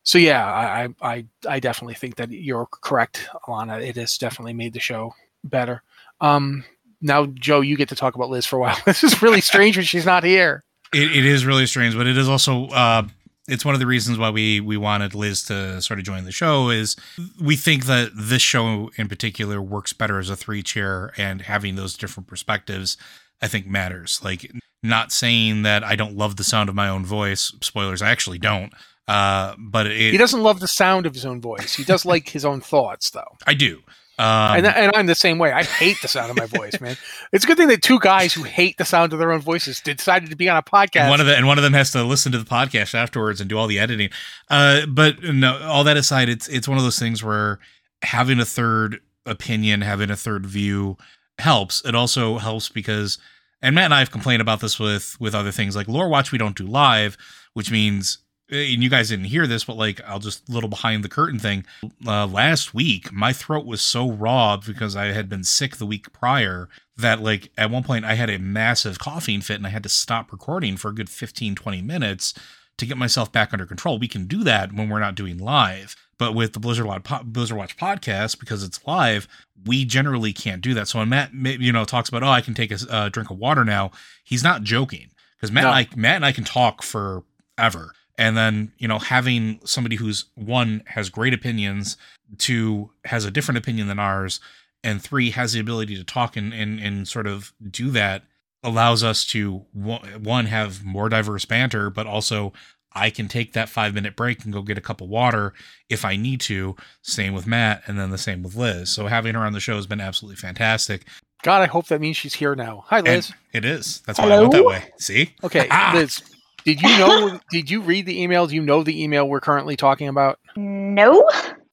so 0.02 0.18
yeah, 0.18 0.44
I, 0.44 0.88
I 1.00 1.24
I 1.48 1.60
definitely 1.60 1.94
think 1.94 2.16
that 2.16 2.30
you're 2.30 2.66
correct, 2.66 3.28
Alana. 3.46 3.82
It 3.82 3.96
has 3.96 4.18
definitely 4.18 4.54
made 4.54 4.72
the 4.72 4.80
show 4.80 5.14
better. 5.44 5.82
Um, 6.20 6.64
now, 7.00 7.26
Joe, 7.26 7.60
you 7.60 7.76
get 7.76 7.88
to 7.90 7.96
talk 7.96 8.14
about 8.14 8.30
Liz 8.30 8.46
for 8.46 8.56
a 8.56 8.60
while. 8.60 8.78
This 8.84 9.04
is 9.04 9.22
really 9.22 9.40
strange 9.40 9.76
when 9.76 9.86
she's 9.86 10.04
not 10.04 10.24
here. 10.24 10.64
It, 10.92 11.16
it 11.16 11.24
is 11.24 11.46
really 11.46 11.66
strange, 11.66 11.96
but 11.96 12.06
it 12.06 12.18
is 12.18 12.28
also 12.28 12.66
uh, 12.68 13.02
it's 13.50 13.64
one 13.64 13.74
of 13.74 13.80
the 13.80 13.86
reasons 13.86 14.18
why 14.18 14.30
we 14.30 14.60
we 14.60 14.76
wanted 14.76 15.14
Liz 15.14 15.42
to 15.44 15.82
sort 15.82 15.98
of 15.98 16.04
join 16.04 16.24
the 16.24 16.32
show 16.32 16.70
is 16.70 16.96
we 17.40 17.56
think 17.56 17.86
that 17.86 18.12
this 18.14 18.42
show 18.42 18.90
in 18.96 19.08
particular 19.08 19.60
works 19.60 19.92
better 19.92 20.18
as 20.18 20.30
a 20.30 20.36
three 20.36 20.62
chair 20.62 21.12
and 21.16 21.42
having 21.42 21.76
those 21.76 21.96
different 21.96 22.26
perspectives 22.26 22.96
I 23.42 23.48
think 23.48 23.66
matters. 23.66 24.20
Like 24.22 24.50
not 24.82 25.12
saying 25.12 25.62
that 25.62 25.84
I 25.84 25.96
don't 25.96 26.16
love 26.16 26.36
the 26.36 26.44
sound 26.44 26.68
of 26.68 26.74
my 26.74 26.88
own 26.88 27.04
voice. 27.04 27.52
Spoilers, 27.60 28.02
I 28.02 28.10
actually 28.10 28.38
don't. 28.38 28.72
Uh, 29.08 29.54
but 29.58 29.86
it, 29.86 30.12
He 30.12 30.16
doesn't 30.16 30.42
love 30.42 30.60
the 30.60 30.68
sound 30.68 31.06
of 31.06 31.14
his 31.14 31.26
own 31.26 31.40
voice. 31.40 31.74
He 31.74 31.84
does 31.84 32.04
like 32.04 32.28
his 32.28 32.44
own 32.44 32.60
thoughts, 32.60 33.10
though. 33.10 33.36
I 33.46 33.54
do. 33.54 33.80
Um, 34.20 34.58
and, 34.58 34.66
and 34.66 34.92
I'm 34.94 35.06
the 35.06 35.14
same 35.14 35.38
way. 35.38 35.50
I 35.50 35.64
hate 35.64 35.96
the 36.02 36.08
sound 36.08 36.30
of 36.30 36.36
my 36.36 36.44
voice, 36.44 36.78
man. 36.78 36.98
It's 37.32 37.44
a 37.44 37.46
good 37.46 37.56
thing 37.56 37.68
that 37.68 37.80
two 37.80 37.98
guys 37.98 38.34
who 38.34 38.42
hate 38.42 38.76
the 38.76 38.84
sound 38.84 39.14
of 39.14 39.18
their 39.18 39.32
own 39.32 39.40
voices 39.40 39.80
decided 39.80 40.28
to 40.28 40.36
be 40.36 40.46
on 40.46 40.58
a 40.58 40.62
podcast. 40.62 41.00
And 41.00 41.10
one 41.10 41.20
of 41.20 41.26
the 41.26 41.34
and 41.34 41.46
one 41.46 41.56
of 41.56 41.64
them 41.64 41.72
has 41.72 41.90
to 41.92 42.04
listen 42.04 42.30
to 42.32 42.38
the 42.38 42.44
podcast 42.44 42.94
afterwards 42.94 43.40
and 43.40 43.48
do 43.48 43.56
all 43.56 43.66
the 43.66 43.78
editing. 43.78 44.10
Uh, 44.50 44.84
but 44.86 45.22
no, 45.22 45.58
all 45.62 45.84
that 45.84 45.96
aside, 45.96 46.28
it's 46.28 46.48
it's 46.48 46.68
one 46.68 46.76
of 46.76 46.84
those 46.84 46.98
things 46.98 47.24
where 47.24 47.60
having 48.02 48.38
a 48.40 48.44
third 48.44 49.00
opinion, 49.24 49.80
having 49.80 50.10
a 50.10 50.16
third 50.16 50.44
view 50.44 50.98
helps. 51.38 51.82
It 51.86 51.94
also 51.94 52.36
helps 52.36 52.68
because 52.68 53.18
and 53.62 53.74
Matt 53.74 53.86
and 53.86 53.94
I 53.94 54.00
have 54.00 54.10
complained 54.10 54.42
about 54.42 54.60
this 54.60 54.78
with 54.78 55.18
with 55.18 55.34
other 55.34 55.50
things 55.50 55.74
like 55.74 55.88
Lore 55.88 56.10
Watch. 56.10 56.30
We 56.30 56.38
don't 56.38 56.56
do 56.56 56.66
live, 56.66 57.16
which 57.54 57.70
means 57.70 58.18
and 58.50 58.82
you 58.82 58.90
guys 58.90 59.08
didn't 59.08 59.26
hear 59.26 59.46
this, 59.46 59.64
but 59.64 59.76
like 59.76 60.00
I'll 60.06 60.18
just 60.18 60.48
little 60.48 60.68
behind 60.68 61.04
the 61.04 61.08
curtain 61.08 61.38
thing. 61.38 61.64
Uh, 62.06 62.26
last 62.26 62.74
week, 62.74 63.12
my 63.12 63.32
throat 63.32 63.64
was 63.64 63.80
so 63.80 64.10
raw 64.10 64.56
because 64.56 64.96
I 64.96 65.06
had 65.06 65.28
been 65.28 65.44
sick 65.44 65.76
the 65.76 65.86
week 65.86 66.12
prior 66.12 66.68
that 66.96 67.22
like 67.22 67.50
at 67.56 67.70
one 67.70 67.82
point 67.82 68.04
I 68.04 68.14
had 68.14 68.30
a 68.30 68.38
massive 68.38 68.98
coughing 68.98 69.40
fit 69.40 69.56
and 69.56 69.66
I 69.66 69.70
had 69.70 69.82
to 69.84 69.88
stop 69.88 70.32
recording 70.32 70.76
for 70.76 70.88
a 70.88 70.94
good 70.94 71.08
15, 71.08 71.54
20 71.54 71.82
minutes 71.82 72.34
to 72.78 72.86
get 72.86 72.96
myself 72.96 73.30
back 73.30 73.52
under 73.52 73.66
control. 73.66 73.98
We 73.98 74.08
can 74.08 74.26
do 74.26 74.42
that 74.44 74.72
when 74.72 74.88
we're 74.88 75.00
not 75.00 75.14
doing 75.14 75.38
live. 75.38 75.96
But 76.18 76.34
with 76.34 76.52
the 76.52 76.60
Blizzard 76.60 76.84
Watch, 76.84 77.06
Blizzard 77.24 77.56
Watch 77.56 77.78
podcast, 77.78 78.38
because 78.38 78.62
it's 78.62 78.86
live, 78.86 79.26
we 79.64 79.86
generally 79.86 80.34
can't 80.34 80.60
do 80.60 80.74
that. 80.74 80.86
So 80.86 80.98
when 80.98 81.08
Matt, 81.08 81.32
you 81.32 81.72
know, 81.72 81.86
talks 81.86 82.10
about, 82.10 82.22
oh, 82.22 82.28
I 82.28 82.42
can 82.42 82.52
take 82.52 82.70
a 82.70 82.78
uh, 82.90 83.08
drink 83.08 83.30
of 83.30 83.38
water 83.38 83.64
now, 83.64 83.90
he's 84.22 84.44
not 84.44 84.62
joking 84.62 85.10
because 85.36 85.50
Matt, 85.50 85.64
no. 85.64 85.70
and 85.70 85.76
I, 85.76 85.88
Matt 85.96 86.16
and 86.16 86.26
I 86.26 86.32
can 86.32 86.44
talk 86.44 86.82
forever 86.82 87.94
and 88.20 88.36
then 88.36 88.70
you 88.78 88.86
know 88.86 88.98
having 89.00 89.58
somebody 89.64 89.96
who's 89.96 90.26
one 90.36 90.82
has 90.86 91.08
great 91.08 91.34
opinions 91.34 91.96
two 92.38 92.90
has 93.06 93.24
a 93.24 93.30
different 93.30 93.58
opinion 93.58 93.88
than 93.88 93.98
ours 93.98 94.38
and 94.84 95.02
three 95.02 95.30
has 95.30 95.52
the 95.54 95.58
ability 95.58 95.96
to 95.96 96.04
talk 96.04 96.36
and 96.36 96.52
and, 96.54 96.78
and 96.78 97.08
sort 97.08 97.26
of 97.26 97.52
do 97.68 97.90
that 97.90 98.22
allows 98.62 99.02
us 99.02 99.24
to 99.24 99.64
one 99.72 100.46
have 100.46 100.84
more 100.84 101.08
diverse 101.08 101.46
banter 101.46 101.88
but 101.88 102.06
also 102.06 102.52
i 102.92 103.08
can 103.08 103.26
take 103.26 103.54
that 103.54 103.70
five 103.70 103.94
minute 103.94 104.14
break 104.14 104.44
and 104.44 104.52
go 104.52 104.60
get 104.62 104.76
a 104.76 104.82
cup 104.82 105.00
of 105.00 105.08
water 105.08 105.54
if 105.88 106.04
i 106.04 106.14
need 106.14 106.40
to. 106.40 106.76
Same 107.02 107.32
with 107.32 107.46
matt 107.46 107.82
and 107.86 107.98
then 107.98 108.10
the 108.10 108.18
same 108.18 108.42
with 108.42 108.54
liz. 108.54 108.90
So 108.90 109.06
having 109.06 109.34
her 109.34 109.40
on 109.40 109.54
the 109.54 109.60
show 109.60 109.76
has 109.76 109.86
been 109.86 110.00
absolutely 110.00 110.36
fantastic. 110.36 111.06
God 111.42 111.62
i 111.62 111.66
hope 111.66 111.86
that 111.86 112.02
means 112.02 112.18
she's 112.18 112.34
here 112.34 112.54
now. 112.54 112.84
Hi 112.88 113.00
liz. 113.00 113.32
and 113.52 113.64
it 113.64 113.68
is. 113.68 114.02
That's 114.06 114.18
why 114.18 114.26
Hello? 114.26 114.36
i 114.36 114.40
went 114.40 114.52
that 114.52 114.64
way. 114.64 114.84
See? 114.98 115.34
Okay 115.42 115.68
ah! 115.70 115.92
liz 115.94 116.22
did 116.64 116.80
you 116.80 116.88
know? 116.98 117.40
did 117.50 117.70
you 117.70 117.80
read 117.80 118.06
the 118.06 118.20
email? 118.20 118.46
Do 118.46 118.54
you 118.54 118.62
know 118.62 118.82
the 118.82 119.02
email 119.02 119.28
we're 119.28 119.40
currently 119.40 119.76
talking 119.76 120.08
about? 120.08 120.38
No. 120.56 121.28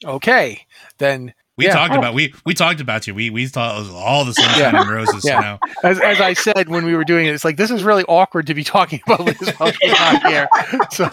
Okay, 0.05 0.65
then 0.97 1.33
we 1.57 1.65
yeah. 1.65 1.73
talked 1.73 1.93
oh. 1.93 1.97
about 1.97 2.13
we 2.13 2.33
we 2.45 2.53
talked 2.53 2.79
about 2.79 3.07
you. 3.07 3.15
We 3.15 3.29
we 3.29 3.47
thought 3.47 3.75
it 3.75 3.79
was 3.79 3.89
all 3.89 4.23
the 4.23 4.33
sunshine 4.33 4.73
yeah. 4.73 4.81
and 4.81 4.89
roses. 4.89 5.25
Yeah. 5.25 5.35
You 5.35 5.41
know? 5.41 5.59
as 5.83 5.99
as 5.99 6.21
I 6.21 6.33
said 6.33 6.69
when 6.69 6.85
we 6.85 6.95
were 6.95 7.03
doing 7.03 7.25
it, 7.25 7.33
it's 7.33 7.43
like 7.43 7.57
this 7.57 7.71
is 7.71 7.83
really 7.83 8.03
awkward 8.03 8.45
to 8.47 8.53
be 8.53 8.63
talking 8.63 9.01
about 9.05 9.21
Liz 9.21 9.49
while 9.57 9.71
she's 9.71 9.91
not 9.91 10.27
here. 10.27 10.47
So. 10.91 11.05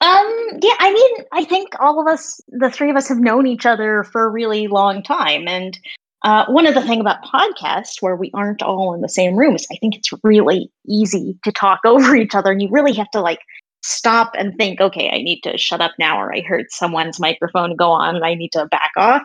Um. 0.00 0.58
Yeah. 0.60 0.74
I 0.80 0.92
mean, 0.92 1.26
I 1.32 1.44
think 1.44 1.74
all 1.78 2.00
of 2.00 2.06
us, 2.08 2.40
the 2.48 2.70
three 2.70 2.90
of 2.90 2.96
us, 2.96 3.08
have 3.08 3.18
known 3.18 3.46
each 3.46 3.64
other 3.64 4.02
for 4.04 4.24
a 4.24 4.28
really 4.28 4.66
long 4.66 5.02
time, 5.02 5.46
and 5.46 5.78
uh, 6.24 6.46
one 6.46 6.66
of 6.66 6.74
the 6.74 6.82
thing 6.82 7.00
about 7.00 7.22
podcasts 7.22 8.00
where 8.00 8.16
we 8.16 8.30
aren't 8.32 8.62
all 8.62 8.94
in 8.94 9.02
the 9.02 9.08
same 9.08 9.36
room 9.36 9.54
is 9.54 9.66
I 9.70 9.76
think 9.76 9.94
it's 9.94 10.10
really 10.22 10.70
easy 10.88 11.38
to 11.44 11.52
talk 11.52 11.80
over 11.86 12.16
each 12.16 12.34
other, 12.34 12.50
and 12.50 12.62
you 12.62 12.68
really 12.70 12.94
have 12.94 13.10
to 13.10 13.20
like 13.20 13.40
stop 13.82 14.32
and 14.36 14.56
think, 14.56 14.80
okay, 14.80 15.10
I 15.10 15.22
need 15.22 15.42
to 15.42 15.58
shut 15.58 15.82
up 15.82 15.92
now, 15.98 16.18
or 16.18 16.34
I 16.34 16.40
heard 16.40 16.66
someone's 16.70 17.20
microphone 17.20 17.76
go 17.76 17.90
on, 17.90 18.16
and 18.16 18.24
I 18.24 18.34
need 18.34 18.52
to 18.52 18.66
back 18.66 18.92
off. 18.96 19.22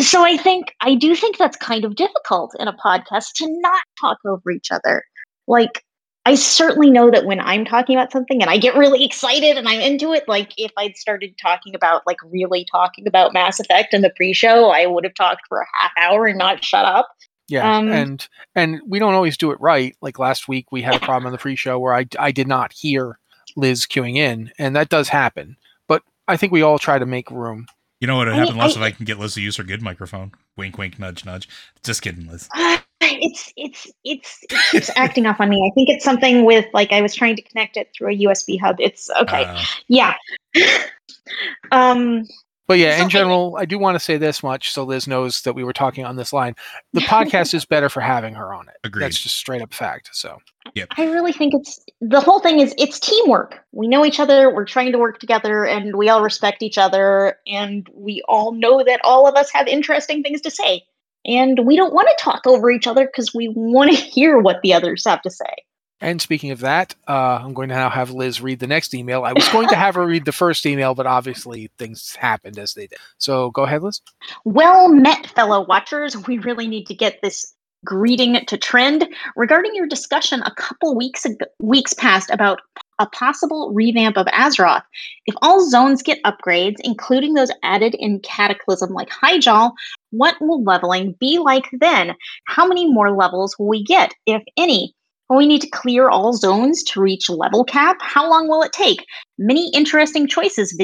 So 0.00 0.24
I 0.24 0.36
think 0.38 0.72
I 0.80 0.94
do 0.94 1.14
think 1.14 1.36
that's 1.36 1.56
kind 1.56 1.84
of 1.84 1.96
difficult 1.96 2.54
in 2.58 2.68
a 2.68 2.72
podcast 2.72 3.32
to 3.36 3.46
not 3.60 3.82
talk 4.00 4.18
over 4.24 4.50
each 4.50 4.70
other. 4.70 5.04
Like 5.48 5.84
I 6.24 6.36
certainly 6.36 6.90
know 6.90 7.10
that 7.10 7.24
when 7.24 7.40
I'm 7.40 7.64
talking 7.64 7.96
about 7.96 8.12
something 8.12 8.40
and 8.40 8.50
I 8.50 8.56
get 8.56 8.76
really 8.76 9.04
excited 9.04 9.58
and 9.58 9.66
I'm 9.66 9.80
into 9.80 10.12
it, 10.12 10.28
like 10.28 10.52
if 10.56 10.70
I'd 10.76 10.96
started 10.96 11.34
talking 11.40 11.74
about, 11.74 12.06
like 12.06 12.18
really 12.30 12.64
talking 12.70 13.08
about 13.08 13.32
Mass 13.32 13.58
Effect 13.58 13.92
in 13.92 14.02
the 14.02 14.10
pre 14.10 14.32
show, 14.32 14.70
I 14.70 14.86
would 14.86 15.02
have 15.04 15.14
talked 15.14 15.42
for 15.48 15.58
a 15.60 15.66
half 15.74 15.90
hour 15.98 16.26
and 16.26 16.38
not 16.38 16.64
shut 16.64 16.84
up. 16.84 17.08
Yeah, 17.48 17.76
um, 17.76 17.90
and 17.90 18.26
and 18.54 18.80
we 18.86 18.98
don't 18.98 19.14
always 19.14 19.36
do 19.36 19.50
it 19.50 19.60
right. 19.60 19.94
Like 20.00 20.18
last 20.18 20.48
week, 20.48 20.70
we 20.70 20.80
had 20.80 20.94
a 20.94 21.00
problem 21.00 21.26
on 21.26 21.32
the 21.32 21.38
pre-show 21.38 21.78
where 21.78 21.94
I 21.94 22.06
I 22.18 22.32
did 22.32 22.48
not 22.48 22.72
hear 22.72 23.18
Liz 23.56 23.86
queuing 23.86 24.16
in, 24.16 24.52
and 24.58 24.74
that 24.76 24.88
does 24.88 25.08
happen. 25.08 25.56
But 25.88 26.02
I 26.28 26.38
think 26.38 26.52
we 26.52 26.62
all 26.62 26.78
try 26.78 26.98
to 26.98 27.04
make 27.04 27.30
room. 27.30 27.66
You 28.00 28.06
know 28.06 28.16
what 28.16 28.26
would 28.26 28.36
happen, 28.36 28.56
Liz, 28.56 28.76
if 28.76 28.82
I 28.82 28.90
can 28.90 29.04
get 29.04 29.18
Liz 29.18 29.34
to 29.34 29.40
use 29.40 29.56
her 29.58 29.64
good 29.64 29.82
microphone? 29.82 30.32
Wink, 30.56 30.78
wink, 30.78 30.98
nudge, 30.98 31.24
nudge. 31.24 31.48
Just 31.84 32.02
kidding, 32.02 32.26
Liz. 32.26 32.48
Uh, 32.54 32.78
it's 33.02 33.52
it's 33.56 33.86
it's 34.04 34.44
it's 34.74 34.90
acting 34.96 35.26
off 35.26 35.40
on 35.40 35.48
me. 35.48 35.68
I 35.68 35.72
think 35.74 35.88
it's 35.88 36.04
something 36.04 36.44
with 36.44 36.66
like 36.72 36.92
I 36.92 37.02
was 37.02 37.14
trying 37.14 37.36
to 37.36 37.42
connect 37.42 37.76
it 37.76 37.90
through 37.94 38.12
a 38.12 38.18
USB 38.18 38.58
hub. 38.60 38.76
It's 38.78 39.10
okay. 39.20 39.44
Uh, 39.44 39.62
yeah. 39.88 40.14
um 41.72 42.26
but 42.68 42.78
yeah, 42.78 42.96
so 42.96 43.02
in 43.02 43.08
general, 43.10 43.56
I, 43.58 43.62
I 43.62 43.64
do 43.64 43.78
want 43.78 43.96
to 43.96 44.00
say 44.00 44.16
this 44.16 44.42
much 44.42 44.70
so 44.70 44.84
Liz 44.84 45.06
knows 45.06 45.42
that 45.42 45.54
we 45.54 45.64
were 45.64 45.72
talking 45.72 46.04
on 46.04 46.16
this 46.16 46.32
line. 46.32 46.54
The 46.92 47.00
podcast 47.02 47.54
is 47.54 47.64
better 47.64 47.88
for 47.88 48.00
having 48.00 48.34
her 48.34 48.54
on 48.54 48.68
it. 48.68 48.76
Agreed. 48.84 49.04
That's 49.04 49.20
just 49.20 49.36
straight 49.36 49.60
up 49.62 49.74
fact. 49.74 50.10
So, 50.12 50.38
yep. 50.74 50.88
I 50.96 51.04
really 51.06 51.32
think 51.32 51.54
it's 51.54 51.84
the 52.00 52.20
whole 52.20 52.40
thing 52.40 52.60
is 52.60 52.74
it's 52.78 53.00
teamwork. 53.00 53.58
We 53.72 53.88
know 53.88 54.06
each 54.06 54.20
other, 54.20 54.54
we're 54.54 54.64
trying 54.64 54.92
to 54.92 54.98
work 54.98 55.18
together, 55.18 55.66
and 55.66 55.96
we 55.96 56.08
all 56.08 56.22
respect 56.22 56.62
each 56.62 56.78
other, 56.78 57.36
and 57.46 57.86
we 57.92 58.22
all 58.28 58.52
know 58.52 58.84
that 58.84 59.00
all 59.04 59.26
of 59.26 59.34
us 59.34 59.50
have 59.50 59.66
interesting 59.66 60.22
things 60.22 60.40
to 60.42 60.50
say 60.50 60.84
and 61.24 61.66
we 61.66 61.76
don't 61.76 61.94
want 61.94 62.08
to 62.08 62.24
talk 62.24 62.46
over 62.46 62.70
each 62.70 62.86
other 62.86 63.06
because 63.06 63.34
we 63.34 63.48
want 63.54 63.90
to 63.90 63.96
hear 64.14 64.38
what 64.38 64.60
the 64.62 64.74
others 64.74 65.04
have 65.06 65.22
to 65.22 65.30
say. 65.30 65.54
And 66.00 66.20
speaking 66.20 66.50
of 66.50 66.58
that, 66.60 66.96
uh, 67.06 67.38
I'm 67.40 67.54
going 67.54 67.68
to 67.68 67.76
now 67.76 67.88
have 67.88 68.10
Liz 68.10 68.40
read 68.40 68.58
the 68.58 68.66
next 68.66 68.92
email. 68.92 69.22
I 69.22 69.32
was 69.32 69.48
going 69.50 69.68
to 69.68 69.76
have 69.76 69.94
her 69.94 70.04
read 70.04 70.24
the 70.24 70.32
first 70.32 70.66
email, 70.66 70.96
but 70.96 71.06
obviously 71.06 71.70
things 71.78 72.16
happened 72.16 72.58
as 72.58 72.74
they 72.74 72.88
did. 72.88 72.98
So 73.18 73.52
go 73.52 73.62
ahead, 73.62 73.84
Liz. 73.84 74.00
Well 74.44 74.88
met, 74.88 75.28
fellow 75.28 75.64
watchers. 75.64 76.16
We 76.26 76.38
really 76.38 76.66
need 76.66 76.86
to 76.88 76.94
get 76.94 77.20
this 77.22 77.54
greeting 77.84 78.44
to 78.46 78.56
trend 78.58 79.08
regarding 79.36 79.76
your 79.76 79.86
discussion 79.86 80.42
a 80.42 80.54
couple 80.56 80.96
weeks 80.96 81.24
ago, 81.24 81.46
weeks 81.60 81.94
past 81.94 82.30
about 82.30 82.60
a 82.98 83.06
possible 83.06 83.72
revamp 83.72 84.16
of 84.16 84.26
Azeroth. 84.26 84.82
If 85.26 85.34
all 85.42 85.68
zones 85.68 86.02
get 86.02 86.22
upgrades, 86.24 86.76
including 86.84 87.34
those 87.34 87.50
added 87.62 87.94
in 87.98 88.20
Cataclysm 88.20 88.90
like 88.90 89.08
Hyjal, 89.10 89.72
what 90.12 90.36
will 90.40 90.62
leveling 90.62 91.16
be 91.18 91.38
like 91.38 91.68
then? 91.80 92.14
How 92.46 92.66
many 92.66 92.90
more 92.90 93.10
levels 93.10 93.58
will 93.58 93.68
we 93.68 93.82
get, 93.82 94.14
if 94.26 94.42
any? 94.56 94.94
Will 95.28 95.38
we 95.38 95.46
need 95.46 95.62
to 95.62 95.70
clear 95.70 96.10
all 96.10 96.34
zones 96.34 96.82
to 96.84 97.00
reach 97.00 97.30
level 97.30 97.64
cap? 97.64 97.96
How 98.00 98.28
long 98.28 98.48
will 98.48 98.62
it 98.62 98.72
take? 98.72 99.04
Many 99.38 99.70
interesting 99.70 100.28
choices, 100.28 100.78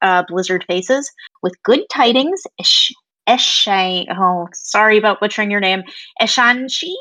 uh, 0.00 0.24
Blizzard 0.26 0.64
faces. 0.66 1.10
With 1.42 1.62
good 1.62 1.80
tidings, 1.92 2.40
Eshay, 3.28 4.06
oh, 4.16 4.48
sorry 4.54 4.96
about 4.96 5.20
butchering 5.20 5.50
your 5.50 5.60
name, 5.60 5.82
Eshanshi, 6.20 6.94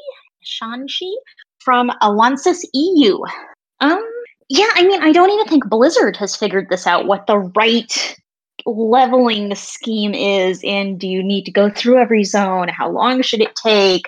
Eshanshi 0.45 1.11
from 1.59 1.89
Alonsis 2.01 2.65
EU. 2.73 3.19
Um, 3.79 4.05
yeah, 4.49 4.69
I 4.73 4.83
mean, 4.85 5.01
I 5.01 5.13
don't 5.13 5.31
even 5.31 5.47
think 5.47 5.69
Blizzard 5.69 6.17
has 6.17 6.35
figured 6.35 6.67
this 6.69 6.85
out 6.85 7.05
what 7.05 7.27
the 7.27 7.37
right 7.37 8.17
leveling 8.65 9.49
the 9.49 9.55
scheme 9.55 10.13
is 10.13 10.61
and 10.63 10.99
do 10.99 11.07
you 11.07 11.23
need 11.23 11.45
to 11.45 11.51
go 11.51 11.69
through 11.69 11.99
every 11.99 12.23
zone? 12.23 12.67
How 12.67 12.89
long 12.89 13.21
should 13.21 13.41
it 13.41 13.55
take? 13.55 14.03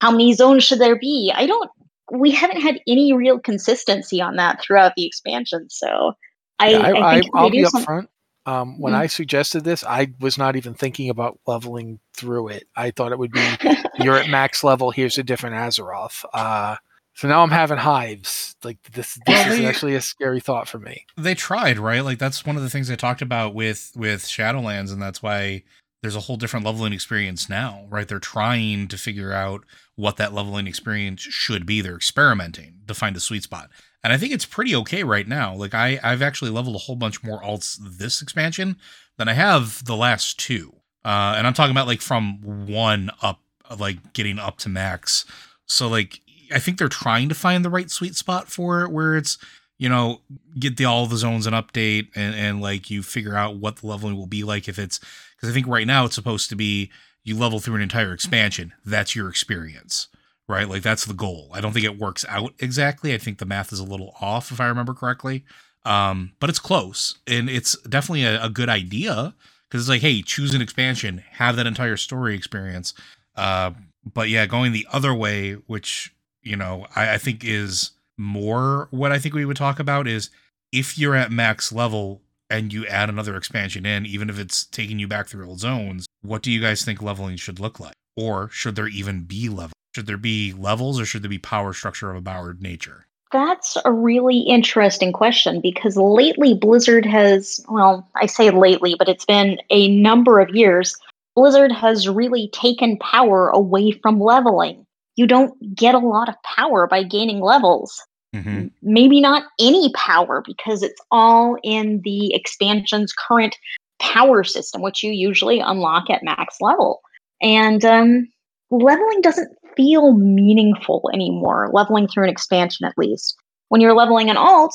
How 0.00 0.10
many 0.10 0.32
zones 0.34 0.64
should 0.64 0.78
there 0.78 0.98
be? 0.98 1.32
I 1.34 1.46
don't 1.46 1.70
we 2.12 2.30
haven't 2.30 2.60
had 2.60 2.80
any 2.86 3.12
real 3.12 3.38
consistency 3.38 4.20
on 4.20 4.36
that 4.36 4.60
throughout 4.62 4.92
the 4.96 5.06
expansion. 5.06 5.68
So 5.70 6.12
I, 6.58 6.70
yeah, 6.70 6.78
I, 6.78 7.22
I 7.34 7.42
will 7.42 7.50
be 7.50 7.64
upfront. 7.64 8.08
Um, 8.46 8.78
when 8.78 8.92
mm-hmm. 8.92 9.02
I 9.02 9.06
suggested 9.08 9.64
this, 9.64 9.82
I 9.82 10.12
was 10.20 10.38
not 10.38 10.54
even 10.54 10.72
thinking 10.72 11.10
about 11.10 11.40
leveling 11.48 11.98
through 12.14 12.48
it. 12.48 12.68
I 12.76 12.92
thought 12.92 13.10
it 13.10 13.18
would 13.18 13.32
be 13.32 13.44
you're 13.98 14.16
at 14.16 14.30
max 14.30 14.62
level. 14.62 14.92
Here's 14.92 15.18
a 15.18 15.24
different 15.24 15.56
Azeroth. 15.56 16.24
Uh, 16.32 16.76
so 17.16 17.28
now 17.28 17.42
I'm 17.42 17.50
having 17.50 17.78
hives. 17.78 18.54
Like 18.62 18.82
this, 18.92 19.14
this 19.14 19.22
well, 19.26 19.52
is 19.52 19.58
they, 19.58 19.66
actually 19.66 19.94
a 19.94 20.02
scary 20.02 20.38
thought 20.38 20.68
for 20.68 20.78
me. 20.78 21.06
They 21.16 21.34
tried, 21.34 21.78
right? 21.78 22.04
Like 22.04 22.18
that's 22.18 22.44
one 22.44 22.56
of 22.56 22.62
the 22.62 22.70
things 22.70 22.88
they 22.88 22.96
talked 22.96 23.22
about 23.22 23.54
with 23.54 23.92
with 23.96 24.24
Shadowlands, 24.24 24.92
and 24.92 25.00
that's 25.00 25.22
why 25.22 25.62
there's 26.02 26.14
a 26.14 26.20
whole 26.20 26.36
different 26.36 26.66
leveling 26.66 26.92
experience 26.92 27.48
now, 27.48 27.86
right? 27.88 28.06
They're 28.06 28.18
trying 28.18 28.88
to 28.88 28.98
figure 28.98 29.32
out 29.32 29.64
what 29.94 30.18
that 30.18 30.34
leveling 30.34 30.66
experience 30.66 31.22
should 31.22 31.64
be. 31.64 31.80
They're 31.80 31.96
experimenting 31.96 32.80
to 32.86 32.94
find 32.94 33.16
a 33.16 33.20
sweet 33.20 33.44
spot. 33.44 33.70
And 34.04 34.12
I 34.12 34.18
think 34.18 34.32
it's 34.32 34.44
pretty 34.44 34.76
okay 34.76 35.02
right 35.02 35.26
now. 35.26 35.54
Like 35.54 35.74
I, 35.74 35.98
I've 36.02 36.22
actually 36.22 36.50
leveled 36.50 36.76
a 36.76 36.80
whole 36.80 36.96
bunch 36.96 37.24
more 37.24 37.40
alts 37.40 37.78
this 37.80 38.20
expansion 38.20 38.76
than 39.16 39.28
I 39.28 39.32
have 39.32 39.84
the 39.86 39.96
last 39.96 40.38
two. 40.38 40.74
Uh, 41.02 41.34
and 41.36 41.46
I'm 41.46 41.54
talking 41.54 41.72
about 41.72 41.86
like 41.86 42.02
from 42.02 42.66
one 42.66 43.10
up, 43.22 43.40
like 43.78 44.12
getting 44.12 44.38
up 44.38 44.58
to 44.58 44.68
max. 44.68 45.24
So 45.66 45.88
like 45.88 46.20
I 46.52 46.58
think 46.58 46.78
they're 46.78 46.88
trying 46.88 47.28
to 47.28 47.34
find 47.34 47.64
the 47.64 47.70
right 47.70 47.90
sweet 47.90 48.14
spot 48.16 48.48
for 48.48 48.82
it 48.82 48.90
where 48.90 49.16
it's, 49.16 49.38
you 49.78 49.88
know, 49.88 50.20
get 50.58 50.76
the 50.76 50.84
all 50.84 51.06
the 51.06 51.16
zones 51.16 51.46
an 51.46 51.52
update 51.54 52.08
and, 52.14 52.34
and 52.34 52.60
like 52.60 52.90
you 52.90 53.02
figure 53.02 53.36
out 53.36 53.56
what 53.56 53.76
the 53.76 53.86
leveling 53.86 54.16
will 54.16 54.26
be 54.26 54.44
like 54.44 54.68
if 54.68 54.78
it's 54.78 54.98
because 55.36 55.50
I 55.50 55.52
think 55.52 55.66
right 55.66 55.86
now 55.86 56.04
it's 56.04 56.14
supposed 56.14 56.48
to 56.50 56.56
be 56.56 56.90
you 57.24 57.36
level 57.36 57.58
through 57.58 57.76
an 57.76 57.82
entire 57.82 58.12
expansion. 58.12 58.72
That's 58.84 59.14
your 59.14 59.28
experience. 59.28 60.08
Right? 60.48 60.68
Like 60.68 60.82
that's 60.82 61.04
the 61.04 61.14
goal. 61.14 61.50
I 61.52 61.60
don't 61.60 61.72
think 61.72 61.84
it 61.84 61.98
works 61.98 62.24
out 62.28 62.54
exactly. 62.60 63.12
I 63.12 63.18
think 63.18 63.38
the 63.38 63.46
math 63.46 63.72
is 63.72 63.80
a 63.80 63.84
little 63.84 64.14
off 64.20 64.52
if 64.52 64.60
I 64.60 64.66
remember 64.66 64.94
correctly. 64.94 65.44
Um, 65.84 66.32
but 66.40 66.50
it's 66.50 66.58
close. 66.58 67.18
And 67.26 67.48
it's 67.48 67.76
definitely 67.82 68.24
a, 68.24 68.44
a 68.44 68.48
good 68.48 68.68
idea 68.68 69.34
because 69.68 69.82
it's 69.82 69.88
like, 69.88 70.02
hey, 70.02 70.22
choose 70.22 70.54
an 70.54 70.62
expansion, 70.62 71.22
have 71.32 71.56
that 71.56 71.66
entire 71.66 71.96
story 71.96 72.34
experience. 72.34 72.94
Uh, 73.34 73.72
but 74.12 74.28
yeah, 74.28 74.46
going 74.46 74.72
the 74.72 74.86
other 74.92 75.14
way, 75.14 75.52
which 75.52 76.14
you 76.46 76.56
know 76.56 76.86
I, 76.94 77.14
I 77.14 77.18
think 77.18 77.44
is 77.44 77.90
more 78.18 78.88
what 78.90 79.12
I 79.12 79.18
think 79.18 79.34
we 79.34 79.44
would 79.44 79.56
talk 79.56 79.78
about 79.78 80.06
is 80.06 80.30
if 80.72 80.98
you're 80.98 81.14
at 81.14 81.30
max 81.30 81.72
level 81.72 82.22
and 82.48 82.72
you 82.72 82.86
add 82.86 83.08
another 83.08 83.36
expansion 83.36 83.84
in, 83.84 84.06
even 84.06 84.30
if 84.30 84.38
it's 84.38 84.64
taking 84.66 84.98
you 84.98 85.08
back 85.08 85.26
through 85.26 85.46
old 85.48 85.60
zones, 85.60 86.06
what 86.22 86.42
do 86.42 86.50
you 86.50 86.60
guys 86.60 86.84
think 86.84 87.02
leveling 87.02 87.36
should 87.36 87.58
look 87.58 87.80
like? 87.80 87.94
Or 88.16 88.48
should 88.50 88.76
there 88.76 88.88
even 88.88 89.24
be 89.24 89.48
level? 89.48 89.72
Should 89.94 90.06
there 90.06 90.16
be 90.16 90.52
levels 90.52 91.00
or 91.00 91.04
should 91.04 91.22
there 91.22 91.30
be 91.30 91.38
power 91.38 91.72
structure 91.72 92.10
of 92.10 92.16
a 92.16 92.22
powered 92.22 92.62
nature? 92.62 93.06
That's 93.32 93.76
a 93.84 93.92
really 93.92 94.40
interesting 94.40 95.12
question 95.12 95.60
because 95.60 95.96
lately 95.96 96.54
Blizzard 96.54 97.04
has, 97.04 97.64
well, 97.68 98.08
I 98.14 98.26
say 98.26 98.50
lately, 98.50 98.94
but 98.96 99.08
it's 99.08 99.24
been 99.24 99.58
a 99.70 99.88
number 99.88 100.38
of 100.38 100.54
years. 100.54 100.94
Blizzard 101.34 101.72
has 101.72 102.08
really 102.08 102.48
taken 102.52 102.98
power 102.98 103.48
away 103.48 103.90
from 103.90 104.20
leveling. 104.20 104.85
You 105.16 105.26
don't 105.26 105.74
get 105.74 105.94
a 105.94 105.98
lot 105.98 106.28
of 106.28 106.34
power 106.42 106.86
by 106.86 107.02
gaining 107.02 107.40
levels. 107.40 108.02
Mm-hmm. 108.34 108.66
Maybe 108.82 109.20
not 109.20 109.44
any 109.58 109.90
power 109.94 110.42
because 110.46 110.82
it's 110.82 111.00
all 111.10 111.56
in 111.62 112.02
the 112.04 112.34
expansion's 112.34 113.12
current 113.12 113.56
power 113.98 114.44
system, 114.44 114.82
which 114.82 115.02
you 115.02 115.10
usually 115.12 115.60
unlock 115.60 116.10
at 116.10 116.22
max 116.22 116.56
level. 116.60 117.00
And 117.40 117.84
um, 117.84 118.28
leveling 118.70 119.20
doesn't 119.22 119.56
feel 119.76 120.12
meaningful 120.12 121.08
anymore, 121.12 121.70
leveling 121.72 122.08
through 122.08 122.24
an 122.24 122.30
expansion 122.30 122.86
at 122.86 122.96
least. 122.96 123.36
When 123.68 123.80
you're 123.80 123.94
leveling 123.94 124.30
an 124.30 124.36
alt, 124.36 124.74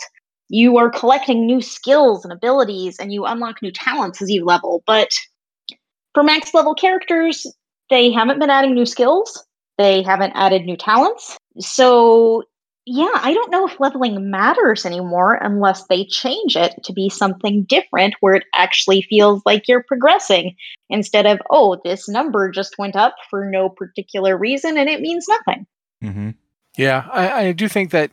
you 0.50 0.78
are 0.78 0.90
collecting 0.90 1.46
new 1.46 1.62
skills 1.62 2.26
and 2.26 2.34
abilities 2.34 3.00
and 3.00 3.14
you 3.14 3.26
unlock 3.26 3.62
new 3.62 3.72
talents 3.72 4.22
as 4.22 4.30
you 4.30 4.44
level. 4.44 4.84
But 4.86 5.10
for 6.14 6.24
max 6.24 6.54
level 6.54 6.76
characters, 6.76 7.48
they 7.90 8.12
haven't 8.12 8.40
been 8.40 8.50
adding 8.50 8.74
new 8.74 8.86
skills, 8.86 9.46
they 9.82 10.04
haven't 10.04 10.34
added 10.36 10.66
new 10.66 10.78
talents. 10.78 11.38
So 11.60 12.44
yeah, 12.86 13.12
I 13.14 13.34
don't 13.34 13.52
know 13.52 13.68
if 13.68 13.80
leveling 13.80 14.32
matters 14.32 14.86
anymore 14.86 15.36
unless 15.36 15.86
they 15.88 16.06
change 16.06 16.56
it 16.56 16.74
to 16.84 16.94
be 16.94 17.10
something 17.10 17.64
different 17.64 18.16
where 18.22 18.34
it 18.34 18.44
actually 18.56 19.04
feels 19.04 19.44
like 19.46 19.68
you're 19.68 19.84
progressing 19.84 20.56
instead 20.90 21.28
of, 21.28 21.40
oh, 21.52 21.80
this 21.84 22.10
number 22.10 22.50
just 22.50 22.80
went 22.80 22.96
up 22.96 23.16
for 23.30 23.46
no 23.46 23.70
particular 23.70 24.38
reason 24.38 24.78
and 24.78 24.90
it 24.90 25.00
means 25.02 25.28
nothing. 25.28 25.68
Mm-hmm. 26.04 26.30
Yeah, 26.78 27.08
I, 27.12 27.48
I 27.48 27.52
do 27.52 27.68
think 27.68 27.92
that. 27.92 28.12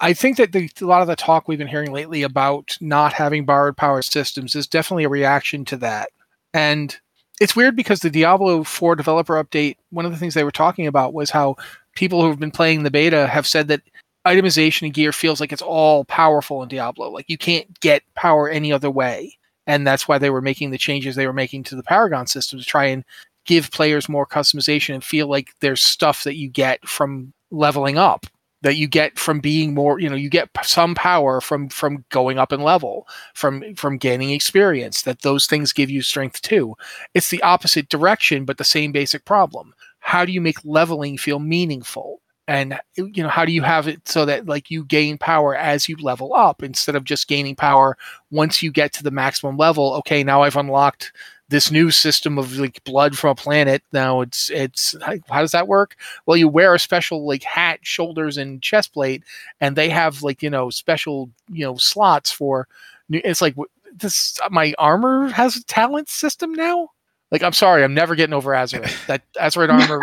I 0.00 0.14
think 0.14 0.36
that 0.38 0.50
the, 0.50 0.68
a 0.80 0.84
lot 0.84 1.02
of 1.02 1.06
the 1.06 1.14
talk 1.14 1.46
we've 1.46 1.58
been 1.58 1.68
hearing 1.68 1.92
lately 1.92 2.22
about 2.22 2.76
not 2.80 3.12
having 3.12 3.44
borrowed 3.44 3.76
power 3.76 4.02
systems 4.02 4.56
is 4.56 4.66
definitely 4.66 5.04
a 5.04 5.08
reaction 5.08 5.64
to 5.66 5.76
that. 5.76 6.08
And 6.52 6.98
it's 7.40 7.56
weird 7.56 7.74
because 7.74 8.00
the 8.00 8.10
Diablo 8.10 8.62
4 8.62 8.94
developer 8.94 9.42
update, 9.42 9.76
one 9.88 10.04
of 10.04 10.12
the 10.12 10.18
things 10.18 10.34
they 10.34 10.44
were 10.44 10.50
talking 10.50 10.86
about 10.86 11.14
was 11.14 11.30
how 11.30 11.56
people 11.96 12.22
who've 12.22 12.38
been 12.38 12.50
playing 12.50 12.82
the 12.82 12.90
beta 12.90 13.26
have 13.26 13.46
said 13.46 13.68
that 13.68 13.80
itemization 14.26 14.82
and 14.82 14.94
gear 14.94 15.10
feels 15.10 15.40
like 15.40 15.50
it's 15.50 15.62
all 15.62 16.04
powerful 16.04 16.62
in 16.62 16.68
Diablo. 16.68 17.10
Like 17.10 17.24
you 17.28 17.38
can't 17.38 17.80
get 17.80 18.02
power 18.14 18.48
any 18.48 18.72
other 18.72 18.90
way. 18.90 19.38
And 19.66 19.86
that's 19.86 20.06
why 20.06 20.18
they 20.18 20.30
were 20.30 20.42
making 20.42 20.70
the 20.70 20.78
changes 20.78 21.16
they 21.16 21.26
were 21.26 21.32
making 21.32 21.64
to 21.64 21.76
the 21.76 21.82
Paragon 21.82 22.26
system 22.26 22.58
to 22.58 22.64
try 22.64 22.84
and 22.86 23.04
give 23.46 23.70
players 23.70 24.08
more 24.08 24.26
customization 24.26 24.94
and 24.94 25.02
feel 25.02 25.26
like 25.26 25.54
there's 25.60 25.80
stuff 25.80 26.24
that 26.24 26.36
you 26.36 26.48
get 26.48 26.86
from 26.86 27.32
leveling 27.50 27.96
up 27.96 28.26
that 28.62 28.76
you 28.76 28.86
get 28.86 29.18
from 29.18 29.40
being 29.40 29.74
more 29.74 29.98
you 29.98 30.08
know 30.08 30.16
you 30.16 30.28
get 30.28 30.48
some 30.62 30.94
power 30.94 31.40
from 31.40 31.68
from 31.68 32.04
going 32.10 32.38
up 32.38 32.52
in 32.52 32.60
level 32.62 33.06
from 33.34 33.74
from 33.74 33.98
gaining 33.98 34.30
experience 34.30 35.02
that 35.02 35.22
those 35.22 35.46
things 35.46 35.72
give 35.72 35.90
you 35.90 36.02
strength 36.02 36.42
too. 36.42 36.76
It's 37.14 37.30
the 37.30 37.42
opposite 37.42 37.88
direction 37.88 38.44
but 38.44 38.58
the 38.58 38.64
same 38.64 38.92
basic 38.92 39.24
problem. 39.24 39.74
How 40.00 40.24
do 40.24 40.32
you 40.32 40.40
make 40.40 40.58
leveling 40.64 41.18
feel 41.18 41.38
meaningful? 41.38 42.20
And 42.48 42.80
you 42.96 43.22
know 43.22 43.28
how 43.28 43.44
do 43.44 43.52
you 43.52 43.62
have 43.62 43.86
it 43.86 44.08
so 44.08 44.24
that 44.24 44.46
like 44.46 44.70
you 44.70 44.84
gain 44.84 45.18
power 45.18 45.56
as 45.56 45.88
you 45.88 45.96
level 45.96 46.34
up 46.34 46.62
instead 46.64 46.96
of 46.96 47.04
just 47.04 47.28
gaining 47.28 47.54
power 47.54 47.96
once 48.32 48.62
you 48.62 48.72
get 48.72 48.92
to 48.94 49.04
the 49.04 49.12
maximum 49.12 49.56
level 49.56 49.94
okay 49.94 50.24
now 50.24 50.42
i've 50.42 50.56
unlocked 50.56 51.12
this 51.50 51.70
new 51.70 51.90
system 51.90 52.38
of 52.38 52.56
like 52.56 52.82
blood 52.84 53.18
from 53.18 53.30
a 53.30 53.34
planet. 53.34 53.82
Now 53.92 54.20
it's 54.22 54.50
it's 54.50 54.94
how 55.02 55.40
does 55.40 55.52
that 55.52 55.68
work? 55.68 55.96
Well 56.26 56.36
you 56.36 56.48
wear 56.48 56.74
a 56.74 56.78
special 56.78 57.26
like 57.26 57.42
hat 57.42 57.80
shoulders 57.82 58.36
and 58.36 58.62
chest 58.62 58.92
plate 58.92 59.24
and 59.60 59.76
they 59.76 59.90
have 59.90 60.22
like 60.22 60.42
you 60.42 60.50
know 60.50 60.70
special 60.70 61.30
you 61.50 61.64
know 61.64 61.76
slots 61.76 62.30
for 62.30 62.68
it's 63.10 63.42
like 63.42 63.56
this 63.94 64.38
my 64.50 64.72
armor 64.78 65.28
has 65.28 65.56
a 65.56 65.64
talent 65.64 66.08
system 66.08 66.52
now? 66.54 66.90
Like, 67.30 67.44
I'm 67.44 67.52
sorry, 67.52 67.84
I'm 67.84 67.94
never 67.94 68.16
getting 68.16 68.34
over 68.34 68.50
Azerite. 68.50 68.92
That 69.06 69.22
Azerite 69.34 69.70
armor 69.70 70.00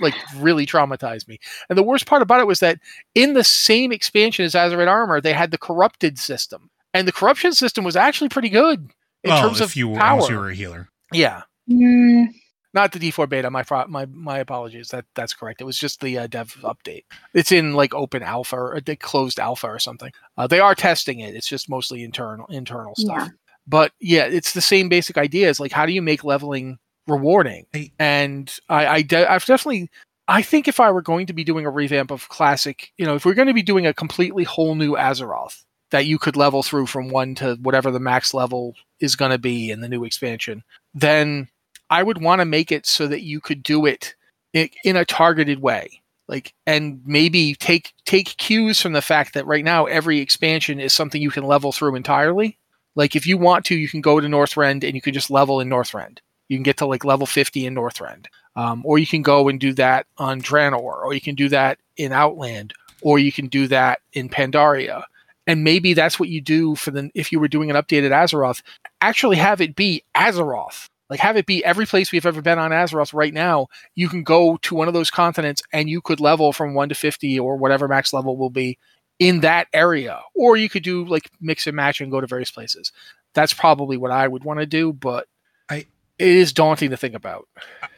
like 0.00 0.14
really 0.36 0.66
traumatized 0.66 1.26
me. 1.26 1.38
And 1.70 1.78
the 1.78 1.82
worst 1.82 2.04
part 2.04 2.20
about 2.20 2.40
it 2.40 2.46
was 2.46 2.60
that 2.60 2.78
in 3.14 3.32
the 3.32 3.44
same 3.44 3.92
expansion 3.92 4.44
as 4.44 4.52
Azerite 4.54 4.88
armor, 4.88 5.20
they 5.20 5.32
had 5.32 5.50
the 5.50 5.58
corrupted 5.58 6.18
system, 6.18 6.70
and 6.92 7.08
the 7.08 7.12
corruption 7.12 7.52
system 7.52 7.84
was 7.84 7.96
actually 7.96 8.28
pretty 8.28 8.50
good 8.50 8.90
in 9.26 9.32
well, 9.34 9.42
terms 9.48 9.60
if 9.60 9.70
of 9.70 9.76
you, 9.76 9.94
power. 9.94 10.30
you 10.30 10.36
were 10.38 10.50
a 10.50 10.54
healer. 10.54 10.88
Yeah, 11.12 11.42
Mm, 11.70 12.26
not 12.74 12.92
the 12.92 12.98
D4 12.98 13.28
beta. 13.28 13.50
My 13.50 13.62
pro- 13.62 13.86
my 13.88 14.06
my 14.06 14.38
apologies. 14.38 14.88
That 14.88 15.04
that's 15.14 15.34
correct. 15.34 15.60
It 15.60 15.64
was 15.64 15.78
just 15.78 16.00
the 16.00 16.18
uh, 16.18 16.26
dev 16.26 16.56
update. 16.62 17.04
It's 17.34 17.50
in 17.52 17.74
like 17.74 17.94
open 17.94 18.22
alpha 18.22 18.56
or 18.56 18.74
a 18.74 18.96
closed 18.96 19.38
alpha 19.40 19.66
or 19.66 19.78
something. 19.78 20.12
Uh, 20.36 20.46
they 20.46 20.60
are 20.60 20.74
testing 20.74 21.20
it. 21.20 21.34
It's 21.34 21.48
just 21.48 21.68
mostly 21.68 22.04
internal 22.04 22.46
internal 22.48 22.94
stuff. 22.96 23.18
Yeah. 23.18 23.28
But 23.66 23.92
yeah, 24.00 24.24
it's 24.26 24.52
the 24.52 24.60
same 24.60 24.88
basic 24.88 25.16
idea. 25.18 25.50
It's 25.50 25.58
like 25.60 25.72
how 25.72 25.86
do 25.86 25.92
you 25.92 26.02
make 26.02 26.22
leveling 26.24 26.78
rewarding? 27.08 27.66
I- 27.74 27.90
and 27.98 28.52
I, 28.68 28.86
I 28.86 29.02
de- 29.02 29.30
I've 29.30 29.44
definitely. 29.44 29.90
I 30.28 30.42
think 30.42 30.66
if 30.66 30.80
I 30.80 30.90
were 30.90 31.02
going 31.02 31.26
to 31.28 31.32
be 31.32 31.44
doing 31.44 31.66
a 31.66 31.70
revamp 31.70 32.10
of 32.10 32.28
classic, 32.28 32.92
you 32.98 33.06
know, 33.06 33.14
if 33.14 33.24
we're 33.24 33.34
going 33.34 33.46
to 33.46 33.54
be 33.54 33.62
doing 33.62 33.86
a 33.86 33.94
completely 33.94 34.42
whole 34.42 34.74
new 34.74 34.94
Azeroth 34.96 35.62
that 35.90 36.06
you 36.06 36.18
could 36.18 36.36
level 36.36 36.62
through 36.62 36.86
from 36.86 37.08
one 37.08 37.34
to 37.36 37.56
whatever 37.62 37.90
the 37.90 38.00
max 38.00 38.34
level 38.34 38.74
is 39.00 39.16
going 39.16 39.30
to 39.30 39.38
be 39.38 39.70
in 39.70 39.80
the 39.80 39.88
new 39.88 40.04
expansion, 40.04 40.64
then 40.94 41.48
I 41.90 42.02
would 42.02 42.20
want 42.20 42.40
to 42.40 42.44
make 42.44 42.72
it 42.72 42.86
so 42.86 43.06
that 43.06 43.22
you 43.22 43.40
could 43.40 43.62
do 43.62 43.86
it 43.86 44.14
in, 44.52 44.96
a 44.96 45.04
targeted 45.04 45.60
way. 45.60 46.02
Like, 46.28 46.54
and 46.66 47.00
maybe 47.04 47.54
take 47.54 47.92
take 48.04 48.36
cues 48.36 48.80
from 48.80 48.92
the 48.92 49.02
fact 49.02 49.34
that 49.34 49.46
right 49.46 49.64
now 49.64 49.84
every 49.84 50.18
expansion 50.18 50.80
is 50.80 50.92
something 50.92 51.22
you 51.22 51.30
can 51.30 51.44
level 51.44 51.70
through 51.70 51.94
entirely. 51.94 52.58
Like, 52.96 53.14
if 53.14 53.26
you 53.26 53.38
want 53.38 53.64
to, 53.66 53.76
you 53.76 53.88
can 53.88 54.00
go 54.00 54.18
to 54.18 54.26
Northrend 54.26 54.82
and 54.82 54.94
you 54.94 55.00
can 55.00 55.14
just 55.14 55.30
level 55.30 55.60
in 55.60 55.68
Northrend. 55.68 56.18
You 56.48 56.56
can 56.56 56.64
get 56.64 56.78
to 56.78 56.86
like 56.86 57.04
level 57.04 57.26
50 57.26 57.66
in 57.66 57.74
Northrend. 57.74 58.26
Um, 58.56 58.82
or 58.84 58.98
you 58.98 59.06
can 59.06 59.22
go 59.22 59.48
and 59.48 59.60
do 59.60 59.72
that 59.74 60.06
on 60.16 60.40
Draenor, 60.40 60.80
or 60.80 61.12
you 61.12 61.20
can 61.20 61.34
do 61.34 61.48
that 61.50 61.78
in 61.96 62.10
Outland, 62.10 62.72
or 63.02 63.18
you 63.18 63.30
can 63.30 63.48
do 63.48 63.68
that 63.68 64.00
in 64.14 64.28
Pandaria. 64.28 65.04
And 65.46 65.62
maybe 65.62 65.94
that's 65.94 66.18
what 66.18 66.28
you 66.28 66.40
do 66.40 66.74
for 66.74 66.90
the 66.90 67.10
if 67.14 67.30
you 67.30 67.38
were 67.38 67.48
doing 67.48 67.70
an 67.70 67.76
updated 67.76 68.10
Azeroth, 68.10 68.62
actually 69.00 69.36
have 69.36 69.60
it 69.60 69.76
be 69.76 70.02
Azeroth. 70.14 70.88
Like 71.08 71.20
have 71.20 71.36
it 71.36 71.46
be 71.46 71.64
every 71.64 71.86
place 71.86 72.10
we've 72.10 72.26
ever 72.26 72.42
been 72.42 72.58
on 72.58 72.72
Azeroth 72.72 73.14
right 73.14 73.32
now, 73.32 73.68
you 73.94 74.08
can 74.08 74.24
go 74.24 74.56
to 74.62 74.74
one 74.74 74.88
of 74.88 74.94
those 74.94 75.10
continents 75.10 75.62
and 75.72 75.88
you 75.88 76.00
could 76.00 76.18
level 76.18 76.52
from 76.52 76.74
1 76.74 76.88
to 76.88 76.94
50 76.96 77.38
or 77.38 77.56
whatever 77.56 77.86
max 77.86 78.12
level 78.12 78.36
will 78.36 78.50
be 78.50 78.76
in 79.20 79.40
that 79.40 79.68
area. 79.72 80.20
Or 80.34 80.56
you 80.56 80.68
could 80.68 80.82
do 80.82 81.04
like 81.04 81.30
mix 81.40 81.66
and 81.66 81.76
match 81.76 82.00
and 82.00 82.10
go 82.10 82.20
to 82.20 82.26
various 82.26 82.50
places. 82.50 82.90
That's 83.34 83.54
probably 83.54 83.96
what 83.96 84.10
I 84.10 84.26
would 84.26 84.44
want 84.44 84.60
to 84.60 84.66
do, 84.66 84.92
but 84.92 85.28
I- 85.68 85.86
it 86.18 86.28
is 86.28 86.52
daunting 86.52 86.90
to 86.90 86.96
think 86.96 87.14
about. 87.14 87.46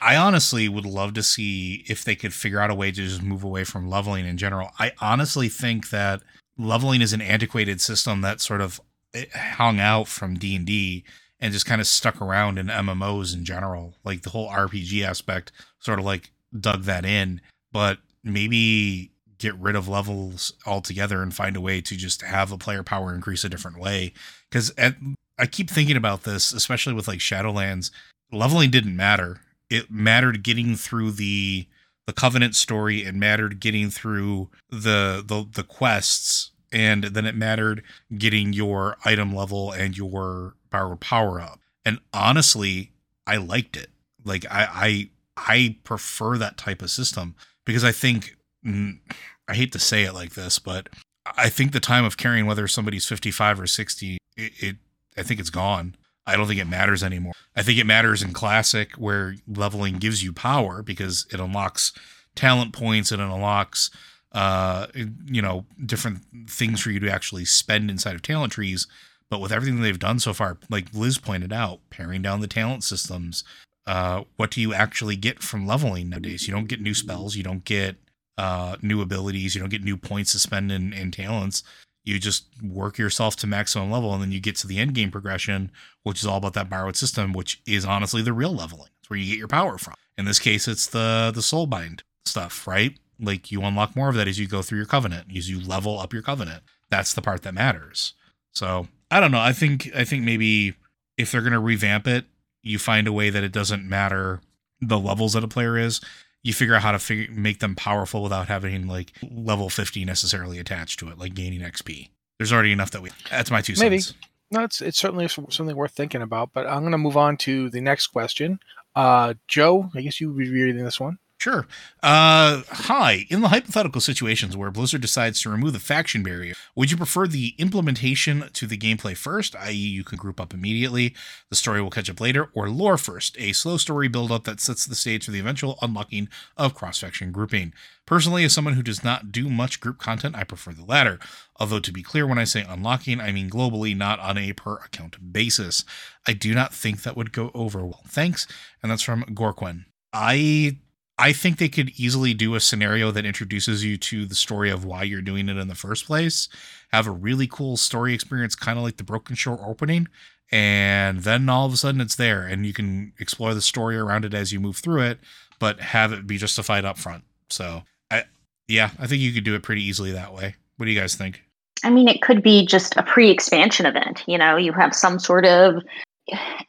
I 0.03 0.17
honestly 0.17 0.69
would 0.69 0.85
love 0.85 1.15
to 1.15 1.23
see 1.23 1.85
if 1.89 2.05
they 2.05 2.17
could 2.17 2.35
figure 2.35 2.61
out 2.61 2.71
a 2.71 2.75
way 2.75 2.91
to 2.91 3.03
just 3.03 3.23
move 3.23 3.43
away 3.45 3.65
from 3.65 3.89
leveling 3.89 4.27
in 4.27 4.37
general. 4.37 4.71
I 4.79 4.93
honestly 5.01 5.49
think 5.49 5.91
that 5.91 6.21
leveling 6.59 7.01
is 7.01 7.13
an 7.13 7.21
antiquated 7.21 7.81
system 7.81 8.21
that 8.21 8.41
sort 8.41 8.61
of 8.61 8.81
eh, 9.15 9.27
hung 9.35 9.81
out 9.81 10.09
from 10.09 10.39
D&D 10.39 11.05
and 11.41 11.53
just 11.53 11.67
kind 11.67 11.81
of 11.81 11.87
stuck 11.87 12.21
around 12.21 12.59
in 12.59 12.67
MMOs 12.67 13.35
in 13.35 13.45
general. 13.45 13.95
Like 14.05 14.23
the 14.23 14.31
whole 14.31 14.51
RPG 14.51 15.03
aspect 15.05 15.53
sort 15.79 15.99
of 15.99 16.05
like 16.05 16.33
dug 16.59 16.83
that 16.85 17.05
in, 17.05 17.41
but 17.73 17.99
maybe 18.25 19.13
get 19.39 19.57
rid 19.57 19.77
of 19.77 19.89
levels 19.89 20.53
altogether 20.67 21.23
and 21.23 21.33
find 21.35 21.57
a 21.57 21.61
way 21.61 21.81
to 21.81 21.97
just 21.97 22.23
have 22.23 22.51
a 22.51 22.59
player 22.59 22.83
power 22.83 23.15
increase 23.15 23.45
a 23.45 23.49
different 23.49 23.79
way 23.79 24.13
cuz 24.51 24.73
I 24.77 25.47
keep 25.47 25.71
thinking 25.71 25.97
about 25.97 26.25
this 26.25 26.53
especially 26.53 26.93
with 26.93 27.07
like 27.07 27.21
Shadowlands 27.21 27.93
leveling 28.33 28.71
didn't 28.71 28.97
matter. 28.97 29.41
It 29.71 29.91
mattered 29.91 30.43
getting 30.43 30.75
through 30.75 31.13
the 31.13 31.67
the 32.09 32.15
covenant 32.15 32.57
story. 32.57 33.05
It 33.05 33.15
mattered 33.15 33.61
getting 33.61 33.91
through 33.91 34.49
the 34.71 35.23
the 35.25 35.47
the 35.53 35.63
quests, 35.63 36.53
and 36.73 37.05
then 37.05 37.27
it 37.27 37.35
mattered 37.35 37.83
getting 38.17 38.55
your 38.55 38.97
item 39.05 39.37
level 39.37 39.71
and 39.71 39.95
your 39.95 40.55
power 40.71 40.97
power 40.97 41.39
up. 41.39 41.61
And 41.85 41.99
honestly, 42.15 42.93
I 43.27 43.37
liked 43.37 43.77
it. 43.77 43.91
Like 44.25 44.47
I 44.51 44.69
I 44.73 45.11
I 45.37 45.77
prefer 45.85 46.39
that 46.39 46.57
type 46.57 46.81
of 46.81 46.91
system 46.91 47.35
because 47.67 47.85
I 47.85 47.93
think 47.93 48.39
mm, 48.67 49.01
I 49.47 49.55
hate 49.55 49.73
to 49.73 49.79
say 49.79 50.05
it 50.05 50.15
like 50.15 50.33
this, 50.33 50.59
but 50.59 50.89
I 51.37 51.51
think 51.51 51.73
the 51.73 51.79
time 51.79 52.07
of 52.07 52.17
caring 52.17 52.47
whether 52.47 52.67
somebody's 52.69 53.07
55 53.07 53.61
or 53.61 53.67
60, 53.67 54.17
it, 54.39 54.53
it 54.61 54.77
I 55.15 55.23
think 55.25 55.41
it's 55.41 55.51
gone. 55.51 55.95
I 56.29 56.37
don't 56.37 56.47
think 56.47 56.61
it 56.61 56.69
matters 56.69 57.03
anymore. 57.03 57.33
I 57.57 57.63
think 57.63 57.79
it 57.79 57.87
matters 57.87 58.23
in 58.23 58.33
classic 58.33 58.93
where 58.93 59.37
leveling 59.49 59.97
gives 59.97 60.23
you 60.23 60.33
power 60.33 60.83
because 60.83 61.27
it 61.33 61.41
unlocks 61.41 61.93
talent 62.35 62.73
points 62.73 63.11
and 63.11 63.21
it 63.21 63.25
unlocks 63.25 63.91
uh 64.33 64.87
you 65.25 65.41
know 65.41 65.65
different 65.85 66.19
things 66.47 66.81
for 66.83 66.91
you 66.91 67.01
to 67.01 67.11
actually 67.11 67.47
spend 67.47 67.91
inside 67.91 68.15
of 68.15 68.23
talent 68.23 68.53
trees. 68.53 68.87
But 69.31 69.41
with 69.41 69.53
everything 69.53 69.81
they've 69.81 69.99
done 69.99 70.19
so 70.21 70.35
far 70.35 70.59
like 70.69 70.93
liz 70.93 71.17
pointed 71.19 71.53
out 71.53 71.81
paring 71.89 72.21
down 72.21 72.41
the 72.41 72.47
talent 72.47 72.85
systems 72.85 73.43
uh 73.87 74.25
what 74.37 74.51
do 74.51 74.61
you 74.61 74.75
actually 74.75 75.17
get 75.17 75.43
from 75.43 75.67
leveling 75.67 76.11
nowadays? 76.11 76.47
You 76.47 76.55
don't 76.55 76.69
get 76.69 76.83
new 76.83 76.95
spells 76.95 77.37
you 77.37 77.43
don't 77.43 77.65
get 77.65 77.97
uh 78.37 78.77
new 78.83 79.01
abilities 79.01 79.55
you 79.55 79.61
don't 79.63 79.71
get 79.71 79.83
new 79.83 79.97
points 79.97 80.33
to 80.33 80.39
spend 80.39 80.71
in, 80.71 80.93
in 80.93 81.11
talents 81.11 81.63
you 82.09 82.19
just 82.19 82.47
work 82.63 82.97
yourself 82.97 83.37
to 83.37 83.47
maximum 83.47 83.91
level 83.91 84.13
and 84.15 84.23
then 84.23 84.33
you 84.33 84.41
get 84.41 84.57
to 84.57 84.67
the 84.67 84.79
end 84.79 84.95
game 84.95 85.11
progression 85.11 85.71
which 86.03 86.21
is 86.21 86.27
all 86.27 86.39
about 86.39 86.55
that 86.55 86.71
borrowed 86.71 86.97
system 86.97 87.33
which 87.33 87.61
is 87.67 87.85
honestly 87.85 88.23
the 88.23 88.33
real 88.33 88.55
leveling. 88.55 88.91
It's 89.01 89.11
where 89.11 89.19
you 89.19 89.31
get 89.31 89.39
your 89.39 89.49
power 89.49 89.77
from. 89.77 89.95
In 90.17 90.25
this 90.25 90.39
case 90.39 90.67
it's 90.67 90.87
the 90.87 91.31
the 91.35 91.43
soul 91.43 91.67
bind 91.67 92.03
stuff 92.25 92.67
right? 92.67 92.99
Like 93.21 93.53
you 93.53 93.63
unlock 93.63 93.95
more 93.95 94.09
of 94.09 94.15
that 94.15 94.29
as 94.29 94.39
you 94.39 94.49
go 94.49 94.63
through 94.63 94.79
your 94.79 94.87
covenant 94.87 95.29
as 95.37 95.51
you 95.51 95.61
level 95.61 95.99
up 95.99 96.13
your 96.13 96.23
covenant. 96.23 96.63
That's 96.91 97.13
the 97.13 97.23
part 97.23 97.43
that 97.43 97.55
matters. 97.55 98.15
So 98.53 98.89
i 99.11 99.21
don't 99.21 99.31
know. 99.31 99.41
I 99.41 99.53
think 99.53 99.91
i 99.95 100.05
think 100.05 100.25
maybe 100.25 100.75
if 101.17 101.31
they're 101.31 101.43
going 101.43 101.53
to 101.53 101.61
revamp 101.61 102.07
it 102.07 102.25
you 102.63 102.79
find 102.79 103.07
a 103.07 103.13
way 103.13 103.31
that 103.31 103.45
it 103.45 103.53
doesn't 103.53 103.89
matter 103.89 104.41
the 104.81 104.99
levels 104.99 105.35
that 105.35 105.45
a 105.45 105.49
player 105.49 105.77
is 105.77 106.01
you 106.43 106.53
figure 106.53 106.75
out 106.75 106.83
how 106.83 106.93
to 106.93 106.99
figure, 106.99 107.33
make 107.35 107.61
them 107.61 107.75
powerful 107.75 108.23
without 108.23 108.49
having 108.49 108.87
like 108.87 109.13
level 109.31 109.69
50 109.71 110.05
necessarily 110.05 110.59
attached 110.59 110.99
to 111.01 111.09
it 111.09 111.19
like 111.19 111.35
gaining 111.35 111.61
xp 111.61 112.11
there's 112.39 112.53
already 112.53 112.73
enough 112.73 112.91
that 112.93 113.03
we 113.03 113.11
that's 113.31 113.51
my 113.51 113.61
two 113.61 113.75
Maybe. 113.79 114.01
cents 114.01 114.17
No, 114.51 114.63
it's 114.63 114.81
it's 114.81 114.99
certainly 114.99 115.29
something 115.29 115.77
worth 115.77 115.93
thinking 115.93 116.23
about. 116.23 116.53
But 116.55 116.67
I'm 116.67 116.81
going 116.81 116.93
to 116.93 116.99
move 116.99 117.17
on 117.17 117.37
to 117.39 117.69
the 117.69 117.81
next 117.83 118.07
question. 118.09 118.61
Uh, 118.95 119.35
Joe, 119.47 119.91
I 119.95 120.01
guess 120.01 120.21
you 120.21 120.33
would 120.33 120.39
be 120.39 120.51
reading 120.51 120.85
this 120.85 120.99
one. 120.99 121.19
Sure. 121.39 121.69
Uh, 122.03 122.63
hi. 122.69 123.25
In 123.31 123.43
the 123.43 123.49
hypothetical 123.49 124.01
situations 124.01 124.57
where 124.57 124.73
Blizzard 124.73 125.03
decides 125.03 125.41
to 125.41 125.51
remove 125.51 125.73
the 125.73 125.79
faction 125.79 126.25
barrier, 126.25 126.55
would 126.75 126.91
you 126.91 126.97
prefer 126.97 127.29
the 127.29 127.55
implementation 127.59 128.51
to 128.55 128.67
the 128.67 128.77
gameplay 128.77 129.17
first, 129.17 129.55
i.e., 129.55 129.73
you 129.73 130.03
can 130.03 130.19
group 130.19 130.41
up 130.41 130.53
immediately, 130.53 131.15
the 131.49 131.55
story 131.55 131.81
will 131.81 131.91
catch 131.91 132.11
up 132.11 132.21
later, 132.21 132.51
or 132.55 132.69
lore 132.69 132.99
first, 132.99 133.39
a 133.39 133.53
slow 133.53 133.77
story 133.77 134.09
build 134.09 134.33
up 134.33 134.43
that 134.45 134.59
sets 134.59 134.85
the 134.85 134.97
stage 134.97 135.27
for 135.27 135.31
the 135.31 135.39
eventual 135.39 135.79
unlocking 135.81 136.29
of 136.57 136.75
cross 136.75 136.99
faction 136.99 137.31
grouping? 137.31 137.73
Personally, 138.05 138.43
as 138.43 138.53
someone 138.53 138.75
who 138.75 138.83
does 138.83 139.05
not 139.05 139.31
do 139.31 139.49
much 139.49 139.79
group 139.79 139.99
content, 139.99 140.35
I 140.35 140.43
prefer 140.43 140.73
the 140.73 140.85
latter. 140.85 141.21
Although, 141.61 141.79
to 141.79 141.93
be 141.93 142.03
clear, 142.03 142.27
when 142.27 142.39
I 142.39 142.45
say 142.45 142.67
unlocking, 142.69 143.21
I 143.21 143.31
mean 143.31 143.49
globally, 143.49 143.97
not 143.97 144.19
on 144.19 144.39
a 144.39 144.55
per 144.55 144.75
account 144.79 145.33
basis. 145.33 145.85
I 146.27 146.33
do 146.33 146.53
not 146.53 146.75
think 146.75 147.03
that 147.03 147.17
would 147.17 147.31
go 147.31 147.53
over 147.55 147.87
well. 147.87 148.03
Thanks. 148.09 148.49
And 148.83 148.91
that's 148.91 149.03
from 149.03 149.23
Gorquin. 149.27 149.85
I 150.13 150.79
I 151.19 151.33
think 151.33 151.59
they 151.59 151.69
could 151.69 151.91
easily 151.97 152.33
do 152.33 152.55
a 152.55 152.61
scenario 152.61 153.11
that 153.11 153.27
introduces 153.27 153.85
you 153.85 153.97
to 153.99 154.25
the 154.25 154.37
story 154.37 154.71
of 154.71 154.85
why 154.85 155.03
you're 155.03 155.21
doing 155.21 155.49
it 155.49 155.57
in 155.57 155.67
the 155.67 155.75
first 155.75 156.07
place. 156.07 156.49
Have 156.93 157.07
a 157.07 157.13
really 157.13 157.49
cool 157.49 157.77
story 157.77 158.15
experience, 158.15 158.55
kind 158.55 158.79
of 158.79 158.85
like 158.85 158.99
the 158.99 159.05
Broken 159.05 159.35
Shore 159.35 159.59
opening, 159.67 160.07
and 160.53 161.21
then 161.21 161.49
all 161.49 161.67
of 161.67 161.73
a 161.73 161.77
sudden 161.77 162.01
it's 162.01 162.17
there, 162.17 162.43
and 162.43 162.65
you 162.65 162.73
can 162.73 163.13
explore 163.19 163.53
the 163.53 163.61
story 163.61 163.97
around 163.97 164.25
it 164.25 164.33
as 164.33 164.53
you 164.53 164.61
move 164.61 164.77
through 164.77 165.03
it, 165.03 165.19
but 165.59 165.81
have 165.81 166.13
it 166.13 166.27
be 166.27 166.39
justified 166.39 166.85
up 166.85 166.99
front. 166.99 167.25
So, 167.51 167.83
I 168.11 168.25
yeah, 168.69 168.91
I 168.99 169.07
think 169.07 169.21
you 169.21 169.33
could 169.33 169.45
do 169.45 169.55
it 169.55 169.63
pretty 169.63 169.83
easily 169.83 170.13
that 170.13 170.33
way. 170.33 170.55
What 170.77 170.87
do 170.87 170.93
you 170.93 171.01
guys 171.01 171.17
think? 171.17 171.43
I 171.85 171.91
mean, 171.91 172.09
it 172.09 172.23
could 172.23 172.43
be 172.43 172.65
just 172.65 172.97
a 172.97 173.03
pre 173.03 173.31
expansion 173.31 173.87
event. 173.87 174.23
You 174.27 174.39
know, 174.39 174.57
you 174.57 174.73
have 174.73 174.95
some 174.95 175.19
sort 175.19 175.45
of. 175.45 175.83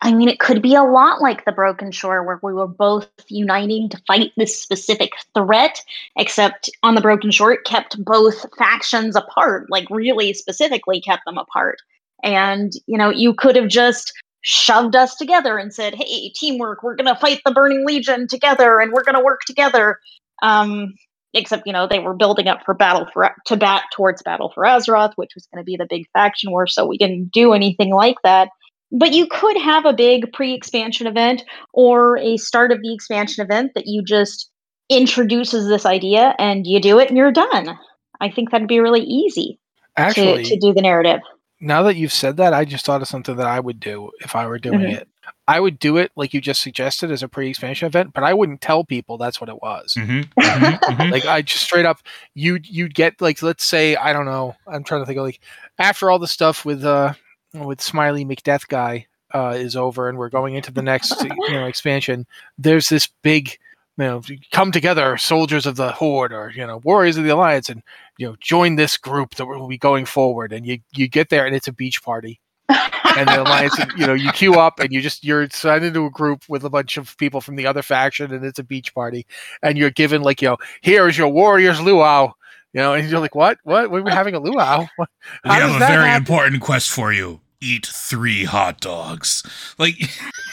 I 0.01 0.13
mean, 0.13 0.29
it 0.29 0.39
could 0.39 0.61
be 0.61 0.75
a 0.75 0.83
lot 0.83 1.21
like 1.21 1.45
the 1.45 1.51
Broken 1.51 1.91
Shore, 1.91 2.23
where 2.23 2.39
we 2.41 2.53
were 2.53 2.67
both 2.67 3.09
uniting 3.27 3.89
to 3.89 4.01
fight 4.07 4.31
this 4.37 4.61
specific 4.61 5.11
threat, 5.35 5.81
except 6.17 6.69
on 6.83 6.95
the 6.95 7.01
Broken 7.01 7.31
Shore, 7.31 7.51
it 7.51 7.65
kept 7.65 8.03
both 8.03 8.45
factions 8.57 9.15
apart, 9.15 9.69
like 9.69 9.89
really 9.89 10.33
specifically 10.33 11.01
kept 11.01 11.23
them 11.25 11.37
apart. 11.37 11.77
And, 12.23 12.73
you 12.87 12.97
know, 12.97 13.09
you 13.09 13.33
could 13.33 13.55
have 13.55 13.67
just 13.67 14.13
shoved 14.41 14.95
us 14.95 15.15
together 15.15 15.57
and 15.57 15.73
said, 15.73 15.93
hey, 15.95 16.31
teamwork, 16.35 16.81
we're 16.81 16.95
going 16.95 17.13
to 17.13 17.19
fight 17.19 17.41
the 17.45 17.51
Burning 17.51 17.85
Legion 17.85 18.27
together 18.27 18.79
and 18.79 18.91
we're 18.91 19.03
going 19.03 19.15
to 19.15 19.23
work 19.23 19.41
together. 19.45 19.99
Um, 20.41 20.93
except 21.33 21.67
you 21.67 21.73
know 21.73 21.87
they 21.87 21.99
were 21.99 22.15
building 22.15 22.47
up 22.47 22.63
for 22.65 22.73
battle 22.73 23.07
for 23.13 23.35
to 23.45 23.55
bat 23.55 23.83
towards 23.93 24.21
battle 24.23 24.51
for 24.53 24.63
azeroth 24.63 25.13
which 25.15 25.31
was 25.35 25.47
going 25.47 25.61
to 25.61 25.65
be 25.65 25.77
the 25.77 25.85
big 25.89 26.07
faction 26.11 26.51
war 26.51 26.65
so 26.65 26.85
we 26.85 26.97
didn't 26.97 27.31
do 27.31 27.53
anything 27.53 27.93
like 27.93 28.17
that 28.23 28.49
but 28.91 29.11
you 29.13 29.27
could 29.27 29.57
have 29.57 29.85
a 29.85 29.93
big 29.93 30.31
pre-expansion 30.33 31.07
event 31.07 31.43
or 31.73 32.17
a 32.17 32.37
start 32.37 32.71
of 32.71 32.81
the 32.81 32.93
expansion 32.93 33.43
event 33.43 33.71
that 33.75 33.85
you 33.87 34.03
just 34.03 34.49
introduces 34.89 35.67
this 35.67 35.85
idea 35.85 36.33
and 36.39 36.65
you 36.65 36.79
do 36.81 36.97
it 36.99 37.09
and 37.09 37.17
you're 37.17 37.31
done 37.31 37.77
i 38.21 38.29
think 38.29 38.49
that'd 38.49 38.67
be 38.67 38.79
really 38.79 39.01
easy 39.01 39.59
Actually, 39.97 40.43
to, 40.43 40.49
to 40.49 40.59
do 40.59 40.73
the 40.73 40.81
narrative 40.81 41.19
now 41.61 41.83
that 41.83 41.97
you've 41.97 42.13
said 42.13 42.37
that, 42.37 42.53
I 42.53 42.63
just 42.63 42.85
thought 42.85 43.01
of 43.01 43.09
something 43.09 43.35
that 43.35 43.45
I 43.45 43.59
would 43.59 43.81
do 43.81 44.11
if 44.21 44.33
I 44.33 44.47
were 44.47 44.59
doing 44.59 44.79
Mhm. 44.79 44.93
it. 45.01 45.09
I 45.45 45.59
would 45.59 45.77
do 45.77 45.97
it 45.97 46.09
like 46.15 46.33
you 46.33 46.39
just 46.39 46.61
suggested 46.61 47.11
as 47.11 47.21
a 47.21 47.27
pre-expansion 47.27 47.85
event, 47.85 48.13
but 48.13 48.23
I 48.23 48.33
wouldn't 48.33 48.61
tell 48.61 48.85
people 48.85 49.17
that's 49.17 49.41
what 49.41 49.49
it 49.49 49.61
was. 49.61 49.93
Mm-hmm. 49.97 51.11
like 51.11 51.25
I 51.25 51.41
just 51.41 51.65
straight 51.65 51.85
up 51.85 51.99
you'd 52.33 52.65
you'd 52.65 52.95
get 52.95 53.19
like 53.19 53.41
let's 53.41 53.65
say 53.65 53.97
I 53.97 54.13
don't 54.13 54.25
know 54.25 54.55
I'm 54.67 54.85
trying 54.85 55.01
to 55.01 55.05
think 55.05 55.17
of 55.19 55.25
like 55.25 55.41
after 55.77 56.09
all 56.09 56.17
the 56.17 56.29
stuff 56.29 56.63
with 56.63 56.85
uh 56.85 57.11
with 57.53 57.81
Smiley 57.81 58.25
McDeath 58.25 58.67
guy 58.67 59.07
uh 59.31 59.53
is 59.55 59.75
over 59.75 60.09
and 60.09 60.17
we're 60.17 60.29
going 60.29 60.55
into 60.55 60.71
the 60.71 60.81
next 60.81 61.23
you 61.23 61.29
know 61.51 61.67
expansion 61.67 62.25
there's 62.57 62.89
this 62.89 63.07
big 63.21 63.59
you 63.99 64.05
know 64.05 64.21
come 64.51 64.71
together 64.71 65.17
soldiers 65.17 65.65
of 65.65 65.75
the 65.75 65.91
horde 65.91 66.31
or 66.31 66.51
you 66.55 66.65
know 66.65 66.77
warriors 66.83 67.17
of 67.17 67.25
the 67.25 67.29
alliance 67.29 67.69
and 67.69 67.83
you 68.17 68.27
know 68.27 68.35
join 68.39 68.75
this 68.75 68.97
group 68.97 69.35
that 69.35 69.45
will 69.45 69.67
be 69.67 69.77
going 69.77 70.05
forward. 70.05 70.53
And 70.53 70.65
you 70.65 70.79
you 70.93 71.07
get 71.07 71.29
there 71.29 71.45
and 71.45 71.55
it's 71.55 71.67
a 71.67 71.73
beach 71.73 72.01
party. 72.01 72.39
And 72.69 73.27
the 73.27 73.41
alliance 73.41 73.75
you 73.97 74.07
know 74.07 74.13
you 74.13 74.31
queue 74.31 74.55
up 74.55 74.79
and 74.79 74.93
you 74.93 75.01
just 75.01 75.23
you're 75.23 75.49
signed 75.49 75.83
into 75.83 76.05
a 76.05 76.09
group 76.09 76.43
with 76.47 76.63
a 76.63 76.69
bunch 76.69 76.95
of 76.95 77.17
people 77.17 77.41
from 77.41 77.57
the 77.57 77.67
other 77.67 77.81
faction 77.81 78.33
and 78.33 78.45
it's 78.45 78.59
a 78.59 78.63
beach 78.63 78.93
party. 78.93 79.27
And 79.61 79.77
you're 79.77 79.89
given 79.89 80.21
like 80.21 80.41
you 80.41 80.47
know 80.49 80.57
here 80.81 81.07
is 81.09 81.17
your 81.17 81.29
warriors 81.29 81.81
luau 81.81 82.31
you 82.73 82.79
know 82.81 82.93
and 82.93 83.09
you're 83.09 83.19
like 83.19 83.35
what 83.35 83.57
what 83.63 83.89
we're 83.91 84.09
having 84.09 84.35
a 84.35 84.39
luau 84.39 84.85
What- 84.97 85.09
We 85.43 85.51
have 85.51 85.75
a 85.75 85.79
very 85.79 86.07
happen? 86.07 86.21
important 86.21 86.61
quest 86.61 86.89
for 86.89 87.11
you. 87.13 87.41
Eat 87.61 87.85
three 87.87 88.45
hot 88.45 88.79
dogs. 88.79 89.43
Like, 89.77 89.95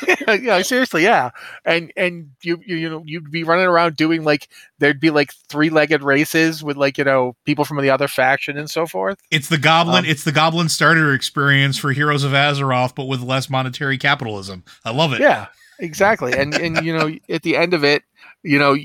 yeah 0.29 0.61
seriously 0.63 1.05
yeah 1.05 1.31
and 1.65 1.93
and 1.97 2.31
you, 2.43 2.59
you 2.67 2.75
you 2.77 2.91
know 2.91 3.03
you'd 3.07 3.31
be 3.31 3.45
running 3.45 3.67
around 3.67 3.97
doing 3.97 4.25
like 4.25 4.49
there'd 4.81 4.99
be 4.99 5.11
like 5.11 5.33
three-legged 5.49 6.03
races 6.03 6.65
with 6.65 6.77
like 6.77 6.99
you 6.99 7.05
know 7.05 7.37
people 7.45 7.65
from 7.65 7.81
the 7.81 7.91
other 7.91 8.09
faction 8.09 8.59
and 8.59 8.69
so 8.69 8.87
forth 8.87 9.19
it's 9.31 9.49
the 9.49 9.57
goblin. 9.59 10.05
Um, 10.05 10.11
it's 10.11 10.25
the 10.25 10.33
goblin 10.33 10.69
starter 10.69 11.15
experience 11.15 11.79
for 11.79 11.93
Heroes 11.93 12.25
of 12.25 12.33
Azeroth, 12.33 12.97
but 12.97 13.05
with 13.05 13.21
less 13.21 13.49
monetary 13.49 13.99
capitalism. 13.99 14.65
I 14.85 14.91
love 14.91 15.13
it. 15.13 15.21
Yeah, 15.21 15.47
exactly. 15.79 16.33
And 16.37 16.55
and 16.55 16.85
you 16.85 16.97
know, 16.97 17.15
at 17.29 17.43
the 17.43 17.57
end 17.57 17.73
of 17.73 17.85
it, 17.85 18.03
you 18.43 18.59
know, 18.59 18.77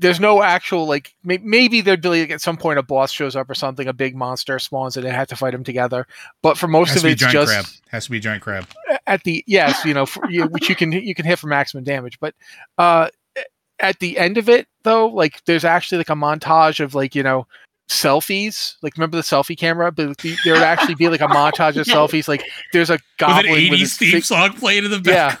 there's 0.00 0.18
no 0.18 0.42
actual 0.42 0.86
like 0.86 1.14
may- 1.22 1.38
maybe 1.38 1.82
they're 1.82 1.96
be 1.96 2.08
like 2.08 2.30
at 2.30 2.40
some 2.40 2.56
point 2.56 2.78
a 2.78 2.82
boss 2.82 3.12
shows 3.12 3.36
up 3.36 3.48
or 3.48 3.54
something, 3.54 3.86
a 3.86 3.92
big 3.92 4.16
monster 4.16 4.58
spawns 4.58 4.96
and 4.96 5.04
they 5.06 5.10
have 5.10 5.28
to 5.28 5.36
fight 5.36 5.52
them 5.52 5.62
together. 5.62 6.06
But 6.42 6.56
for 6.58 6.66
most 6.68 6.96
of 6.96 7.02
to 7.02 7.08
it, 7.08 7.12
it's 7.12 7.32
just 7.32 7.52
crab. 7.52 7.66
Has 7.90 8.04
to 8.06 8.10
be 8.10 8.16
a 8.16 8.20
giant 8.20 8.42
crab. 8.42 8.66
at 9.06 9.22
the 9.24 9.44
yes, 9.46 9.84
you 9.84 9.94
know, 9.94 10.06
for, 10.06 10.28
you, 10.30 10.44
which 10.46 10.68
you 10.68 10.74
can 10.74 10.90
you 10.90 11.14
can 11.14 11.26
hit 11.26 11.38
for 11.38 11.46
maximum 11.48 11.84
damage. 11.84 12.18
But 12.18 12.34
uh, 12.78 13.08
at 13.78 13.98
the 13.98 14.18
end 14.18 14.38
of 14.38 14.48
it, 14.48 14.66
though, 14.82 15.06
like 15.06 15.44
there's 15.44 15.64
actually 15.64 15.98
like 15.98 16.10
a 16.10 16.14
montage 16.14 16.80
of 16.80 16.94
like 16.94 17.14
you 17.14 17.22
know 17.22 17.46
selfies. 17.90 18.76
Like 18.82 18.96
remember 18.96 19.18
the 19.18 19.22
selfie 19.22 19.58
camera? 19.58 19.92
But 19.92 20.16
the, 20.18 20.36
there 20.44 20.54
would 20.54 20.62
actually 20.62 20.94
be 20.94 21.08
like 21.08 21.20
a 21.20 21.26
montage 21.26 21.76
of 21.76 21.86
selfies. 21.86 22.26
Like 22.26 22.44
there's 22.72 22.88
a 22.90 22.94
With 22.94 23.02
goblin 23.18 23.46
an 23.46 23.52
with 23.52 23.60
80s 23.60 23.78
his 23.80 23.96
theme 23.98 24.12
fi- 24.12 24.20
song 24.20 24.52
playing 24.54 24.84
in 24.86 24.90
the 24.90 25.02
Yeah. 25.04 25.36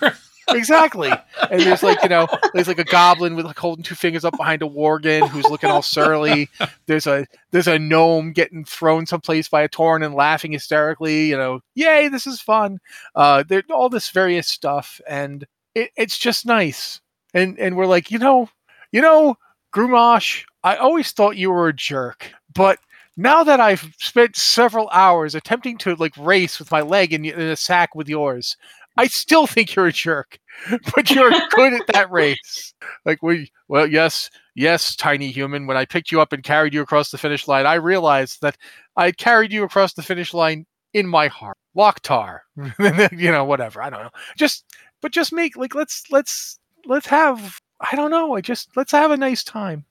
Exactly. 0.48 1.10
And 1.50 1.60
there's 1.60 1.82
like, 1.82 2.02
you 2.02 2.08
know, 2.08 2.26
there's 2.54 2.66
like 2.68 2.78
a 2.78 2.84
goblin 2.84 3.36
with 3.36 3.46
like 3.46 3.58
holding 3.58 3.84
two 3.84 3.94
fingers 3.94 4.24
up 4.24 4.36
behind 4.36 4.62
a 4.62 4.66
worgen 4.66 5.28
who's 5.28 5.48
looking 5.48 5.70
all 5.70 5.82
surly. 5.82 6.48
There's 6.86 7.06
a 7.06 7.26
there's 7.52 7.68
a 7.68 7.78
gnome 7.78 8.32
getting 8.32 8.64
thrown 8.64 9.06
someplace 9.06 9.48
by 9.48 9.62
a 9.62 9.68
tauren 9.68 10.04
and 10.04 10.14
laughing 10.14 10.52
hysterically, 10.52 11.26
you 11.26 11.36
know, 11.36 11.60
yay, 11.74 12.08
this 12.08 12.26
is 12.26 12.40
fun. 12.40 12.78
Uh 13.14 13.44
there's 13.46 13.64
all 13.70 13.88
this 13.88 14.10
various 14.10 14.48
stuff 14.48 15.00
and 15.08 15.46
it, 15.74 15.90
it's 15.96 16.18
just 16.18 16.46
nice. 16.46 17.00
And 17.34 17.58
and 17.58 17.76
we're 17.76 17.86
like, 17.86 18.10
you 18.10 18.18
know, 18.18 18.48
you 18.92 19.00
know, 19.00 19.36
Grommash, 19.74 20.44
I 20.64 20.76
always 20.76 21.12
thought 21.12 21.36
you 21.36 21.50
were 21.50 21.68
a 21.68 21.72
jerk, 21.72 22.32
but 22.54 22.78
now 23.16 23.44
that 23.44 23.60
I've 23.60 23.94
spent 23.98 24.36
several 24.36 24.88
hours 24.90 25.34
attempting 25.34 25.76
to 25.78 25.94
like 25.96 26.16
race 26.16 26.58
with 26.58 26.70
my 26.70 26.80
leg 26.80 27.12
in, 27.12 27.24
in 27.24 27.38
a 27.40 27.56
sack 27.56 27.94
with 27.94 28.08
yours, 28.08 28.56
I 29.00 29.06
still 29.06 29.46
think 29.46 29.74
you're 29.74 29.86
a 29.86 29.92
jerk, 29.92 30.38
but 30.94 31.10
you're 31.10 31.32
good 31.52 31.72
at 31.72 31.86
that 31.86 32.10
race. 32.10 32.74
Like 33.06 33.22
we, 33.22 33.50
well, 33.66 33.86
yes, 33.86 34.28
yes, 34.54 34.94
tiny 34.94 35.28
human. 35.28 35.66
When 35.66 35.78
I 35.78 35.86
picked 35.86 36.12
you 36.12 36.20
up 36.20 36.34
and 36.34 36.42
carried 36.42 36.74
you 36.74 36.82
across 36.82 37.10
the 37.10 37.16
finish 37.16 37.48
line, 37.48 37.64
I 37.64 37.74
realized 37.74 38.42
that 38.42 38.58
I 38.98 39.12
carried 39.12 39.54
you 39.54 39.64
across 39.64 39.94
the 39.94 40.02
finish 40.02 40.34
line 40.34 40.66
in 40.92 41.06
my 41.06 41.28
heart. 41.28 41.56
Loktar, 41.74 42.40
you 43.16 43.32
know, 43.32 43.44
whatever. 43.46 43.82
I 43.82 43.88
don't 43.88 44.02
know. 44.02 44.10
Just, 44.36 44.66
but 45.00 45.12
just 45.12 45.32
make 45.32 45.56
like 45.56 45.74
let's 45.74 46.04
let's 46.10 46.58
let's 46.84 47.06
have. 47.06 47.58
I 47.80 47.96
don't 47.96 48.10
know. 48.10 48.34
I 48.34 48.42
just 48.42 48.76
let's 48.76 48.92
have 48.92 49.12
a 49.12 49.16
nice 49.16 49.42
time. 49.42 49.86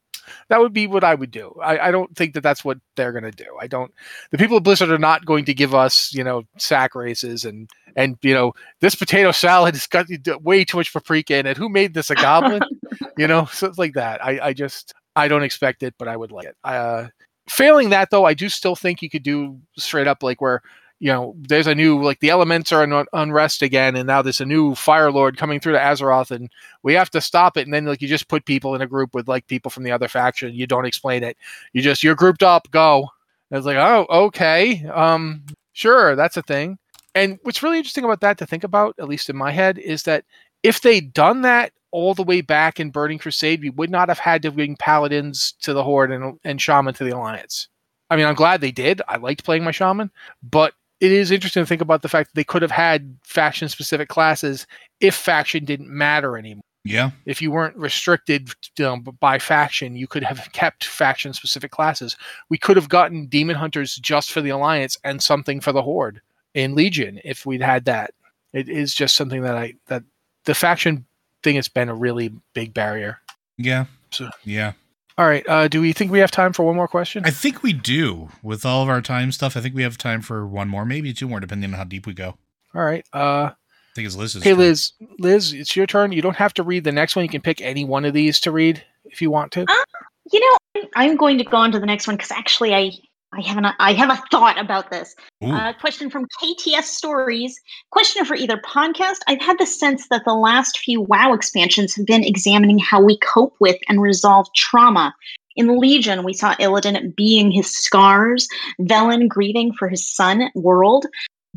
That 0.50 0.60
would 0.60 0.74
be 0.74 0.88
what 0.88 1.04
I 1.04 1.16
would 1.16 1.32
do. 1.32 1.56
I, 1.62 1.88
I 1.88 1.92
don't 1.92 2.16
think 2.16 2.34
that 2.34 2.42
that's 2.42 2.64
what 2.64 2.78
they're 2.96 3.12
going 3.12 3.24
to 3.24 3.32
do. 3.32 3.58
I 3.60 3.68
don't. 3.68 3.94
The 4.32 4.38
people 4.38 4.58
at 4.58 4.64
Blizzard 4.64 4.92
are 4.92 4.98
not 4.98 5.26
going 5.26 5.46
to 5.46 5.54
give 5.54 5.74
us, 5.74 6.14
you 6.14 6.24
know, 6.24 6.44
sack 6.58 6.96
races 6.96 7.46
and 7.46 7.70
and 7.96 8.18
you 8.22 8.34
know 8.34 8.54
this 8.82 8.96
potato 8.96 9.32
salad 9.32 9.76
has 9.76 9.88
got 9.88 10.08
way 10.44 10.64
too 10.64 10.78
much 10.78 10.94
paprika 10.94 11.38
in 11.38 11.46
it. 11.46 11.58
Who 11.58 11.70
made 11.70 11.94
this 11.94 12.10
a 12.10 12.16
goblin? 12.16 12.62
you 13.18 13.28
know, 13.28 13.46
so 13.46 13.72
like 13.78 13.94
that. 13.94 14.24
I 14.24 14.40
I 14.48 14.54
just 14.54 14.94
I 15.16 15.28
don't 15.28 15.44
expect 15.44 15.84
it, 15.84 15.96
but 15.98 16.08
I 16.08 16.16
would 16.16 16.32
like 16.32 16.48
it. 16.48 16.56
Uh, 16.64 17.08
failing 17.50 17.90
that 17.90 18.10
though, 18.12 18.26
I 18.26 18.34
do 18.34 18.50
still 18.50 18.76
think 18.76 19.02
you 19.02 19.10
could 19.10 19.24
do 19.24 19.60
straight 19.78 20.08
up 20.08 20.24
like 20.24 20.42
where 20.42 20.62
you 21.00 21.08
know 21.12 21.34
there's 21.38 21.68
a 21.68 21.76
new 21.76 22.02
like 22.04 22.20
the 22.20 22.30
elements 22.30 22.72
are 22.72 22.84
in 22.84 23.06
unrest 23.14 23.62
again, 23.62 23.96
and 23.96 24.08
now 24.08 24.22
there's 24.22 24.42
a 24.42 24.46
new 24.46 24.76
fire 24.76 25.12
lord 25.12 25.38
coming 25.38 25.60
through 25.60 25.74
to 25.74 25.80
Azeroth, 25.80 26.32
and 26.32 26.50
we 26.84 26.94
have 26.94 27.10
to 27.12 27.22
stop 27.22 27.58
it. 27.58 27.66
And 27.66 27.74
then 27.74 27.86
like 27.86 28.02
you 28.02 28.08
just 28.08 28.28
put 28.28 28.46
people 28.46 28.76
in 28.76 28.82
a 28.82 28.88
group 28.88 29.16
with 29.16 29.28
like 29.28 29.48
people 29.48 29.72
from 29.72 29.84
the 29.84 29.92
other 29.92 30.08
faction. 30.08 30.54
You 30.54 30.68
don't 30.68 30.86
explain 30.86 31.24
it. 31.24 31.38
You 31.74 31.82
just 31.82 32.04
you're 32.04 32.16
grouped 32.16 32.44
up. 32.44 32.70
Go. 32.72 33.10
And 33.50 33.58
it's 33.58 33.66
like 33.66 33.78
oh 33.78 34.06
okay, 34.10 34.86
um 34.94 35.44
sure 35.74 36.16
that's 36.16 36.38
a 36.38 36.42
thing. 36.42 36.78
And 37.16 37.40
what's 37.44 37.64
really 37.64 37.78
interesting 37.78 38.04
about 38.04 38.22
that 38.22 38.38
to 38.38 38.46
think 38.46 38.64
about, 38.64 38.96
at 39.00 39.08
least 39.08 39.30
in 39.30 39.36
my 39.36 39.52
head, 39.52 39.78
is 39.80 40.04
that 40.04 40.26
if 40.64 40.82
they'd 40.82 41.14
done 41.14 41.42
that 41.42 41.72
all 41.92 42.14
the 42.14 42.24
way 42.24 42.42
back 42.42 42.80
in 42.80 42.92
Burning 42.92 43.18
Crusade, 43.18 43.62
we 43.62 43.70
would 43.72 43.90
not 43.90 44.10
have 44.10 44.20
had 44.20 44.42
to 44.44 44.52
bring 44.52 44.76
paladins 44.76 45.54
to 45.62 45.74
the 45.74 45.84
Horde 45.84 46.12
and, 46.12 46.40
and 46.44 46.62
shaman 46.62 46.94
to 46.94 47.04
the 47.04 47.16
Alliance. 47.16 47.68
I 48.10 48.16
mean, 48.16 48.26
I'm 48.26 48.36
glad 48.36 48.62
they 48.62 48.72
did. 48.72 49.02
I 49.08 49.18
liked 49.18 49.44
playing 49.44 49.64
my 49.64 49.72
shaman, 49.72 50.12
but 50.44 50.74
it 51.00 51.12
is 51.12 51.32
interesting 51.32 51.64
to 51.64 51.68
think 51.68 51.82
about 51.82 52.02
the 52.02 52.10
fact 52.10 52.30
that 52.30 52.36
they 52.36 52.44
could 52.44 52.62
have 52.62 52.72
had 52.72 53.18
faction 53.24 53.70
specific 53.70 54.10
classes 54.10 54.68
if 55.00 55.16
faction 55.16 55.66
didn't 55.66 55.90
matter 55.90 56.38
anymore. 56.38 56.64
Yeah. 56.86 57.12
If 57.26 57.42
you 57.42 57.52
weren't 57.52 57.76
restricted 57.76 58.50
you 58.78 58.86
know, 58.86 58.98
by 58.98 59.38
faction, 59.38 59.96
you 59.96 60.08
could 60.08 60.24
have 60.24 60.50
kept 60.54 60.86
faction 60.86 61.34
specific 61.34 61.72
classes. 61.72 62.16
We 62.50 62.58
could 62.58 62.78
have 62.78 62.90
gotten 62.90 63.28
demon 63.28 63.56
hunters 63.56 63.96
just 63.96 64.32
for 64.32 64.42
the 64.42 64.50
alliance 64.50 64.98
and 65.04 65.22
something 65.22 65.60
for 65.60 65.72
the 65.72 65.82
horde 65.82 66.22
in 66.54 66.76
Legion 66.76 67.20
if 67.24 67.46
we'd 67.46 67.62
had 67.62 67.86
that. 67.86 68.12
It 68.54 68.70
is 68.70 68.94
just 68.94 69.16
something 69.16 69.42
that 69.44 69.56
I 69.56 69.76
that 69.88 70.04
the 70.46 70.56
faction 70.56 71.06
thing 71.44 71.56
has 71.56 71.68
been 71.68 71.90
a 71.90 71.96
really 71.96 72.32
big 72.54 72.74
barrier. 72.74 73.20
Yeah. 73.58 73.86
So 74.12 74.30
yeah. 74.44 74.74
All 75.20 75.26
right. 75.28 75.44
Uh, 75.50 75.68
do 75.68 75.82
we 75.82 75.92
think 75.92 76.14
we 76.14 76.20
have 76.20 76.32
time 76.32 76.54
for 76.54 76.64
one 76.64 76.78
more 76.78 76.88
question? 76.88 77.24
I 77.26 77.30
think 77.30 77.62
we 77.62 77.74
do. 77.74 78.30
With 78.42 78.66
all 78.66 78.82
of 78.84 78.88
our 78.88 79.02
time 79.02 79.34
stuff, 79.34 79.58
I 79.58 79.60
think 79.60 79.76
we 79.76 79.84
have 79.84 79.98
time 79.98 80.22
for 80.22 80.48
one 80.48 80.70
more, 80.70 80.86
maybe 80.86 81.12
two 81.12 81.28
more, 81.28 81.42
depending 81.42 81.72
on 81.74 81.78
how 81.78 81.84
deep 81.84 82.08
we 82.08 82.14
go. 82.14 82.38
All 82.74 82.82
right. 82.84 83.06
Uh, 83.14 83.52
I 83.52 83.56
think 83.96 84.06
it's 84.06 84.16
Liz's. 84.16 84.44
Hey, 84.46 84.54
Liz. 84.54 84.94
Liz, 85.18 85.52
it's 85.52 85.76
your 85.76 85.88
turn. 85.88 86.14
You 86.14 86.22
don't 86.22 86.38
have 86.38 86.54
to 86.54 86.64
read 86.64 86.86
the 86.86 86.94
next 86.94 87.18
one. 87.18 87.26
You 87.26 87.30
can 87.30 87.42
pick 87.42 87.60
any 87.60 87.84
one 87.84 88.06
of 88.06 88.14
these 88.14 88.40
to 88.40 88.52
read 88.54 88.82
if 89.04 89.22
you 89.22 89.30
want 89.30 89.52
to. 89.52 89.64
Uh, 89.64 90.02
you 90.32 90.40
know, 90.40 90.88
I'm 90.96 91.18
going 91.18 91.38
to 91.40 91.44
go 91.44 91.58
on 91.58 91.74
to 91.74 91.80
the 91.82 91.86
next 91.86 92.08
one 92.08 92.16
because 92.16 92.32
actually, 92.32 92.74
I 92.74 92.92
I 93.32 93.42
have 93.42 93.58
an 93.58 93.66
I 93.80 93.94
have 93.94 94.10
a 94.10 94.22
thought 94.32 94.60
about 94.60 94.90
this. 94.90 95.16
Uh, 95.42 95.74
question 95.74 96.10
from 96.10 96.28
KTS 96.42 96.84
Stories. 96.84 97.60
Question 97.92 98.26
for 98.26 98.36
either 98.36 98.58
podcast. 98.58 99.18
I've 99.28 99.42
had 99.42 99.60
the 99.60 99.68
sense 99.68 100.08
that 100.10 100.26
the 100.26 100.34
last 100.34 100.80
few 100.80 101.02
WoW 101.02 101.34
expansions 101.34 101.96
have 101.96 102.06
been 102.06 102.24
examining 102.24 102.80
how 102.80 103.02
we 103.02 103.20
cope 103.20 103.56
with 103.60 103.78
and 103.88 104.02
resolve 104.02 104.48
trauma. 104.56 105.14
In 105.56 105.78
Legion, 105.78 106.24
we 106.24 106.34
saw 106.34 106.56
Illidan 106.56 107.16
being 107.16 107.52
his 107.52 107.76
scars, 107.76 108.48
Velen 108.82 109.28
grieving 109.28 109.74
for 109.74 109.90
his 109.90 110.08
son, 110.08 110.50
World, 110.56 111.06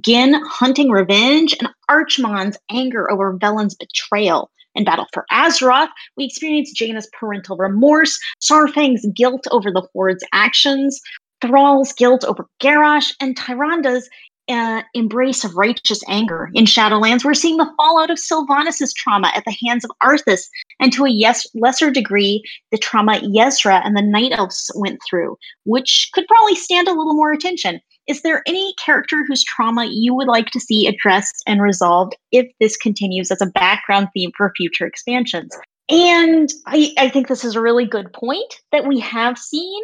Gin 0.00 0.34
hunting 0.44 0.90
revenge, 0.90 1.54
and 1.58 1.68
Archimonde's 1.90 2.58
anger 2.70 3.10
over 3.10 3.38
Velen's 3.38 3.74
betrayal. 3.74 4.50
In 4.74 4.84
Battle 4.84 5.06
for 5.12 5.26
Azeroth, 5.30 5.90
we 6.16 6.24
experience 6.24 6.72
Jaina's 6.74 7.08
parental 7.18 7.58
remorse, 7.58 8.18
Saurfang's 8.40 9.06
guilt 9.14 9.46
over 9.50 9.70
the 9.70 9.86
Horde's 9.92 10.24
actions, 10.32 10.98
Thrall's 11.42 11.92
guilt 11.92 12.24
over 12.24 12.46
Garrosh, 12.62 13.12
and 13.20 13.36
Tyrande's 13.36 14.08
uh, 14.48 14.82
embrace 14.94 15.44
of 15.44 15.54
righteous 15.54 16.02
anger. 16.08 16.50
In 16.54 16.64
Shadowlands, 16.64 17.24
we're 17.24 17.34
seeing 17.34 17.56
the 17.56 17.70
fallout 17.76 18.10
of 18.10 18.18
Sylvanas' 18.18 18.94
trauma 18.94 19.30
at 19.34 19.44
the 19.44 19.56
hands 19.64 19.84
of 19.84 19.90
Arthas, 20.02 20.42
and 20.80 20.92
to 20.92 21.04
a 21.04 21.10
yes, 21.10 21.46
lesser 21.54 21.90
degree, 21.90 22.42
the 22.70 22.78
trauma 22.78 23.20
Yezra 23.20 23.84
and 23.84 23.96
the 23.96 24.02
Night 24.02 24.32
Elves 24.32 24.70
went 24.74 25.00
through, 25.08 25.36
which 25.64 26.10
could 26.12 26.26
probably 26.26 26.54
stand 26.54 26.88
a 26.88 26.92
little 26.92 27.14
more 27.14 27.32
attention. 27.32 27.80
Is 28.08 28.22
there 28.22 28.42
any 28.46 28.74
character 28.84 29.24
whose 29.26 29.44
trauma 29.44 29.86
you 29.90 30.14
would 30.14 30.26
like 30.26 30.50
to 30.50 30.60
see 30.60 30.86
addressed 30.86 31.42
and 31.46 31.62
resolved 31.62 32.16
if 32.32 32.50
this 32.60 32.76
continues 32.76 33.30
as 33.30 33.40
a 33.40 33.46
background 33.46 34.08
theme 34.12 34.32
for 34.36 34.52
future 34.56 34.86
expansions? 34.86 35.56
And 35.88 36.52
I, 36.66 36.92
I 36.98 37.08
think 37.08 37.28
this 37.28 37.44
is 37.44 37.54
a 37.54 37.60
really 37.60 37.84
good 37.84 38.12
point 38.12 38.54
that 38.72 38.86
we 38.86 38.98
have 39.00 39.38
seen 39.38 39.82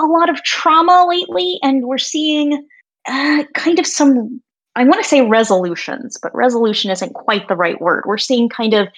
a 0.00 0.06
lot 0.06 0.28
of 0.28 0.42
trauma 0.42 1.06
lately, 1.08 1.58
and 1.62 1.86
we're 1.86 1.98
seeing 1.98 2.66
uh, 3.08 3.44
kind 3.54 3.78
of 3.78 3.86
some. 3.86 4.40
I 4.76 4.84
want 4.84 5.02
to 5.02 5.08
say 5.08 5.22
resolutions, 5.22 6.16
but 6.22 6.34
resolution 6.34 6.90
isn't 6.90 7.14
quite 7.14 7.48
the 7.48 7.56
right 7.56 7.80
word. 7.80 8.04
We're 8.06 8.18
seeing 8.18 8.48
kind 8.48 8.72
of 8.72 8.88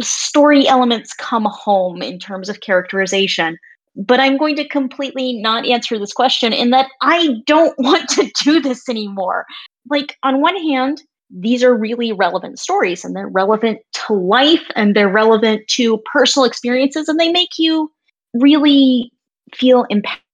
story 0.00 0.68
elements 0.68 1.14
come 1.14 1.46
home 1.50 2.02
in 2.02 2.18
terms 2.18 2.48
of 2.48 2.60
characterization. 2.60 3.58
But 3.96 4.20
I'm 4.20 4.36
going 4.36 4.56
to 4.56 4.68
completely 4.68 5.32
not 5.40 5.64
answer 5.64 5.98
this 5.98 6.12
question 6.12 6.52
in 6.52 6.68
that 6.70 6.88
I 7.00 7.36
don't 7.46 7.74
want 7.78 8.10
to 8.10 8.30
do 8.44 8.60
this 8.60 8.88
anymore. 8.88 9.46
Like, 9.88 10.18
on 10.22 10.42
one 10.42 10.56
hand, 10.56 11.02
these 11.30 11.62
are 11.62 11.76
really 11.76 12.12
relevant 12.12 12.58
stories 12.58 13.04
and 13.04 13.16
they're 13.16 13.28
relevant 13.28 13.80
to 13.92 14.12
life 14.12 14.64
and 14.76 14.94
they're 14.94 15.08
relevant 15.08 15.66
to 15.68 15.98
personal 16.12 16.44
experiences 16.44 17.08
and 17.08 17.18
they 17.18 17.32
make 17.32 17.58
you 17.58 17.90
really 18.34 19.10
feel 19.54 19.86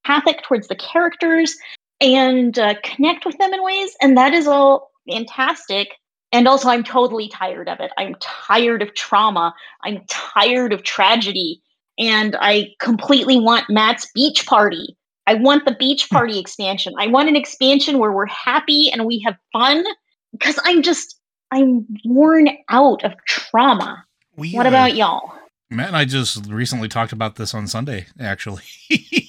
empathic 0.04 0.42
towards 0.42 0.68
the 0.68 0.76
characters 0.76 1.56
and 2.00 2.58
uh, 2.58 2.74
connect 2.82 3.24
with 3.24 3.38
them 3.38 3.52
in 3.52 3.62
ways. 3.62 3.94
And 4.00 4.16
that 4.16 4.34
is 4.34 4.46
all 4.46 4.90
fantastic. 5.08 5.88
And 6.32 6.48
also, 6.48 6.68
I'm 6.68 6.82
totally 6.82 7.28
tired 7.28 7.68
of 7.68 7.78
it. 7.80 7.92
I'm 7.98 8.16
tired 8.20 8.82
of 8.82 8.94
trauma. 8.94 9.54
I'm 9.82 10.02
tired 10.08 10.72
of 10.72 10.82
tragedy. 10.82 11.60
And 11.98 12.36
I 12.40 12.70
completely 12.80 13.38
want 13.38 13.68
Matt's 13.68 14.10
beach 14.14 14.46
party. 14.46 14.96
I 15.26 15.34
want 15.34 15.66
the 15.66 15.74
beach 15.74 16.08
hmm. 16.08 16.16
party 16.16 16.38
expansion. 16.38 16.94
I 16.98 17.06
want 17.06 17.28
an 17.28 17.36
expansion 17.36 17.98
where 17.98 18.12
we're 18.12 18.26
happy 18.26 18.90
and 18.90 19.04
we 19.04 19.20
have 19.20 19.36
fun 19.52 19.84
because 20.32 20.58
I'm 20.64 20.82
just, 20.82 21.18
I'm 21.50 21.86
worn 22.04 22.48
out 22.70 23.04
of 23.04 23.12
trauma. 23.26 24.04
We, 24.36 24.54
what 24.54 24.66
uh, 24.66 24.70
about 24.70 24.96
y'all? 24.96 25.34
Matt 25.70 25.88
and 25.88 25.96
I 25.96 26.06
just 26.06 26.46
recently 26.46 26.88
talked 26.88 27.12
about 27.12 27.36
this 27.36 27.54
on 27.54 27.66
Sunday, 27.66 28.06
actually. 28.18 28.62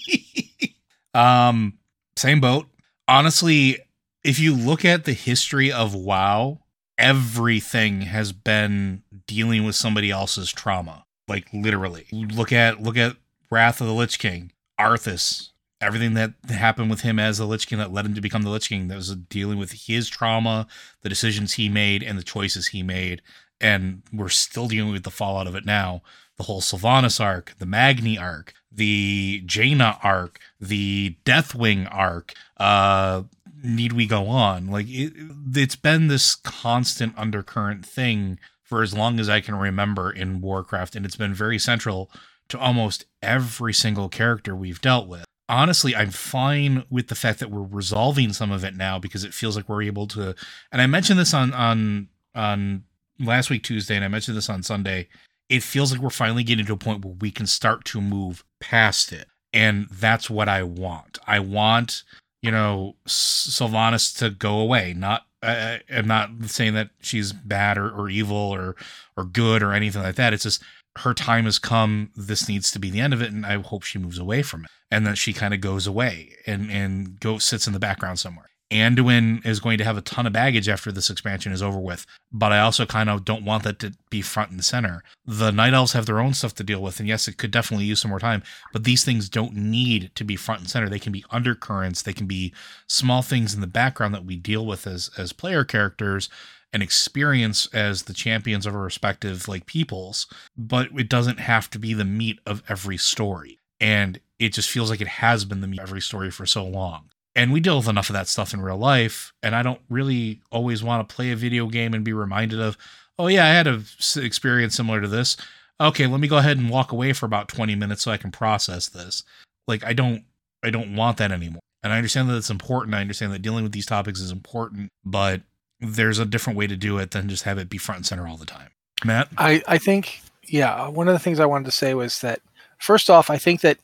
um, 1.13 1.77
same 2.15 2.39
boat. 2.39 2.67
Honestly, 3.07 3.79
if 4.23 4.39
you 4.39 4.55
look 4.55 4.85
at 4.85 5.05
the 5.05 5.13
history 5.13 5.71
of 5.71 5.93
WoW, 5.93 6.59
everything 6.97 8.01
has 8.01 8.31
been 8.31 9.03
dealing 9.27 9.65
with 9.65 9.75
somebody 9.75 10.11
else's 10.11 10.51
trauma. 10.51 11.05
Like 11.27 11.47
literally. 11.53 12.07
Look 12.11 12.51
at 12.51 12.81
look 12.81 12.97
at 12.97 13.15
Wrath 13.49 13.81
of 13.81 13.87
the 13.87 13.93
Lich 13.93 14.19
King, 14.19 14.51
Arthas, 14.79 15.49
everything 15.79 16.15
that 16.15 16.33
happened 16.49 16.89
with 16.89 17.01
him 17.01 17.17
as 17.17 17.37
the 17.37 17.45
Lich 17.45 17.67
King 17.67 17.79
that 17.79 17.93
led 17.93 18.05
him 18.05 18.13
to 18.15 18.21
become 18.21 18.43
the 18.43 18.49
Lich 18.49 18.69
King. 18.69 18.87
That 18.87 18.97
was 18.97 19.15
dealing 19.15 19.57
with 19.57 19.85
his 19.87 20.09
trauma, 20.09 20.67
the 21.01 21.09
decisions 21.09 21.53
he 21.53 21.69
made, 21.69 22.03
and 22.03 22.17
the 22.17 22.23
choices 22.23 22.67
he 22.67 22.83
made. 22.83 23.21
And 23.61 24.01
we're 24.11 24.29
still 24.29 24.67
dealing 24.67 24.91
with 24.91 25.03
the 25.03 25.11
fallout 25.11 25.47
of 25.47 25.55
it 25.55 25.65
now 25.65 26.01
the 26.37 26.43
whole 26.43 26.61
Sylvanas 26.61 27.19
arc, 27.19 27.53
the 27.59 27.65
Magni 27.65 28.17
arc, 28.17 28.53
the 28.71 29.43
Jaina 29.45 29.99
arc, 30.03 30.39
the 30.59 31.15
Deathwing 31.25 31.87
arc. 31.91 32.33
Uh, 32.57 33.23
need 33.63 33.93
we 33.93 34.05
go 34.05 34.27
on? 34.27 34.67
Like 34.67 34.87
it, 34.89 35.13
it's 35.53 35.75
been 35.75 36.07
this 36.07 36.35
constant 36.35 37.13
undercurrent 37.17 37.85
thing 37.85 38.39
for 38.63 38.81
as 38.81 38.93
long 38.93 39.19
as 39.19 39.29
I 39.29 39.41
can 39.41 39.55
remember 39.55 40.11
in 40.11 40.41
Warcraft, 40.41 40.95
and 40.95 41.05
it's 41.05 41.15
been 41.15 41.33
very 41.33 41.59
central 41.59 42.09
to 42.49 42.59
almost 42.59 43.05
every 43.21 43.73
single 43.73 44.09
character 44.09 44.55
we've 44.55 44.81
dealt 44.81 45.07
with. 45.07 45.25
Honestly, 45.47 45.95
I'm 45.95 46.09
fine 46.09 46.83
with 46.89 47.07
the 47.07 47.15
fact 47.15 47.39
that 47.39 47.51
we're 47.51 47.61
resolving 47.61 48.33
some 48.33 48.51
of 48.51 48.63
it 48.63 48.75
now 48.75 48.97
because 48.97 49.23
it 49.23 49.33
feels 49.33 49.55
like 49.55 49.69
we're 49.69 49.83
able 49.83 50.07
to. 50.07 50.35
And 50.71 50.81
I 50.81 50.87
mentioned 50.87 51.19
this 51.19 51.33
on 51.33 51.53
on 51.53 52.07
on 52.33 52.83
last 53.19 53.49
week 53.49 53.63
Tuesday, 53.63 53.95
and 53.95 54.03
I 54.03 54.07
mentioned 54.07 54.35
this 54.35 54.49
on 54.49 54.63
Sunday 54.63 55.07
it 55.49 55.63
feels 55.63 55.91
like 55.91 56.01
we're 56.01 56.09
finally 56.09 56.43
getting 56.43 56.65
to 56.65 56.73
a 56.73 56.77
point 56.77 57.03
where 57.03 57.15
we 57.19 57.31
can 57.31 57.47
start 57.47 57.85
to 57.85 58.01
move 58.01 58.43
past 58.59 59.11
it. 59.11 59.27
And 59.51 59.87
that's 59.91 60.29
what 60.29 60.49
I 60.49 60.63
want. 60.63 61.19
I 61.27 61.39
want, 61.39 62.03
you 62.41 62.51
know, 62.51 62.95
Sylvanas 63.07 64.17
to 64.17 64.31
go 64.31 64.59
away. 64.59 64.93
Not, 64.93 65.23
uh, 65.43 65.77
I'm 65.91 66.07
not 66.07 66.29
saying 66.47 66.73
that 66.73 66.89
she's 67.01 67.33
bad 67.33 67.77
or, 67.77 67.89
or 67.89 68.09
evil 68.09 68.35
or, 68.35 68.75
or 69.15 69.25
good 69.25 69.61
or 69.61 69.73
anything 69.73 70.01
like 70.01 70.15
that. 70.15 70.33
It's 70.33 70.43
just 70.43 70.63
her 70.97 71.13
time 71.13 71.45
has 71.45 71.59
come. 71.59 72.11
This 72.15 72.47
needs 72.47 72.71
to 72.71 72.79
be 72.79 72.89
the 72.89 73.01
end 73.01 73.13
of 73.13 73.21
it. 73.21 73.31
And 73.31 73.45
I 73.45 73.61
hope 73.61 73.83
she 73.83 73.99
moves 73.99 74.17
away 74.17 74.41
from 74.41 74.65
it 74.65 74.71
and 74.89 75.05
that 75.05 75.17
she 75.17 75.33
kind 75.33 75.53
of 75.53 75.61
goes 75.61 75.85
away 75.85 76.35
and, 76.47 76.71
and 76.71 77.19
go 77.19 77.37
sits 77.37 77.67
in 77.67 77.73
the 77.73 77.79
background 77.79 78.19
somewhere. 78.19 78.49
Anduin 78.73 79.45
is 79.45 79.59
going 79.59 79.77
to 79.77 79.83
have 79.83 79.97
a 79.97 80.01
ton 80.01 80.25
of 80.25 80.33
baggage 80.33 80.67
after 80.67 80.91
this 80.91 81.09
expansion 81.09 81.51
is 81.51 81.61
over 81.61 81.79
with, 81.79 82.05
but 82.31 82.51
I 82.51 82.59
also 82.59 82.85
kind 82.85 83.09
of 83.09 83.23
don't 83.23 83.45
want 83.45 83.63
that 83.63 83.77
to 83.79 83.93
be 84.09 84.21
front 84.21 84.51
and 84.51 84.65
center. 84.65 85.03
The 85.25 85.51
Night 85.51 85.73
Elves 85.73 85.93
have 85.93 86.07
their 86.07 86.19
own 86.19 86.33
stuff 86.33 86.55
to 86.55 86.63
deal 86.63 86.81
with, 86.81 86.99
and 86.99 87.07
yes, 87.07 87.27
it 87.27 87.37
could 87.37 87.51
definitely 87.51 87.85
use 87.85 88.01
some 88.01 88.09
more 88.09 88.19
time, 88.19 88.41
but 88.71 88.83
these 88.83 89.05
things 89.05 89.29
don't 89.29 89.55
need 89.55 90.11
to 90.15 90.23
be 90.23 90.35
front 90.35 90.61
and 90.61 90.69
center. 90.69 90.89
They 90.89 90.99
can 90.99 91.11
be 91.11 91.23
undercurrents, 91.29 92.01
they 92.01 92.13
can 92.13 92.25
be 92.25 92.53
small 92.87 93.21
things 93.21 93.53
in 93.53 93.61
the 93.61 93.67
background 93.67 94.13
that 94.15 94.25
we 94.25 94.35
deal 94.35 94.65
with 94.65 94.87
as 94.87 95.11
as 95.17 95.33
player 95.33 95.63
characters 95.63 96.29
and 96.73 96.81
experience 96.81 97.67
as 97.67 98.03
the 98.03 98.13
champions 98.13 98.65
of 98.65 98.73
our 98.73 98.81
respective 98.81 99.47
like 99.47 99.67
peoples, 99.67 100.25
but 100.57 100.89
it 100.97 101.07
doesn't 101.07 101.39
have 101.39 101.69
to 101.69 101.77
be 101.79 101.93
the 101.93 102.03
meat 102.05 102.39
of 102.47 102.63
every 102.67 102.97
story. 102.97 103.59
And 103.79 104.19
it 104.39 104.53
just 104.53 104.71
feels 104.71 104.89
like 104.89 105.01
it 105.01 105.07
has 105.07 105.45
been 105.45 105.61
the 105.61 105.67
meat 105.67 105.79
of 105.79 105.89
every 105.89 106.01
story 106.01 106.31
for 106.31 106.47
so 106.47 106.65
long 106.65 107.09
and 107.35 107.51
we 107.51 107.59
deal 107.59 107.77
with 107.77 107.87
enough 107.87 108.09
of 108.09 108.13
that 108.13 108.27
stuff 108.27 108.53
in 108.53 108.61
real 108.61 108.77
life 108.77 109.33
and 109.41 109.55
i 109.55 109.63
don't 109.63 109.81
really 109.89 110.41
always 110.51 110.83
want 110.83 111.07
to 111.07 111.15
play 111.15 111.31
a 111.31 111.35
video 111.35 111.67
game 111.67 111.93
and 111.93 112.03
be 112.03 112.13
reminded 112.13 112.59
of 112.59 112.77
oh 113.19 113.27
yeah 113.27 113.45
i 113.45 113.49
had 113.49 113.67
a 113.67 113.81
experience 114.17 114.75
similar 114.75 115.01
to 115.01 115.07
this. 115.07 115.37
Okay 115.81 116.07
let 116.07 116.19
me 116.19 116.27
go 116.27 116.37
ahead 116.37 116.57
and 116.57 116.69
walk 116.69 116.91
away 116.91 117.13
for 117.13 117.25
about 117.25 117.47
20 117.47 117.75
minutes 117.75 118.03
so 118.03 118.11
i 118.11 118.17
can 118.17 118.31
process 118.31 118.89
this. 118.89 119.23
Like 119.67 119.83
i 119.83 119.93
don't 119.93 120.23
i 120.63 120.69
don't 120.69 120.95
want 120.95 121.17
that 121.17 121.31
anymore. 121.31 121.61
And 121.81 121.91
i 121.91 121.97
understand 121.97 122.29
that 122.29 122.37
it's 122.37 122.49
important. 122.49 122.95
I 122.95 123.01
understand 123.01 123.33
that 123.33 123.41
dealing 123.41 123.63
with 123.63 123.73
these 123.73 123.85
topics 123.85 124.19
is 124.19 124.31
important 124.31 124.89
but 125.03 125.41
there's 125.79 126.19
a 126.19 126.25
different 126.25 126.57
way 126.57 126.67
to 126.67 126.77
do 126.77 126.97
it 126.97 127.11
than 127.11 127.27
just 127.27 127.43
have 127.43 127.57
it 127.57 127.69
be 127.69 127.77
front 127.77 127.99
and 127.99 128.05
center 128.05 128.27
all 128.27 128.37
the 128.37 128.45
time. 128.45 128.69
Matt? 129.03 129.29
I 129.37 129.61
i 129.67 129.77
think 129.77 130.21
yeah 130.43 130.87
one 130.87 131.07
of 131.07 131.13
the 131.13 131.19
things 131.19 131.39
i 131.39 131.45
wanted 131.45 131.65
to 131.65 131.71
say 131.71 131.93
was 131.93 132.21
that 132.21 132.41
first 132.79 133.09
off 133.09 133.29
i 133.29 133.37
think 133.37 133.61
that 133.61 133.77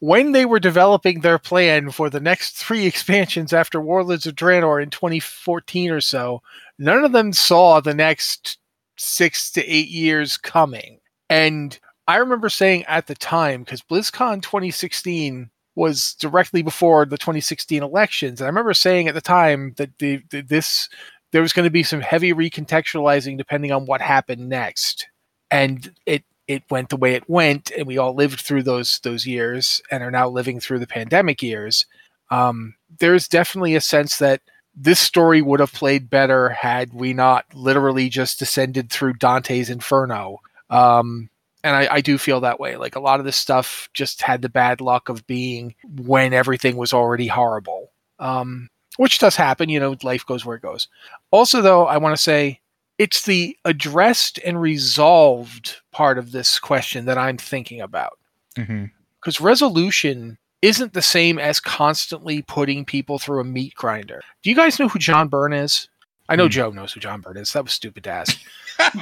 when 0.00 0.32
they 0.32 0.44
were 0.44 0.60
developing 0.60 1.20
their 1.20 1.38
plan 1.38 1.90
for 1.90 2.10
the 2.10 2.20
next 2.20 2.56
three 2.56 2.86
expansions 2.86 3.52
after 3.52 3.80
Warlords 3.80 4.26
of 4.26 4.34
Draenor 4.34 4.82
in 4.82 4.90
2014 4.90 5.90
or 5.90 6.00
so, 6.00 6.42
none 6.78 7.04
of 7.04 7.12
them 7.12 7.32
saw 7.32 7.80
the 7.80 7.94
next 7.94 8.58
six 8.96 9.50
to 9.52 9.64
eight 9.64 9.88
years 9.88 10.36
coming. 10.36 11.00
And 11.28 11.78
I 12.06 12.16
remember 12.16 12.48
saying 12.48 12.84
at 12.84 13.06
the 13.06 13.14
time, 13.14 13.62
because 13.62 13.82
BlizzCon 13.82 14.42
2016 14.42 15.50
was 15.76 16.14
directly 16.14 16.62
before 16.62 17.04
the 17.04 17.18
2016 17.18 17.82
elections, 17.82 18.40
and 18.40 18.46
I 18.46 18.48
remember 18.48 18.74
saying 18.74 19.08
at 19.08 19.14
the 19.14 19.20
time 19.20 19.74
that 19.76 19.98
the, 19.98 20.22
the 20.30 20.42
this 20.42 20.88
there 21.32 21.42
was 21.42 21.52
going 21.52 21.64
to 21.64 21.70
be 21.70 21.82
some 21.82 22.00
heavy 22.00 22.32
recontextualizing 22.32 23.36
depending 23.36 23.72
on 23.72 23.86
what 23.86 24.00
happened 24.00 24.48
next. 24.48 25.08
And 25.50 25.92
it 26.06 26.22
it 26.46 26.62
went 26.70 26.90
the 26.90 26.96
way 26.96 27.14
it 27.14 27.28
went, 27.28 27.70
and 27.70 27.86
we 27.86 27.98
all 27.98 28.14
lived 28.14 28.40
through 28.40 28.62
those 28.62 28.98
those 29.00 29.26
years 29.26 29.80
and 29.90 30.02
are 30.02 30.10
now 30.10 30.28
living 30.28 30.60
through 30.60 30.78
the 30.78 30.86
pandemic 30.86 31.42
years. 31.42 31.86
Um, 32.30 32.74
there's 32.98 33.28
definitely 33.28 33.74
a 33.74 33.80
sense 33.80 34.18
that 34.18 34.40
this 34.74 34.98
story 34.98 35.40
would 35.40 35.60
have 35.60 35.72
played 35.72 36.10
better 36.10 36.48
had 36.48 36.92
we 36.92 37.12
not 37.12 37.44
literally 37.54 38.08
just 38.08 38.38
descended 38.38 38.90
through 38.90 39.14
Dante's 39.14 39.70
Inferno. 39.70 40.40
Um, 40.68 41.30
and 41.62 41.76
I, 41.76 41.88
I, 41.96 42.00
do 42.00 42.18
feel 42.18 42.40
that 42.40 42.58
way. 42.58 42.76
Like 42.76 42.96
a 42.96 43.00
lot 43.00 43.20
of 43.20 43.26
this 43.26 43.36
stuff 43.36 43.88
just 43.94 44.22
had 44.22 44.42
the 44.42 44.48
bad 44.48 44.80
luck 44.80 45.08
of 45.08 45.26
being 45.26 45.74
when 45.84 46.32
everything 46.32 46.76
was 46.76 46.92
already 46.92 47.28
horrible, 47.28 47.90
um, 48.18 48.68
which 48.96 49.18
does 49.18 49.36
happen. 49.36 49.68
You 49.68 49.78
know, 49.78 49.96
life 50.02 50.26
goes 50.26 50.44
where 50.44 50.56
it 50.56 50.62
goes. 50.62 50.88
Also, 51.30 51.62
though, 51.62 51.86
I 51.86 51.98
want 51.98 52.16
to 52.16 52.22
say 52.22 52.60
it's 52.98 53.24
the 53.24 53.56
addressed 53.64 54.38
and 54.44 54.60
resolved 54.60 55.76
part 55.90 56.18
of 56.18 56.32
this 56.32 56.58
question 56.58 57.04
that 57.06 57.18
I'm 57.18 57.38
thinking 57.38 57.80
about. 57.80 58.18
Because 58.54 58.68
mm-hmm. 58.68 59.44
resolution 59.44 60.38
isn't 60.62 60.94
the 60.94 61.02
same 61.02 61.38
as 61.38 61.60
constantly 61.60 62.42
putting 62.42 62.84
people 62.84 63.18
through 63.18 63.40
a 63.40 63.44
meat 63.44 63.74
grinder. 63.74 64.22
Do 64.42 64.50
you 64.50 64.56
guys 64.56 64.78
know 64.78 64.88
who 64.88 64.98
John 64.98 65.28
Byrne 65.28 65.52
is? 65.52 65.88
I 66.28 66.36
know 66.36 66.46
mm. 66.46 66.52
Joe 66.52 66.70
knows 66.70 66.92
who 66.92 67.00
John 67.00 67.20
Byrne 67.20 67.36
is. 67.36 67.52
That 67.52 67.64
was 67.64 67.72
stupid 67.72 68.04
to 68.04 68.10
ask. 68.10 68.40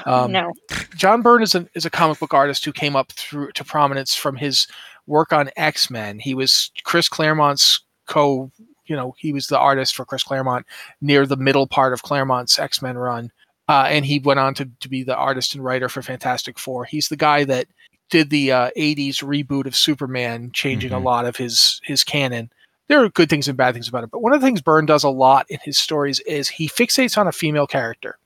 Um, 0.05 0.33
no. 0.33 0.53
John 0.97 1.23
Byrne 1.23 1.43
is 1.43 1.55
a, 1.55 1.67
is 1.75 1.87
a 1.87 1.91
comic 1.91 2.19
book 2.19 2.35
artist 2.35 2.63
who 2.63 2.75
came 2.75 2.95
up 2.95 3.11
through 3.13 3.53
to 3.53 3.65
prominence 3.65 4.15
from 4.15 4.37
his 4.37 4.67
work 5.07 5.33
on 5.33 5.49
X 5.57 5.89
Men. 5.91 6.19
He 6.19 6.35
was 6.35 6.71
Chris 6.85 7.09
Claremont's 7.09 7.81
co. 8.07 8.51
You 8.85 8.97
know, 8.97 9.15
he 9.17 9.33
was 9.33 9.47
the 9.47 9.59
artist 9.59 9.95
for 9.95 10.05
Chris 10.05 10.25
Claremont 10.25 10.67
near 11.01 11.25
the 11.25 11.39
middle 11.39 11.67
part 11.67 11.95
of 11.95 12.03
Claremont's 12.03 12.59
X 12.59 12.83
Men 12.83 12.99
run. 12.99 13.33
Uh, 13.69 13.87
and 13.89 14.05
he 14.05 14.19
went 14.19 14.41
on 14.41 14.55
to, 14.55 14.69
to 14.81 14.89
be 14.89 15.03
the 15.03 15.17
artist 15.17 15.55
and 15.55 15.65
writer 15.65 15.89
for 15.89 16.03
Fantastic 16.03 16.59
Four. 16.59 16.85
He's 16.85 17.09
the 17.09 17.17
guy 17.17 17.45
that 17.45 17.69
did 18.11 18.31
the 18.31 18.53
uh, 18.53 18.71
80s 18.77 19.23
reboot 19.23 19.67
of 19.67 19.75
Superman, 19.75 20.51
changing 20.53 20.91
mm-hmm. 20.91 21.01
a 21.01 21.05
lot 21.05 21.25
of 21.25 21.37
his 21.37 21.81
his 21.85 22.05
canon. 22.05 22.51
There 22.89 23.03
are 23.03 23.09
good 23.09 23.31
things 23.31 23.49
and 23.49 23.57
bad 23.57 23.73
things 23.73 23.89
about 23.89 24.05
it, 24.05 24.11
but 24.11 24.21
one 24.21 24.35
of 24.35 24.41
the 24.41 24.47
things 24.47 24.61
Byrne 24.61 24.85
does 24.85 25.05
a 25.05 25.09
lot 25.09 25.47
in 25.49 25.59
his 25.63 25.79
stories 25.79 26.21
is 26.21 26.49
he 26.49 26.69
fixates 26.69 27.17
on 27.17 27.27
a 27.27 27.33
female 27.33 27.67
character 27.67 28.19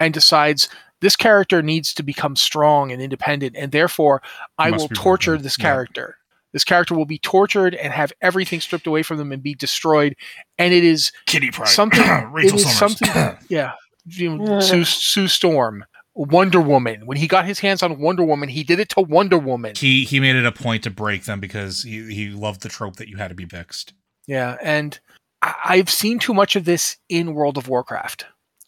and 0.00 0.12
decides 0.12 0.68
this 1.00 1.14
character 1.14 1.62
needs 1.62 1.94
to 1.94 2.02
become 2.02 2.34
strong 2.34 2.90
and 2.90 3.00
independent, 3.00 3.54
and 3.56 3.70
therefore 3.70 4.22
I 4.58 4.70
will 4.70 4.88
torture 4.88 5.38
this 5.38 5.56
character. 5.56 6.16
Yeah. 6.16 6.24
This 6.52 6.64
character 6.64 6.94
will 6.94 7.06
be 7.06 7.18
tortured 7.18 7.74
and 7.74 7.92
have 7.92 8.12
everything 8.22 8.60
stripped 8.60 8.86
away 8.86 9.02
from 9.02 9.18
them 9.18 9.32
and 9.32 9.42
be 9.42 9.54
destroyed. 9.54 10.16
And 10.58 10.72
it 10.72 10.82
is 10.82 11.12
Kitty 11.26 11.50
Pryde. 11.50 11.68
something. 11.68 12.02
it 12.36 12.54
is 12.54 12.76
something. 12.76 13.08
Yeah, 13.48 13.74
you 14.08 14.38
know, 14.38 14.60
Sue, 14.60 14.84
Sue 14.84 15.28
Storm, 15.28 15.84
Wonder 16.14 16.60
Woman. 16.60 17.06
When 17.06 17.16
he 17.16 17.26
got 17.26 17.46
his 17.46 17.60
hands 17.60 17.82
on 17.82 17.98
Wonder 17.98 18.24
Woman, 18.24 18.48
he 18.48 18.64
did 18.64 18.80
it 18.80 18.88
to 18.90 19.00
Wonder 19.00 19.38
Woman. 19.38 19.74
He 19.76 20.04
he 20.04 20.20
made 20.20 20.36
it 20.36 20.46
a 20.46 20.52
point 20.52 20.84
to 20.84 20.90
break 20.90 21.24
them 21.24 21.40
because 21.40 21.82
he, 21.82 22.12
he 22.12 22.28
loved 22.28 22.62
the 22.62 22.68
trope 22.68 22.96
that 22.96 23.08
you 23.08 23.16
had 23.16 23.28
to 23.28 23.34
be 23.34 23.46
fixed. 23.46 23.94
Yeah, 24.26 24.56
and 24.62 24.98
I've 25.42 25.90
seen 25.90 26.18
too 26.18 26.34
much 26.34 26.56
of 26.56 26.64
this 26.64 26.96
in 27.08 27.34
World 27.34 27.56
of 27.56 27.68
Warcraft. 27.68 28.26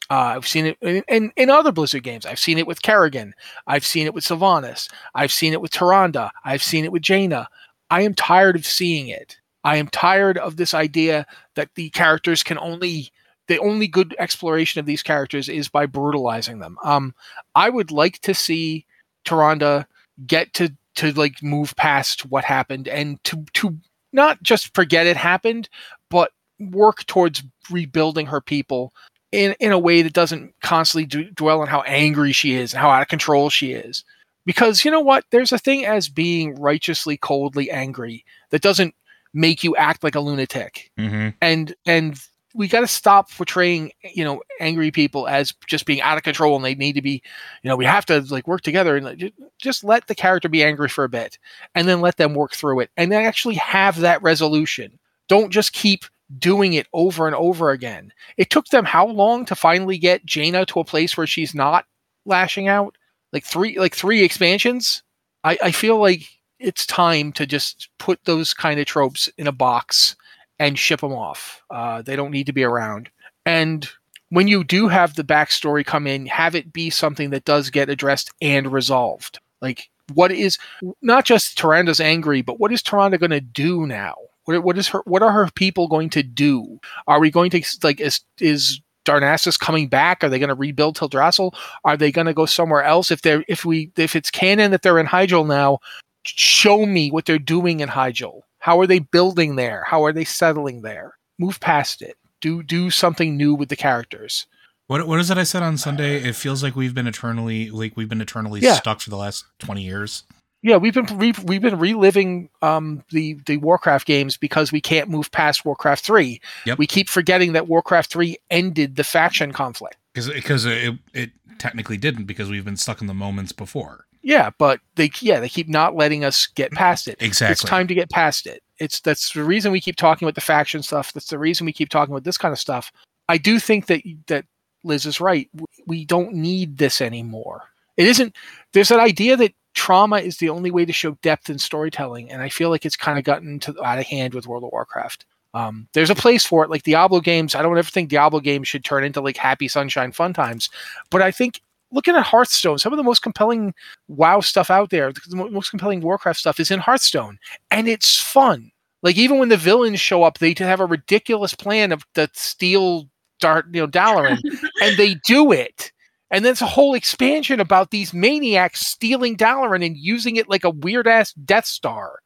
Uh, 0.08 0.34
I've 0.36 0.46
seen 0.46 0.66
it 0.66 0.78
in, 0.80 1.04
in, 1.08 1.32
in, 1.36 1.50
other 1.50 1.70
Blizzard 1.70 2.02
games. 2.02 2.26
I've 2.26 2.38
seen 2.38 2.58
it 2.58 2.66
with 2.66 2.82
Kerrigan. 2.82 3.32
I've 3.68 3.84
seen 3.84 4.06
it 4.06 4.14
with 4.14 4.24
Sylvanas. 4.24 4.90
I've 5.14 5.30
seen 5.30 5.52
it 5.52 5.60
with 5.60 5.70
Tyrande. 5.70 6.30
I've 6.44 6.64
seen 6.64 6.84
it 6.84 6.90
with 6.90 7.02
Jaina. 7.02 7.48
I 7.90 8.02
am 8.02 8.14
tired 8.14 8.56
of 8.56 8.66
seeing 8.66 9.06
it. 9.08 9.36
I 9.62 9.76
am 9.76 9.86
tired 9.88 10.36
of 10.38 10.56
this 10.56 10.74
idea 10.74 11.26
that 11.54 11.70
the 11.74 11.90
characters 11.90 12.42
can 12.42 12.58
only 12.58 13.12
the 13.50 13.58
only 13.58 13.88
good 13.88 14.14
exploration 14.20 14.78
of 14.78 14.86
these 14.86 15.02
characters 15.02 15.48
is 15.48 15.68
by 15.68 15.84
brutalizing 15.84 16.60
them. 16.60 16.78
Um, 16.84 17.12
I 17.56 17.68
would 17.68 17.90
like 17.90 18.20
to 18.20 18.32
see 18.32 18.86
Tyrande 19.26 19.86
get 20.24 20.54
to 20.54 20.72
to 20.94 21.10
like 21.14 21.42
move 21.42 21.74
past 21.74 22.26
what 22.26 22.44
happened 22.44 22.86
and 22.86 23.22
to 23.24 23.44
to 23.54 23.76
not 24.12 24.40
just 24.40 24.72
forget 24.72 25.08
it 25.08 25.16
happened, 25.16 25.68
but 26.10 26.30
work 26.60 27.04
towards 27.06 27.42
rebuilding 27.70 28.26
her 28.26 28.40
people 28.40 28.92
in 29.32 29.56
in 29.58 29.72
a 29.72 29.78
way 29.80 30.02
that 30.02 30.12
doesn't 30.12 30.54
constantly 30.62 31.06
d- 31.06 31.32
dwell 31.34 31.60
on 31.60 31.66
how 31.66 31.80
angry 31.82 32.30
she 32.30 32.54
is 32.54 32.72
and 32.72 32.80
how 32.80 32.90
out 32.90 33.02
of 33.02 33.08
control 33.08 33.50
she 33.50 33.72
is. 33.72 34.04
Because 34.46 34.84
you 34.84 34.92
know 34.92 35.00
what, 35.00 35.24
there's 35.32 35.50
a 35.50 35.58
thing 35.58 35.84
as 35.84 36.08
being 36.08 36.54
righteously 36.54 37.16
coldly 37.16 37.68
angry 37.68 38.24
that 38.50 38.62
doesn't 38.62 38.94
make 39.34 39.64
you 39.64 39.74
act 39.74 40.04
like 40.04 40.14
a 40.14 40.20
lunatic. 40.20 40.92
Mm-hmm. 40.96 41.30
And 41.42 41.74
and 41.84 42.20
we 42.54 42.68
got 42.68 42.80
to 42.80 42.86
stop 42.86 43.30
portraying 43.30 43.92
you 44.14 44.24
know 44.24 44.42
angry 44.58 44.90
people 44.90 45.28
as 45.28 45.54
just 45.66 45.86
being 45.86 46.00
out 46.00 46.16
of 46.16 46.22
control 46.22 46.56
and 46.56 46.64
they 46.64 46.74
need 46.74 46.94
to 46.94 47.02
be 47.02 47.22
you 47.62 47.68
know 47.68 47.76
we 47.76 47.84
have 47.84 48.06
to 48.06 48.20
like 48.30 48.48
work 48.48 48.60
together 48.62 48.96
and 48.96 49.32
just 49.58 49.84
let 49.84 50.06
the 50.06 50.14
character 50.14 50.48
be 50.48 50.64
angry 50.64 50.88
for 50.88 51.04
a 51.04 51.08
bit 51.08 51.38
and 51.74 51.86
then 51.88 52.00
let 52.00 52.16
them 52.16 52.34
work 52.34 52.52
through 52.52 52.80
it 52.80 52.90
and 52.96 53.10
then 53.12 53.24
actually 53.24 53.54
have 53.56 54.00
that 54.00 54.22
resolution. 54.22 54.98
Don't 55.28 55.50
just 55.50 55.72
keep 55.72 56.04
doing 56.38 56.74
it 56.74 56.86
over 56.92 57.26
and 57.26 57.34
over 57.36 57.70
again. 57.70 58.12
It 58.36 58.50
took 58.50 58.66
them 58.66 58.84
how 58.84 59.06
long 59.06 59.44
to 59.46 59.54
finally 59.54 59.98
get 59.98 60.24
jaina 60.24 60.64
to 60.66 60.80
a 60.80 60.84
place 60.84 61.16
where 61.16 61.26
she's 61.26 61.54
not 61.54 61.86
lashing 62.24 62.68
out? 62.68 62.96
Like 63.32 63.44
three 63.44 63.78
like 63.78 63.94
three 63.94 64.22
expansions? 64.22 65.02
I 65.44 65.58
i 65.62 65.70
feel 65.70 65.98
like 65.98 66.22
it's 66.58 66.84
time 66.84 67.32
to 67.32 67.46
just 67.46 67.88
put 67.98 68.20
those 68.24 68.52
kind 68.52 68.78
of 68.78 68.86
tropes 68.86 69.28
in 69.38 69.46
a 69.46 69.52
box 69.52 70.14
and 70.60 70.78
ship 70.78 71.00
them 71.00 71.12
off. 71.12 71.62
Uh, 71.70 72.02
they 72.02 72.14
don't 72.14 72.30
need 72.30 72.46
to 72.46 72.52
be 72.52 72.62
around. 72.62 73.10
And 73.44 73.88
when 74.28 74.46
you 74.46 74.62
do 74.62 74.86
have 74.86 75.16
the 75.16 75.24
backstory 75.24 75.84
come 75.84 76.06
in, 76.06 76.26
have 76.26 76.54
it 76.54 76.72
be 76.72 76.90
something 76.90 77.30
that 77.30 77.44
does 77.44 77.70
get 77.70 77.88
addressed 77.88 78.30
and 78.40 78.70
resolved. 78.70 79.40
Like, 79.60 79.88
what 80.14 80.30
is 80.30 80.58
not 81.02 81.24
just 81.24 81.58
Tyrande's 81.58 82.00
angry, 82.00 82.42
but 82.42 82.60
what 82.60 82.72
is 82.72 82.82
Tyrande 82.82 83.18
going 83.18 83.30
to 83.30 83.40
do 83.40 83.86
now? 83.86 84.14
What, 84.44 84.62
what 84.62 84.78
is 84.78 84.88
her? 84.88 85.02
What 85.06 85.22
are 85.22 85.32
her 85.32 85.48
people 85.54 85.88
going 85.88 86.10
to 86.10 86.22
do? 86.22 86.78
Are 87.06 87.20
we 87.20 87.30
going 87.30 87.50
to 87.50 87.62
like 87.82 88.00
is 88.00 88.20
is 88.38 88.80
Darnassus 89.04 89.58
coming 89.58 89.88
back? 89.88 90.22
Are 90.22 90.28
they 90.28 90.38
going 90.38 90.48
to 90.48 90.54
rebuild 90.54 90.96
Teldrassil? 90.96 91.54
Are 91.84 91.96
they 91.96 92.12
going 92.12 92.26
to 92.26 92.34
go 92.34 92.46
somewhere 92.46 92.82
else? 92.82 93.10
If 93.10 93.22
they're 93.22 93.44
if 93.48 93.64
we 93.64 93.92
if 93.96 94.16
it's 94.16 94.30
canon 94.30 94.72
that 94.72 94.82
they're 94.82 94.98
in 94.98 95.06
Hyjal 95.06 95.46
now, 95.46 95.78
show 96.24 96.86
me 96.86 97.10
what 97.10 97.26
they're 97.26 97.38
doing 97.38 97.80
in 97.80 97.88
Hyjal. 97.88 98.42
How 98.60 98.78
are 98.80 98.86
they 98.86 99.00
building 99.00 99.56
there? 99.56 99.84
How 99.86 100.04
are 100.04 100.12
they 100.12 100.24
settling 100.24 100.82
there? 100.82 101.16
Move 101.38 101.60
past 101.60 102.02
it. 102.02 102.16
Do 102.40 102.62
do 102.62 102.90
something 102.90 103.36
new 103.36 103.54
with 103.54 103.68
the 103.68 103.76
characters. 103.76 104.46
What 104.86 105.06
what 105.06 105.20
is 105.20 105.30
it 105.30 105.38
I 105.38 105.44
said 105.44 105.62
on 105.62 105.76
Sunday? 105.76 106.22
It 106.22 106.36
feels 106.36 106.62
like 106.62 106.76
we've 106.76 106.94
been 106.94 107.06
eternally 107.06 107.70
like 107.70 107.96
we've 107.96 108.08
been 108.08 108.20
eternally 108.20 108.60
yeah. 108.60 108.74
stuck 108.74 109.00
for 109.00 109.10
the 109.10 109.16
last 109.16 109.44
twenty 109.58 109.82
years. 109.82 110.24
Yeah, 110.62 110.76
we've 110.76 110.92
been 110.92 111.06
re- 111.16 111.34
we've 111.42 111.62
been 111.62 111.78
reliving 111.78 112.50
um, 112.60 113.02
the 113.10 113.34
the 113.46 113.56
Warcraft 113.56 114.06
games 114.06 114.36
because 114.36 114.72
we 114.72 114.80
can't 114.80 115.08
move 115.08 115.30
past 115.30 115.64
Warcraft 115.64 116.04
three. 116.04 116.40
Yep. 116.66 116.78
We 116.78 116.86
keep 116.86 117.08
forgetting 117.08 117.54
that 117.54 117.66
Warcraft 117.66 118.10
three 118.12 118.36
ended 118.50 118.96
the 118.96 119.04
faction 119.04 119.52
conflict. 119.52 119.96
because 120.12 120.28
because 120.28 120.66
it, 120.66 120.98
it 121.14 121.30
technically 121.58 121.96
didn't 121.96 122.24
because 122.24 122.50
we've 122.50 122.64
been 122.64 122.76
stuck 122.76 123.00
in 123.00 123.06
the 123.06 123.14
moments 123.14 123.52
before. 123.52 124.06
Yeah, 124.22 124.50
but 124.58 124.80
they 124.96 125.10
yeah 125.20 125.40
they 125.40 125.48
keep 125.48 125.68
not 125.68 125.96
letting 125.96 126.24
us 126.24 126.46
get 126.46 126.72
past 126.72 127.08
it. 127.08 127.20
Exactly. 127.20 127.52
It's 127.52 127.62
time 127.62 127.86
to 127.88 127.94
get 127.94 128.10
past 128.10 128.46
it. 128.46 128.62
It's 128.78 129.00
that's 129.00 129.32
the 129.32 129.44
reason 129.44 129.72
we 129.72 129.80
keep 129.80 129.96
talking 129.96 130.26
about 130.26 130.34
the 130.34 130.40
faction 130.40 130.82
stuff. 130.82 131.12
That's 131.12 131.28
the 131.28 131.38
reason 131.38 131.64
we 131.64 131.72
keep 131.72 131.88
talking 131.88 132.12
about 132.12 132.24
this 132.24 132.38
kind 132.38 132.52
of 132.52 132.58
stuff. 132.58 132.92
I 133.28 133.38
do 133.38 133.58
think 133.58 133.86
that 133.86 134.02
that 134.26 134.44
Liz 134.84 135.06
is 135.06 135.20
right. 135.20 135.48
We 135.86 136.04
don't 136.04 136.34
need 136.34 136.78
this 136.78 137.00
anymore. 137.00 137.64
It 137.96 138.08
isn't. 138.08 138.36
There's 138.72 138.90
an 138.90 139.00
idea 139.00 139.36
that 139.36 139.54
trauma 139.74 140.18
is 140.18 140.38
the 140.38 140.48
only 140.48 140.70
way 140.70 140.84
to 140.84 140.92
show 140.92 141.12
depth 141.22 141.48
in 141.48 141.58
storytelling, 141.58 142.30
and 142.30 142.42
I 142.42 142.48
feel 142.48 142.70
like 142.70 142.84
it's 142.84 142.96
kind 142.96 143.18
of 143.18 143.24
gotten 143.24 143.58
to 143.60 143.84
out 143.84 143.98
of 143.98 144.06
hand 144.06 144.34
with 144.34 144.46
World 144.46 144.64
of 144.64 144.72
Warcraft. 144.72 145.26
Um, 145.52 145.88
there's 145.94 146.10
a 146.10 146.14
place 146.14 146.46
for 146.46 146.62
it, 146.62 146.70
like 146.70 146.84
Diablo 146.84 147.20
games. 147.20 147.54
I 147.54 147.62
don't 147.62 147.76
ever 147.76 147.88
think 147.88 148.08
Diablo 148.08 148.40
games 148.40 148.68
should 148.68 148.84
turn 148.84 149.04
into 149.04 149.20
like 149.20 149.36
happy 149.36 149.68
sunshine 149.68 150.12
fun 150.12 150.32
times, 150.32 150.70
but 151.10 151.22
I 151.22 151.30
think 151.30 151.60
looking 151.92 152.16
at 152.16 152.22
Hearthstone, 152.22 152.78
some 152.78 152.92
of 152.92 152.96
the 152.96 153.02
most 153.02 153.22
compelling 153.22 153.74
WoW 154.08 154.40
stuff 154.40 154.70
out 154.70 154.90
there, 154.90 155.12
the 155.12 155.36
most 155.50 155.70
compelling 155.70 156.00
Warcraft 156.00 156.38
stuff 156.38 156.60
is 156.60 156.70
in 156.70 156.78
Hearthstone, 156.78 157.38
and 157.70 157.88
it's 157.88 158.20
fun. 158.20 158.70
Like 159.02 159.16
even 159.16 159.38
when 159.38 159.48
the 159.48 159.56
villains 159.56 160.00
show 160.00 160.22
up, 160.22 160.38
they 160.38 160.54
have 160.58 160.80
a 160.80 160.86
ridiculous 160.86 161.54
plan 161.54 161.92
of 161.92 162.04
to 162.14 162.28
steal 162.34 163.08
Dart, 163.40 163.66
you 163.72 163.80
know, 163.80 163.88
Dalaran, 163.88 164.38
and 164.82 164.96
they 164.96 165.14
do 165.26 165.52
it. 165.52 165.92
And 166.30 166.44
then 166.44 166.52
it's 166.52 166.62
a 166.62 166.66
whole 166.66 166.94
expansion 166.94 167.58
about 167.58 167.90
these 167.90 168.14
maniacs 168.14 168.86
stealing 168.86 169.36
Dalaran 169.36 169.84
and 169.84 169.96
using 169.96 170.36
it 170.36 170.48
like 170.48 170.62
a 170.62 170.70
weird 170.70 171.08
ass 171.08 171.32
Death 171.32 171.66
Star, 171.66 172.20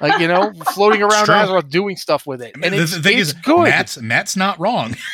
like 0.00 0.18
you 0.18 0.28
know, 0.28 0.52
floating 0.72 1.02
around. 1.02 1.26
Azeroth 1.26 1.68
doing 1.68 1.96
stuff 1.96 2.26
with 2.26 2.40
it. 2.40 2.54
And 2.62 2.72
the, 2.72 2.82
it's, 2.82 2.96
the 2.96 3.02
thing 3.02 3.18
it's 3.18 3.30
is, 3.30 3.34
good. 3.34 3.64
Matt's 3.64 4.00
Matt's 4.00 4.36
not 4.36 4.58
wrong. 4.58 4.96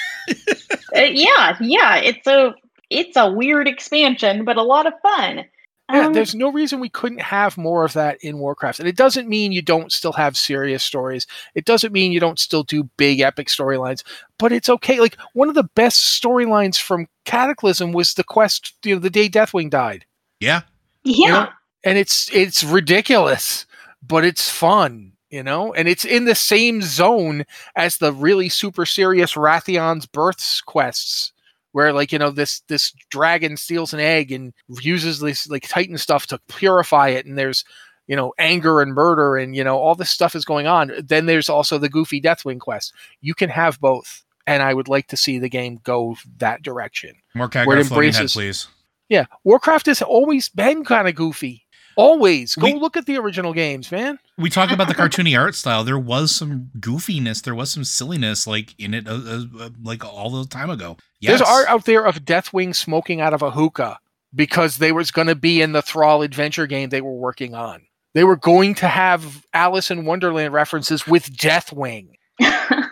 Uh, 0.97 1.03
yeah, 1.03 1.57
yeah, 1.61 1.97
it's 1.97 2.26
a 2.26 2.53
it's 2.91 3.16
a 3.16 3.30
weird 3.30 3.68
expansion, 3.68 4.45
but 4.45 4.57
a 4.57 4.62
lot 4.62 4.86
of 4.86 4.93
fun. 5.03 5.45
Yeah, 5.93 6.07
Um, 6.07 6.12
there's 6.12 6.34
no 6.34 6.53
reason 6.53 6.78
we 6.78 6.88
couldn't 6.88 7.20
have 7.20 7.59
more 7.59 7.84
of 7.84 7.95
that 7.95 8.18
in 8.22 8.38
Warcraft. 8.38 8.78
And 8.80 8.88
it 8.88 8.97
doesn't 8.97 9.28
mean 9.28 9.51
you 9.53 9.62
don't 9.62 9.91
still 9.91 10.12
have 10.12 10.36
serious 10.36 10.84
stories. 10.84 11.26
It 11.55 11.64
doesn't 11.64 11.93
mean 11.93 12.12
you 12.12 12.20
don't 12.20 12.38
still 12.38 12.62
do 12.62 12.84
big 12.97 13.20
epic 13.20 13.49
storylines, 13.49 14.05
but 14.38 14.53
it's 14.53 14.68
okay. 14.68 15.01
Like 15.01 15.16
one 15.32 15.49
of 15.49 15.55
the 15.55 15.68
best 15.74 16.22
storylines 16.22 16.80
from 16.80 17.09
Cataclysm 17.24 17.93
was 17.93 18.14
the 18.14 18.24
quest, 18.24 18.74
you 18.84 18.95
know, 18.95 19.01
the 19.01 19.11
day 19.11 19.28
Deathwing 19.28 19.70
died. 19.70 20.05
Yeah, 20.38 20.62
yeah, 21.05 21.28
know, 21.28 21.49
And 21.84 21.99
it's 21.99 22.30
it's 22.32 22.62
ridiculous, 22.62 23.66
but 24.07 24.24
it's 24.24 24.49
fun, 24.49 25.12
you 25.28 25.43
know? 25.43 25.74
And 25.74 25.88
it's 25.88 26.05
in 26.05 26.24
the 26.24 26.34
same 26.34 26.82
zone 26.82 27.45
as 27.74 27.99
the 27.99 28.12
really 28.12 28.49
super 28.49 28.86
serious 28.86 29.34
Wrathion's 29.34 30.07
births 30.07 30.61
quests 30.61 31.32
where 31.73 31.93
like 31.93 32.12
you 32.12 32.18
know 32.18 32.31
this 32.31 32.61
this 32.68 32.93
dragon 33.11 33.57
steals 33.57 33.93
an 33.95 34.01
egg 34.01 34.33
and 34.33 34.53
uses 34.83 35.21
this 35.21 35.49
like 35.49 35.68
titan 35.68 35.97
stuff 35.99 36.27
to 36.27 36.39
purify 36.49 37.09
it 37.09 37.27
and 37.27 37.37
there's 37.39 37.64
you 38.07 38.16
know 38.16 38.33
anger 38.39 38.81
and 38.81 38.95
murder 38.95 39.37
and 39.37 39.55
you 39.55 39.62
know 39.64 39.79
all 39.79 39.95
this 39.95 40.11
stuff 40.11 40.35
is 40.35 40.45
going 40.45 40.66
on 40.66 40.91
then 41.05 41.27
there's 41.27 41.49
also 41.49 41.79
the 41.79 41.89
goofy 41.89 42.21
deathwing 42.21 42.59
quest 42.61 42.93
you 43.21 43.35
can 43.35 43.51
have 43.51 43.79
both 43.81 44.25
and 44.47 44.62
i 44.62 44.75
would 44.75 44.89
like 44.89 45.07
to 45.07 45.16
see 45.16 45.39
the 45.39 45.49
game 45.49 45.79
go 45.85 46.16
that 46.39 46.62
direction 46.62 47.14
more 47.35 47.49
Where 47.49 47.79
it 47.79 47.87
floating 47.87 48.12
head, 48.12 48.23
embraces- 48.23 48.33
please. 48.33 48.66
yeah 49.09 49.27
warcraft 49.45 49.87
has 49.87 50.03
always 50.03 50.49
been 50.49 50.85
kind 50.85 51.07
of 51.09 51.14
goofy 51.14 51.64
always 51.97 52.55
go 52.55 52.66
We- 52.66 52.75
look 52.75 52.97
at 52.97 53.07
the 53.07 53.16
original 53.18 53.53
games 53.53 53.93
man 53.93 54.18
We 54.39 54.49
talked 54.51 54.73
about 54.73 54.89
the 54.89 54.95
cartoony 54.95 55.39
art 55.39 55.55
style. 55.55 55.85
There 55.85 55.99
was 55.99 56.35
some 56.35 56.71
goofiness. 56.81 57.43
There 57.43 57.55
was 57.55 57.71
some 57.71 57.85
silliness, 57.85 58.47
like 58.47 58.75
in 58.79 58.95
it, 58.95 59.07
uh, 59.07 59.12
uh, 59.12 59.43
uh, 59.61 59.71
like 59.83 60.03
all 60.03 60.31
the 60.31 60.47
time 60.49 60.71
ago. 60.71 60.97
Yes. 61.21 61.39
There's 61.39 61.49
art 61.49 61.68
out 61.68 61.85
there 61.85 62.07
of 62.07 62.25
Deathwing 62.25 62.75
smoking 62.75 63.21
out 63.21 63.35
of 63.35 63.43
a 63.43 63.51
hookah 63.51 63.99
because 64.35 64.79
they 64.79 64.93
was 64.93 65.11
going 65.11 65.29
to 65.29 65.35
be 65.35 65.61
in 65.61 65.73
the 65.73 65.83
Thrall 65.83 66.23
adventure 66.23 66.66
game 66.66 66.89
they 66.89 67.03
were 67.03 67.14
working 67.14 67.55
on. 67.55 67.83
They 68.14 68.25
were 68.25 68.37
going 68.37 68.75
to 68.77 68.89
have 68.89 69.47
Alice 69.53 69.91
in 69.91 70.05
Wonderland 70.05 70.53
references 70.53 71.07
with 71.07 71.31
Deathwing. 71.37 72.14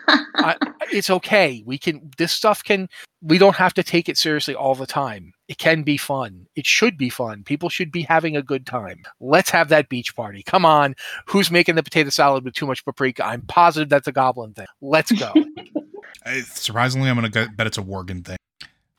It's 0.90 1.10
okay. 1.10 1.62
We 1.66 1.78
can 1.78 2.10
this 2.16 2.32
stuff 2.32 2.62
can 2.64 2.88
we 3.20 3.38
don't 3.38 3.56
have 3.56 3.74
to 3.74 3.82
take 3.82 4.08
it 4.08 4.16
seriously 4.16 4.54
all 4.54 4.74
the 4.74 4.86
time. 4.86 5.32
It 5.48 5.58
can 5.58 5.82
be 5.82 5.96
fun. 5.96 6.46
It 6.56 6.66
should 6.66 6.96
be 6.96 7.10
fun. 7.10 7.44
People 7.44 7.68
should 7.68 7.90
be 7.90 8.02
having 8.02 8.36
a 8.36 8.42
good 8.42 8.66
time. 8.66 9.02
Let's 9.20 9.50
have 9.50 9.68
that 9.68 9.88
beach 9.88 10.14
party. 10.14 10.42
Come 10.42 10.64
on. 10.64 10.94
Who's 11.26 11.50
making 11.50 11.74
the 11.74 11.82
potato 11.82 12.10
salad 12.10 12.44
with 12.44 12.54
too 12.54 12.66
much 12.66 12.84
paprika? 12.84 13.24
I'm 13.24 13.42
positive 13.42 13.88
that's 13.88 14.08
a 14.08 14.12
goblin 14.12 14.54
thing. 14.54 14.66
Let's 14.80 15.12
go. 15.12 15.32
Uh, 16.24 16.40
surprisingly, 16.54 17.08
I'm 17.10 17.16
gonna 17.16 17.48
bet 17.48 17.66
it's 17.66 17.78
a 17.78 17.82
Worgen 17.82 18.24
thing. 18.24 18.36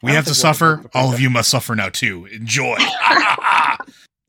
We 0.02 0.12
have 0.14 0.26
to 0.26 0.36
suffer. 0.36 0.84
All 0.94 1.14
of 1.14 1.20
you 1.20 1.30
must 1.30 1.50
suffer 1.50 1.76
now 1.76 1.90
too. 1.90 2.26
Enjoy. 2.26 2.78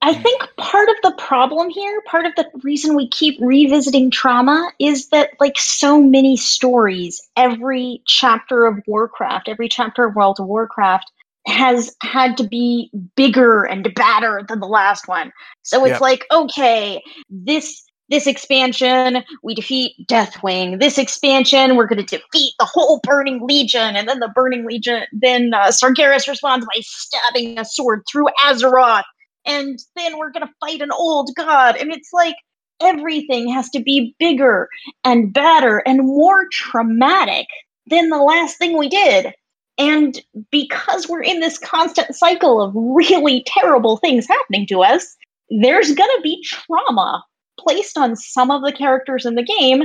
I 0.03 0.15
think 0.15 0.43
part 0.57 0.89
of 0.89 0.97
the 1.03 1.13
problem 1.19 1.69
here, 1.69 2.03
part 2.07 2.25
of 2.25 2.35
the 2.35 2.49
reason 2.63 2.97
we 2.97 3.09
keep 3.09 3.39
revisiting 3.41 4.11
trauma 4.11 4.73
is 4.79 5.09
that 5.11 5.31
like 5.41 5.59
so 5.59 6.01
many 6.01 6.37
stories, 6.39 7.21
every 7.37 8.03
chapter 8.07 8.67
of 8.67 8.83
Warcraft, 8.87 9.49
every 9.49 9.69
chapter 9.69 10.07
of 10.07 10.17
World 10.17 10.41
of 10.41 10.47
Warcraft 10.47 11.13
has 11.47 11.95
had 12.03 12.37
to 12.39 12.45
be 12.45 12.91
bigger 13.15 13.65
and 13.65 13.93
badder 13.95 14.45
than 14.49 14.61
the 14.61 14.67
last 14.67 15.07
one. 15.07 15.33
So 15.63 15.85
it's 15.85 15.93
Yep. 15.93 16.01
like, 16.01 16.27
okay, 16.33 17.03
this 17.29 17.83
this 18.11 18.27
expansion, 18.27 19.25
we 19.43 19.55
defeat 19.55 19.95
Deathwing. 20.07 20.81
This 20.81 20.99
expansion, 20.99 21.77
we're 21.77 21.87
going 21.87 22.05
to 22.05 22.19
defeat 22.19 22.55
the 22.59 22.65
whole 22.65 23.01
Burning 23.03 23.47
Legion, 23.47 23.97
and 23.97 24.09
then 24.09 24.21
the 24.21 24.29
Burning 24.35 24.67
Legion. 24.67 25.05
Then 25.13 25.55
uh, 25.55 25.69
Sargeras 25.69 26.29
responds 26.29 26.67
by 26.67 26.81
stabbing 26.81 27.59
a 27.59 27.65
sword 27.65 28.03
through 28.11 28.27
Azeroth 28.45 29.05
and 29.47 29.79
then 29.97 30.19
we're 30.19 30.31
going 30.31 30.47
to 30.47 30.55
fight 30.61 30.81
an 30.81 30.93
old 30.93 31.31
god. 31.37 31.77
And 31.77 31.93
it's 31.93 32.13
like 32.13 32.37
everything 32.81 33.49
has 33.53 33.69
to 33.71 33.81
be 33.81 34.15
bigger 34.19 34.69
and 35.05 35.33
better 35.33 35.79
and 35.87 36.01
more 36.01 36.47
traumatic 36.53 37.47
than 37.87 38.09
the 38.09 38.19
last 38.19 38.59
thing 38.59 38.77
we 38.77 38.89
did. 38.89 39.33
And 39.79 40.21
because 40.51 41.09
we're 41.09 41.23
in 41.23 41.41
this 41.41 41.59
constant 41.59 42.15
cycle 42.15 42.63
of 42.63 42.73
really 42.75 43.45
terrible 43.47 43.97
things 43.97 44.27
happening 44.27 44.67
to 44.69 44.83
us, 44.83 45.17
there's 45.49 45.95
going 45.95 46.11
to 46.17 46.21
be 46.23 46.45
trauma 46.45 47.25
placed 47.63 47.97
on 47.99 48.17
some 48.17 48.51
of 48.51 48.63
the 48.63 48.73
characters 48.73 49.25
in 49.27 49.35
the 49.35 49.43
game. 49.43 49.83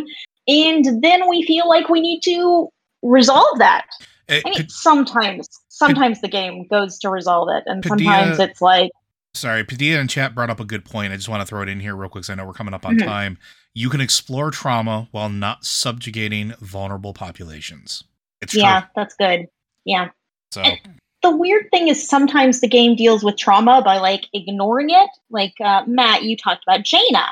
And 0.47 1.03
then 1.03 1.27
we 1.29 1.43
feel 1.43 1.67
like 1.67 1.89
we 1.89 2.01
need 2.01 2.21
to 2.21 2.69
resolve 3.01 3.57
that. 3.59 3.85
Uh, 4.29 4.35
I 4.45 4.49
mean, 4.49 4.53
P- 4.55 4.69
sometimes, 4.69 5.47
sometimes 5.69 6.21
the 6.21 6.27
game 6.27 6.65
goes 6.67 6.97
to 6.99 7.09
resolve 7.09 7.49
it, 7.51 7.63
and 7.67 7.83
Padilla- 7.83 7.97
sometimes 8.13 8.39
it's 8.39 8.61
like, 8.61 8.91
sorry, 9.33 9.63
Padilla 9.63 9.99
and 9.99 10.09
chat 10.09 10.33
brought 10.33 10.49
up 10.49 10.59
a 10.59 10.65
good 10.65 10.85
point. 10.85 11.13
I 11.13 11.15
just 11.15 11.29
want 11.29 11.41
to 11.41 11.45
throw 11.45 11.61
it 11.61 11.69
in 11.69 11.79
here 11.79 11.95
real 11.95 12.09
quick 12.09 12.21
because 12.21 12.29
I 12.31 12.35
know 12.35 12.45
we're 12.45 12.53
coming 12.53 12.73
up 12.73 12.85
on 12.85 12.97
Mhm. 12.97 13.05
time. 13.05 13.37
You 13.73 13.89
can 13.89 14.01
explore 14.01 14.49
trauma 14.51 15.07
while 15.11 15.29
not 15.29 15.65
subjugating 15.65 16.53
vulnerable 16.61 17.13
populations. 17.13 18.03
It's 18.41 18.53
true. 18.53 18.61
yeah, 18.61 18.85
that's 18.95 19.15
good. 19.15 19.45
Yeah. 19.83 20.09
So 20.51 20.63
The 21.21 21.35
weird 21.35 21.67
thing 21.71 21.87
is 21.87 22.07
sometimes 22.07 22.61
the 22.61 22.67
game 22.67 22.95
deals 22.95 23.23
with 23.23 23.35
trauma 23.37 23.81
by 23.83 23.97
like 23.97 24.27
ignoring 24.33 24.89
it. 24.91 25.09
Like 25.29 25.53
uh, 25.63 25.83
Matt, 25.87 26.23
you 26.23 26.37
talked 26.37 26.63
about 26.67 26.83
Jaina, 26.83 27.25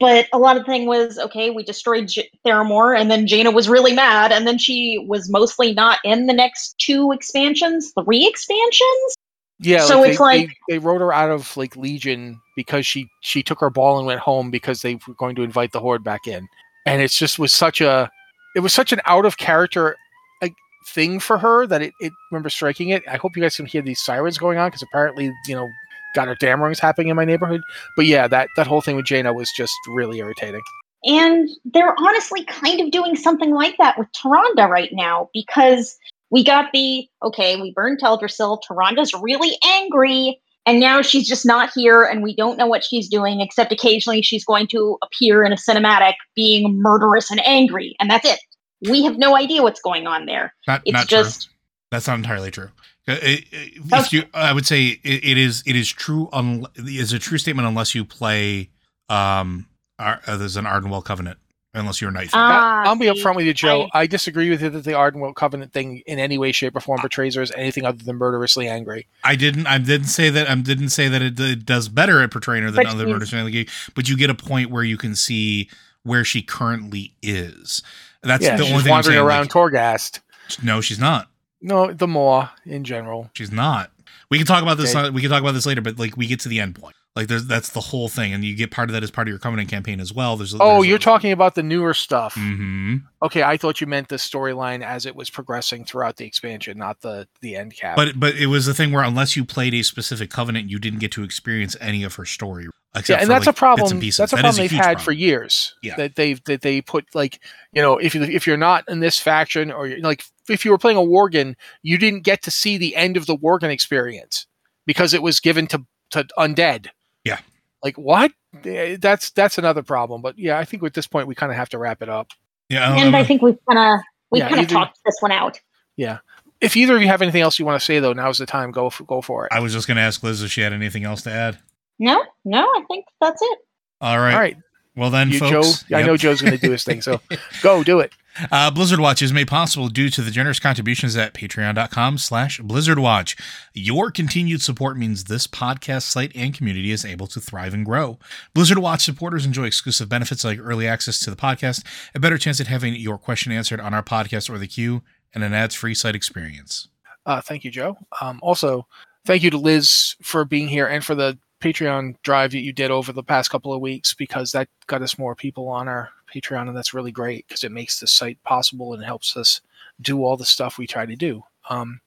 but 0.00 0.26
a 0.32 0.38
lot 0.38 0.56
of 0.56 0.64
the 0.64 0.72
thing 0.72 0.86
was 0.86 1.18
okay. 1.18 1.50
We 1.50 1.62
destroyed 1.62 2.08
J- 2.08 2.30
Theramore, 2.46 2.98
and 2.98 3.10
then 3.10 3.26
Jaina 3.26 3.50
was 3.50 3.68
really 3.68 3.92
mad, 3.92 4.32
and 4.32 4.46
then 4.46 4.58
she 4.58 5.04
was 5.08 5.30
mostly 5.30 5.72
not 5.74 5.98
in 6.04 6.26
the 6.26 6.32
next 6.32 6.74
two 6.78 7.12
expansions, 7.12 7.92
three 8.02 8.26
expansions. 8.26 9.16
Yeah, 9.60 9.84
So 9.84 10.00
like 10.00 10.10
it's 10.10 10.18
they, 10.18 10.24
like- 10.24 10.48
they, 10.68 10.74
they 10.74 10.78
wrote 10.78 11.00
her 11.00 11.12
out 11.12 11.30
of 11.30 11.56
like 11.56 11.76
Legion 11.76 12.40
because 12.56 12.86
she 12.86 13.08
she 13.20 13.42
took 13.42 13.60
her 13.60 13.70
ball 13.70 13.98
and 13.98 14.06
went 14.06 14.20
home 14.20 14.50
because 14.50 14.82
they 14.82 14.94
were 15.06 15.14
going 15.14 15.36
to 15.36 15.42
invite 15.42 15.72
the 15.72 15.80
Horde 15.80 16.04
back 16.04 16.26
in, 16.26 16.46
and 16.86 17.00
it's 17.02 17.18
just 17.18 17.38
was 17.38 17.52
such 17.52 17.80
a 17.80 18.10
it 18.56 18.60
was 18.60 18.72
such 18.72 18.92
an 18.92 19.00
out 19.06 19.24
of 19.26 19.36
character 19.36 19.96
like 20.42 20.54
thing 20.88 21.18
for 21.20 21.38
her 21.38 21.66
that 21.66 21.82
it, 21.82 21.92
it 22.00 22.12
remember 22.32 22.50
striking 22.50 22.90
it. 22.90 23.02
I 23.08 23.16
hope 23.16 23.36
you 23.36 23.42
guys 23.42 23.56
can 23.56 23.66
hear 23.66 23.82
these 23.82 24.00
sirens 24.02 24.38
going 24.38 24.58
on 24.58 24.68
because 24.68 24.82
apparently 24.82 25.32
you 25.46 25.54
know 25.54 25.68
got 26.14 26.28
her 26.28 26.36
damn 26.38 26.62
rings 26.62 26.78
happening 26.78 27.08
in 27.08 27.16
my 27.16 27.24
neighborhood. 27.24 27.60
But 27.96 28.06
yeah, 28.06 28.28
that 28.28 28.48
that 28.56 28.66
whole 28.66 28.80
thing 28.80 28.96
with 28.96 29.06
Jaina 29.06 29.32
was 29.32 29.50
just 29.56 29.74
really 29.88 30.18
irritating. 30.18 30.62
And 31.04 31.48
they're 31.66 31.94
honestly 31.98 32.44
kind 32.44 32.80
of 32.80 32.90
doing 32.90 33.14
something 33.14 33.52
like 33.52 33.76
that 33.78 33.98
with 33.98 34.08
Tyrande 34.12 34.68
right 34.68 34.90
now 34.92 35.28
because 35.34 35.98
we 36.30 36.42
got 36.42 36.70
the 36.72 37.06
okay, 37.22 37.60
we 37.60 37.72
burned 37.72 38.00
Teldrassil. 38.00 38.60
Tyrande's 38.68 39.12
really 39.20 39.56
angry, 39.66 40.40
and 40.66 40.80
now 40.80 41.02
she's 41.02 41.28
just 41.28 41.44
not 41.44 41.70
here, 41.74 42.04
and 42.04 42.22
we 42.22 42.34
don't 42.34 42.56
know 42.56 42.66
what 42.66 42.84
she's 42.84 43.08
doing, 43.08 43.40
except 43.40 43.70
occasionally 43.70 44.22
she's 44.22 44.44
going 44.44 44.66
to 44.68 44.96
appear 45.02 45.44
in 45.44 45.52
a 45.52 45.56
cinematic 45.56 46.14
being 46.34 46.80
murderous 46.80 47.30
and 47.30 47.46
angry, 47.46 47.94
and 48.00 48.10
that's 48.10 48.26
it. 48.26 48.40
We 48.88 49.04
have 49.04 49.16
no 49.18 49.36
idea 49.36 49.62
what's 49.62 49.80
going 49.80 50.06
on 50.06 50.26
there. 50.26 50.54
not 50.66 50.82
It's 50.84 50.92
not 50.92 51.06
just 51.06 51.46
true. 51.46 51.54
That's 51.90 52.08
not 52.08 52.18
entirely 52.18 52.50
true. 52.50 52.70
Uh, 53.06 53.12
it- 53.22 53.44
it- 53.52 53.72
if 53.92 54.12
you, 54.12 54.24
I 54.32 54.52
would 54.52 54.66
say 54.66 54.98
it, 55.02 55.24
it 55.24 55.38
is 55.38 55.62
it 55.66 55.76
is 55.76 55.90
true. 55.90 56.28
Un, 56.32 56.66
is 56.76 57.12
a 57.12 57.18
true 57.18 57.38
statement 57.38 57.68
unless 57.68 57.94
you 57.94 58.04
play. 58.04 58.70
Um, 59.08 59.66
Ar- 59.98 60.20
uh, 60.26 60.36
there's 60.36 60.56
an 60.56 60.64
Ardenweald 60.64 61.04
Covenant. 61.04 61.38
Unless 61.76 62.00
you're 62.00 62.10
a 62.10 62.12
knight. 62.12 62.30
Ah, 62.32 62.84
I'll 62.86 62.94
be 62.94 63.06
see, 63.12 63.20
upfront 63.20 63.34
with 63.34 63.46
you, 63.46 63.52
Joe. 63.52 63.88
I- 63.92 64.02
I, 64.02 64.06
disagree 64.06 64.48
with 64.48 64.62
you 64.62 64.70
that 64.70 64.84
the 64.84 64.92
Ardenweald 64.92 65.34
Covenant 65.34 65.72
thing 65.72 66.02
in 66.06 66.20
any 66.20 66.38
way, 66.38 66.52
shape, 66.52 66.76
or 66.76 66.80
form 66.80 67.00
portrays 67.00 67.34
her 67.34 67.42
as 67.42 67.50
anything 67.56 67.84
other 67.84 67.98
than 68.04 68.14
murderously 68.14 68.68
angry. 68.68 69.08
I 69.24 69.34
didn't. 69.34 69.66
I 69.66 69.78
didn't 69.78 70.06
say 70.06 70.30
that. 70.30 70.48
I 70.48 70.54
didn't 70.54 70.90
say 70.90 71.08
that 71.08 71.20
it, 71.20 71.40
it 71.40 71.66
does 71.66 71.88
better 71.88 72.22
at 72.22 72.30
portraying 72.30 72.62
her 72.62 72.70
than 72.70 72.84
But 72.84 72.92
other 72.92 73.00
she's- 73.04 73.12
murders 73.12 73.32
in 73.32 73.44
the 73.44 73.50
game. 73.50 73.66
But 73.96 74.08
you 74.08 74.16
get 74.16 74.30
a 74.30 74.36
point 74.36 74.70
where 74.70 74.84
you 74.84 74.96
can 74.96 75.16
see 75.16 75.68
where 76.04 76.24
she 76.24 76.42
currently 76.42 77.12
is. 77.22 77.82
That's 78.22 78.44
yeah, 78.44 78.56
the 78.56 78.62
only 78.62 78.76
thing 78.84 78.86
I'm 78.86 78.90
wandering 78.98 79.16
saying. 79.16 79.26
around 79.26 79.50
Torghast. 79.50 80.20
no, 80.62 80.80
she's 80.80 81.00
not. 81.00 81.28
No, 81.64 81.92
the 81.92 82.06
more 82.06 82.50
in 82.66 82.84
general. 82.84 83.30
She's 83.32 83.50
not. 83.50 83.90
We 84.30 84.36
can 84.36 84.46
talk 84.46 84.62
about 84.62 84.76
this. 84.76 84.94
Okay. 84.94 85.08
we 85.08 85.22
can 85.22 85.30
talk 85.30 85.40
about 85.40 85.52
this 85.52 85.64
later. 85.64 85.80
But 85.80 85.98
like, 85.98 86.14
we 86.16 86.26
get 86.26 86.40
to 86.40 86.48
the 86.50 86.60
end 86.60 86.74
point. 86.74 86.94
Like, 87.16 87.28
there's 87.28 87.46
that's 87.46 87.70
the 87.70 87.80
whole 87.80 88.08
thing, 88.08 88.32
and 88.34 88.44
you 88.44 88.54
get 88.56 88.70
part 88.70 88.90
of 88.90 88.92
that 88.92 89.02
as 89.02 89.10
part 89.10 89.28
of 89.28 89.30
your 89.30 89.38
Covenant 89.38 89.70
campaign 89.70 90.00
as 90.00 90.12
well. 90.12 90.36
There's. 90.36 90.54
Oh, 90.58 90.82
you're 90.82 90.98
talking 90.98 91.32
about 91.32 91.54
the 91.54 91.62
newer 91.62 91.94
stuff. 91.94 92.34
hmm 92.34 92.96
Okay, 93.22 93.42
I 93.42 93.56
thought 93.56 93.80
you 93.80 93.86
meant 93.86 94.08
the 94.08 94.16
storyline 94.16 94.84
as 94.84 95.06
it 95.06 95.16
was 95.16 95.30
progressing 95.30 95.84
throughout 95.84 96.16
the 96.16 96.26
expansion, 96.26 96.76
not 96.76 97.00
the 97.00 97.26
the 97.40 97.56
end 97.56 97.74
cap. 97.76 97.96
But 97.96 98.20
but 98.20 98.34
it 98.34 98.48
was 98.48 98.66
the 98.66 98.74
thing 98.74 98.92
where 98.92 99.04
unless 99.04 99.36
you 99.36 99.44
played 99.44 99.72
a 99.74 99.82
specific 99.82 100.28
Covenant, 100.30 100.68
you 100.68 100.78
didn't 100.78 100.98
get 100.98 101.12
to 101.12 101.22
experience 101.22 101.76
any 101.80 102.02
of 102.04 102.16
her 102.16 102.24
story. 102.26 102.66
Except 102.96 103.08
yeah, 103.18 103.22
and 103.22 103.30
that's 103.30 103.46
like, 103.46 103.56
a 103.56 103.58
problem. 103.58 103.90
and. 103.90 104.02
That's 104.02 104.18
a 104.18 104.22
That 104.22 104.30
problem 104.30 104.50
is 104.50 104.56
they've 104.56 104.70
huge 104.70 104.78
had 104.78 104.84
problem. 104.96 105.04
for 105.04 105.12
years. 105.12 105.74
Yeah. 105.82 105.96
that 105.96 106.14
they've 106.14 106.42
that 106.44 106.62
they 106.62 106.80
put 106.80 107.06
like 107.14 107.40
you 107.72 107.82
know 107.82 107.98
if 107.98 108.14
you 108.14 108.22
if 108.22 108.46
you're 108.46 108.56
not 108.56 108.84
in 108.88 109.00
this 109.00 109.18
faction 109.18 109.72
or 109.72 109.86
you're, 109.88 109.98
like 110.00 110.22
if 110.48 110.64
you 110.64 110.70
were 110.70 110.78
playing 110.78 110.96
a 110.98 111.00
Worgen, 111.00 111.54
you 111.82 111.98
didn't 111.98 112.20
get 112.22 112.42
to 112.42 112.50
see 112.50 112.76
the 112.76 112.94
end 112.94 113.16
of 113.16 113.26
the 113.26 113.36
Worgen 113.36 113.70
experience 113.70 114.46
because 114.86 115.12
it 115.14 115.22
was 115.22 115.40
given 115.40 115.66
to 115.68 115.84
to 116.10 116.24
undead. 116.38 116.88
Yeah. 117.24 117.38
like 117.82 117.96
what? 117.96 118.32
Eh, 118.64 118.96
That's 119.00 119.30
that's 119.30 119.58
another 119.58 119.82
problem. 119.82 120.22
But 120.22 120.38
yeah, 120.38 120.58
I 120.58 120.64
think 120.64 120.84
at 120.84 120.94
this 120.94 121.06
point 121.08 121.26
we 121.26 121.34
kind 121.34 121.50
of 121.50 121.56
have 121.58 121.70
to 121.70 121.78
wrap 121.78 122.00
it 122.02 122.08
up. 122.08 122.30
Yeah, 122.68 122.94
and 122.96 123.16
I 123.16 123.24
think 123.24 123.42
we've 123.42 123.58
kind 123.68 123.78
of 123.78 124.04
we 124.30 124.38
Yeah, 124.38 124.48
kind 124.50 124.60
of 124.62 124.68
talked 124.68 124.98
this 125.04 125.16
one 125.20 125.32
out. 125.32 125.60
Yeah, 125.96 126.18
if 126.60 126.76
either 126.76 126.94
of 126.96 127.02
you 127.02 127.08
have 127.08 127.22
anything 127.22 127.42
else 127.42 127.58
you 127.58 127.64
want 127.66 127.78
to 127.80 127.84
say 127.84 127.98
though, 127.98 128.12
now's 128.12 128.38
the 128.38 128.46
time. 128.46 128.70
Go 128.70 128.88
for, 128.90 129.04
go 129.04 129.20
for 129.20 129.46
it. 129.46 129.52
I 129.52 129.60
was 129.60 129.72
just 129.72 129.86
going 129.88 129.96
to 129.96 130.02
ask 130.02 130.22
Liz 130.22 130.42
if 130.42 130.50
she 130.52 130.60
had 130.60 130.72
anything 130.72 131.04
else 131.04 131.22
to 131.22 131.30
add. 131.32 131.58
No, 131.98 132.22
no, 132.44 132.62
I 132.64 132.82
think 132.88 133.06
that's 133.20 133.40
it. 133.40 133.58
All 134.00 134.18
right. 134.18 134.34
All 134.34 134.40
right, 134.40 134.56
Well 134.96 135.10
then, 135.10 135.30
you, 135.30 135.38
folks. 135.38 135.84
Joe. 135.84 135.96
I 135.96 136.02
know 136.02 136.16
Joe's 136.16 136.40
going 136.42 136.52
to 136.52 136.58
do 136.58 136.72
his 136.72 136.84
thing, 136.84 137.00
so 137.02 137.20
go 137.62 137.82
do 137.84 138.00
it. 138.00 138.12
Uh, 138.50 138.68
Blizzard 138.68 138.98
Watch 138.98 139.22
is 139.22 139.32
made 139.32 139.46
possible 139.46 139.88
due 139.88 140.10
to 140.10 140.20
the 140.20 140.32
generous 140.32 140.58
contributions 140.58 141.16
at 141.16 141.34
patreon.com 141.34 142.18
slash 142.18 142.58
Blizzard 142.58 142.98
Watch. 142.98 143.36
Your 143.74 144.10
continued 144.10 144.60
support 144.60 144.96
means 144.98 145.24
this 145.24 145.46
podcast 145.46 146.02
site 146.02 146.32
and 146.34 146.52
community 146.52 146.90
is 146.90 147.04
able 147.04 147.28
to 147.28 147.40
thrive 147.40 147.74
and 147.74 147.86
grow. 147.86 148.18
Blizzard 148.52 148.78
Watch 148.78 149.04
supporters 149.04 149.46
enjoy 149.46 149.66
exclusive 149.66 150.08
benefits 150.08 150.44
like 150.44 150.58
early 150.60 150.88
access 150.88 151.20
to 151.20 151.30
the 151.30 151.36
podcast, 151.36 151.84
a 152.12 152.18
better 152.18 152.36
chance 152.36 152.60
at 152.60 152.66
having 152.66 152.94
your 152.96 153.18
question 153.18 153.52
answered 153.52 153.80
on 153.80 153.94
our 153.94 154.02
podcast 154.02 154.50
or 154.50 154.58
the 154.58 154.66
queue, 154.66 155.02
and 155.32 155.44
an 155.44 155.54
ads-free 155.54 155.94
site 155.94 156.16
experience. 156.16 156.88
Uh, 157.26 157.40
thank 157.40 157.62
you, 157.64 157.70
Joe. 157.70 157.96
Um, 158.20 158.40
also, 158.42 158.86
thank 159.24 159.44
you 159.44 159.50
to 159.50 159.58
Liz 159.58 160.16
for 160.22 160.44
being 160.44 160.66
here 160.68 160.86
and 160.88 161.04
for 161.04 161.14
the 161.14 161.38
Patreon 161.64 162.16
drive 162.22 162.52
that 162.52 162.60
you 162.60 162.74
did 162.74 162.90
over 162.90 163.10
the 163.10 163.22
past 163.22 163.50
couple 163.50 163.72
of 163.72 163.80
weeks 163.80 164.12
because 164.12 164.52
that 164.52 164.68
got 164.86 165.00
us 165.00 165.18
more 165.18 165.34
people 165.34 165.68
on 165.68 165.88
our 165.88 166.10
Patreon, 166.32 166.68
and 166.68 166.76
that's 166.76 166.92
really 166.92 167.10
great 167.10 167.48
because 167.48 167.64
it 167.64 167.72
makes 167.72 167.98
the 167.98 168.06
site 168.06 168.42
possible 168.44 168.92
and 168.92 169.02
helps 169.02 169.34
us 169.34 169.62
do 170.02 170.22
all 170.22 170.36
the 170.36 170.44
stuff 170.44 170.76
we 170.76 170.86
try 170.86 171.06
to 171.06 171.16
do. 171.16 171.42
Um, 171.70 172.00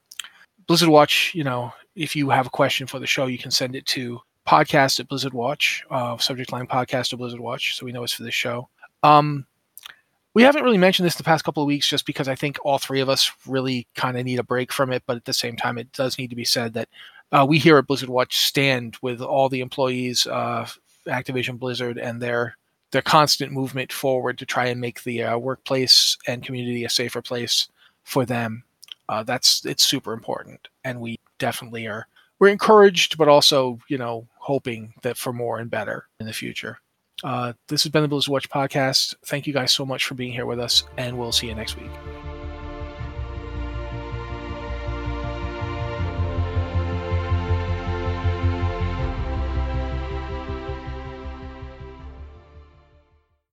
Blizzard 0.68 0.90
Watch, 0.90 1.32
you 1.34 1.44
know, 1.44 1.74
if 1.96 2.16
you 2.16 2.30
have 2.30 2.46
a 2.46 2.52
question 2.52 2.86
for 2.86 3.00
the 3.00 3.08
show, 3.08 3.26
you 3.26 3.40
can 3.40 3.50
send 3.50 3.76
it 3.76 3.88
to 3.88 4.20
podcast 4.46 5.00
at 5.00 5.08
Blizzard 5.08 5.34
Watch, 5.34 5.84
uh, 5.90 6.18
subject 6.20 6.52
line 6.52 6.68
podcast 6.68 7.12
at 7.12 7.18
Blizzard 7.18 7.40
Watch, 7.40 7.78
so 7.78 7.86
we 7.86 7.92
know 7.92 8.04
it's 8.04 8.14
for 8.14 8.24
this 8.24 8.36
show. 8.36 8.70
Um, 9.02 9.48
we 10.36 10.44
haven't 10.44 10.64
really 10.64 10.78
mentioned 10.78 11.08
this 11.08 11.16
the 11.16 11.24
past 11.24 11.44
couple 11.44 11.64
of 11.64 11.68
weeks 11.68 11.88
just 11.88 12.06
because 12.06 12.28
I 12.28 12.36
think 12.36 12.60
all 12.64 12.78
three 12.78 13.00
of 13.00 13.10
us 13.10 13.32
really 13.48 13.88
kind 13.96 14.20
of 14.20 14.26
need 14.26 14.38
a 14.38 14.44
break 14.44 14.72
from 14.72 14.92
it, 14.92 15.02
but 15.08 15.18
at 15.18 15.26
the 15.26 15.34
same 15.34 15.56
time, 15.56 15.80
it 15.80 15.92
does 15.94 16.20
need 16.20 16.30
to 16.30 16.36
be 16.36 16.46
said 16.46 16.76
that 16.76 16.90
uh, 17.32 17.46
we 17.48 17.60
here 17.60 17.78
at 17.78 17.88
Blizzard 17.88 18.10
Watch 18.10 18.38
stand 18.38 18.98
with 19.02 19.22
all 19.22 19.50
the 19.50 19.62
employees 19.62 20.26
of 20.28 20.80
Activision 21.08 21.60
Blizzard 21.60 21.98
and 21.98 22.22
their 22.22 22.58
their 22.92 23.02
constant 23.02 23.52
movement 23.52 23.92
forward 23.92 24.38
to 24.38 24.46
try 24.46 24.68
and 24.68 24.80
make 24.80 25.04
the 25.04 25.22
uh, 25.22 25.38
workplace 25.38 26.18
and 26.26 26.44
community 26.44 26.86
a 26.86 26.90
safer 26.90 27.22
place 27.22 27.68
for 28.04 28.26
them. 28.26 28.64
Uh, 29.10 29.24
that's 29.24 29.66
it's 29.66 29.84
super 29.84 30.14
important, 30.14 30.68
and 30.84 31.00
we 31.00 31.20
definitely 31.38 31.88
are. 31.88 32.08
We're 32.40 32.50
encouraged, 32.50 33.18
but 33.18 33.28
also 33.28 33.80
you 33.88 33.98
know 33.98 34.28
hoping 34.38 34.94
that 35.02 35.18
for 35.18 35.34
more 35.34 35.60
and 35.60 35.70
better 35.70 36.08
in 36.20 36.26
the 36.26 36.34
future. 36.34 36.80
Uh, 37.24 37.54
this 37.68 37.84
has 37.84 37.92
been 37.92 38.04
the 38.04 38.08
Blizzard 38.08 38.32
Watch 38.32 38.50
podcast. 38.50 39.16
Thank 39.26 39.48
you 39.48 39.54
guys 39.54 39.74
so 39.74 39.86
much 39.86 40.06
for 40.06 40.14
being 40.16 40.32
here 40.32 40.46
with 40.46 40.60
us, 40.60 40.84
and 40.98 41.18
we'll 41.18 41.32
see 41.32 41.48
you 41.48 41.56
next 41.56 41.76
week. 41.78 41.92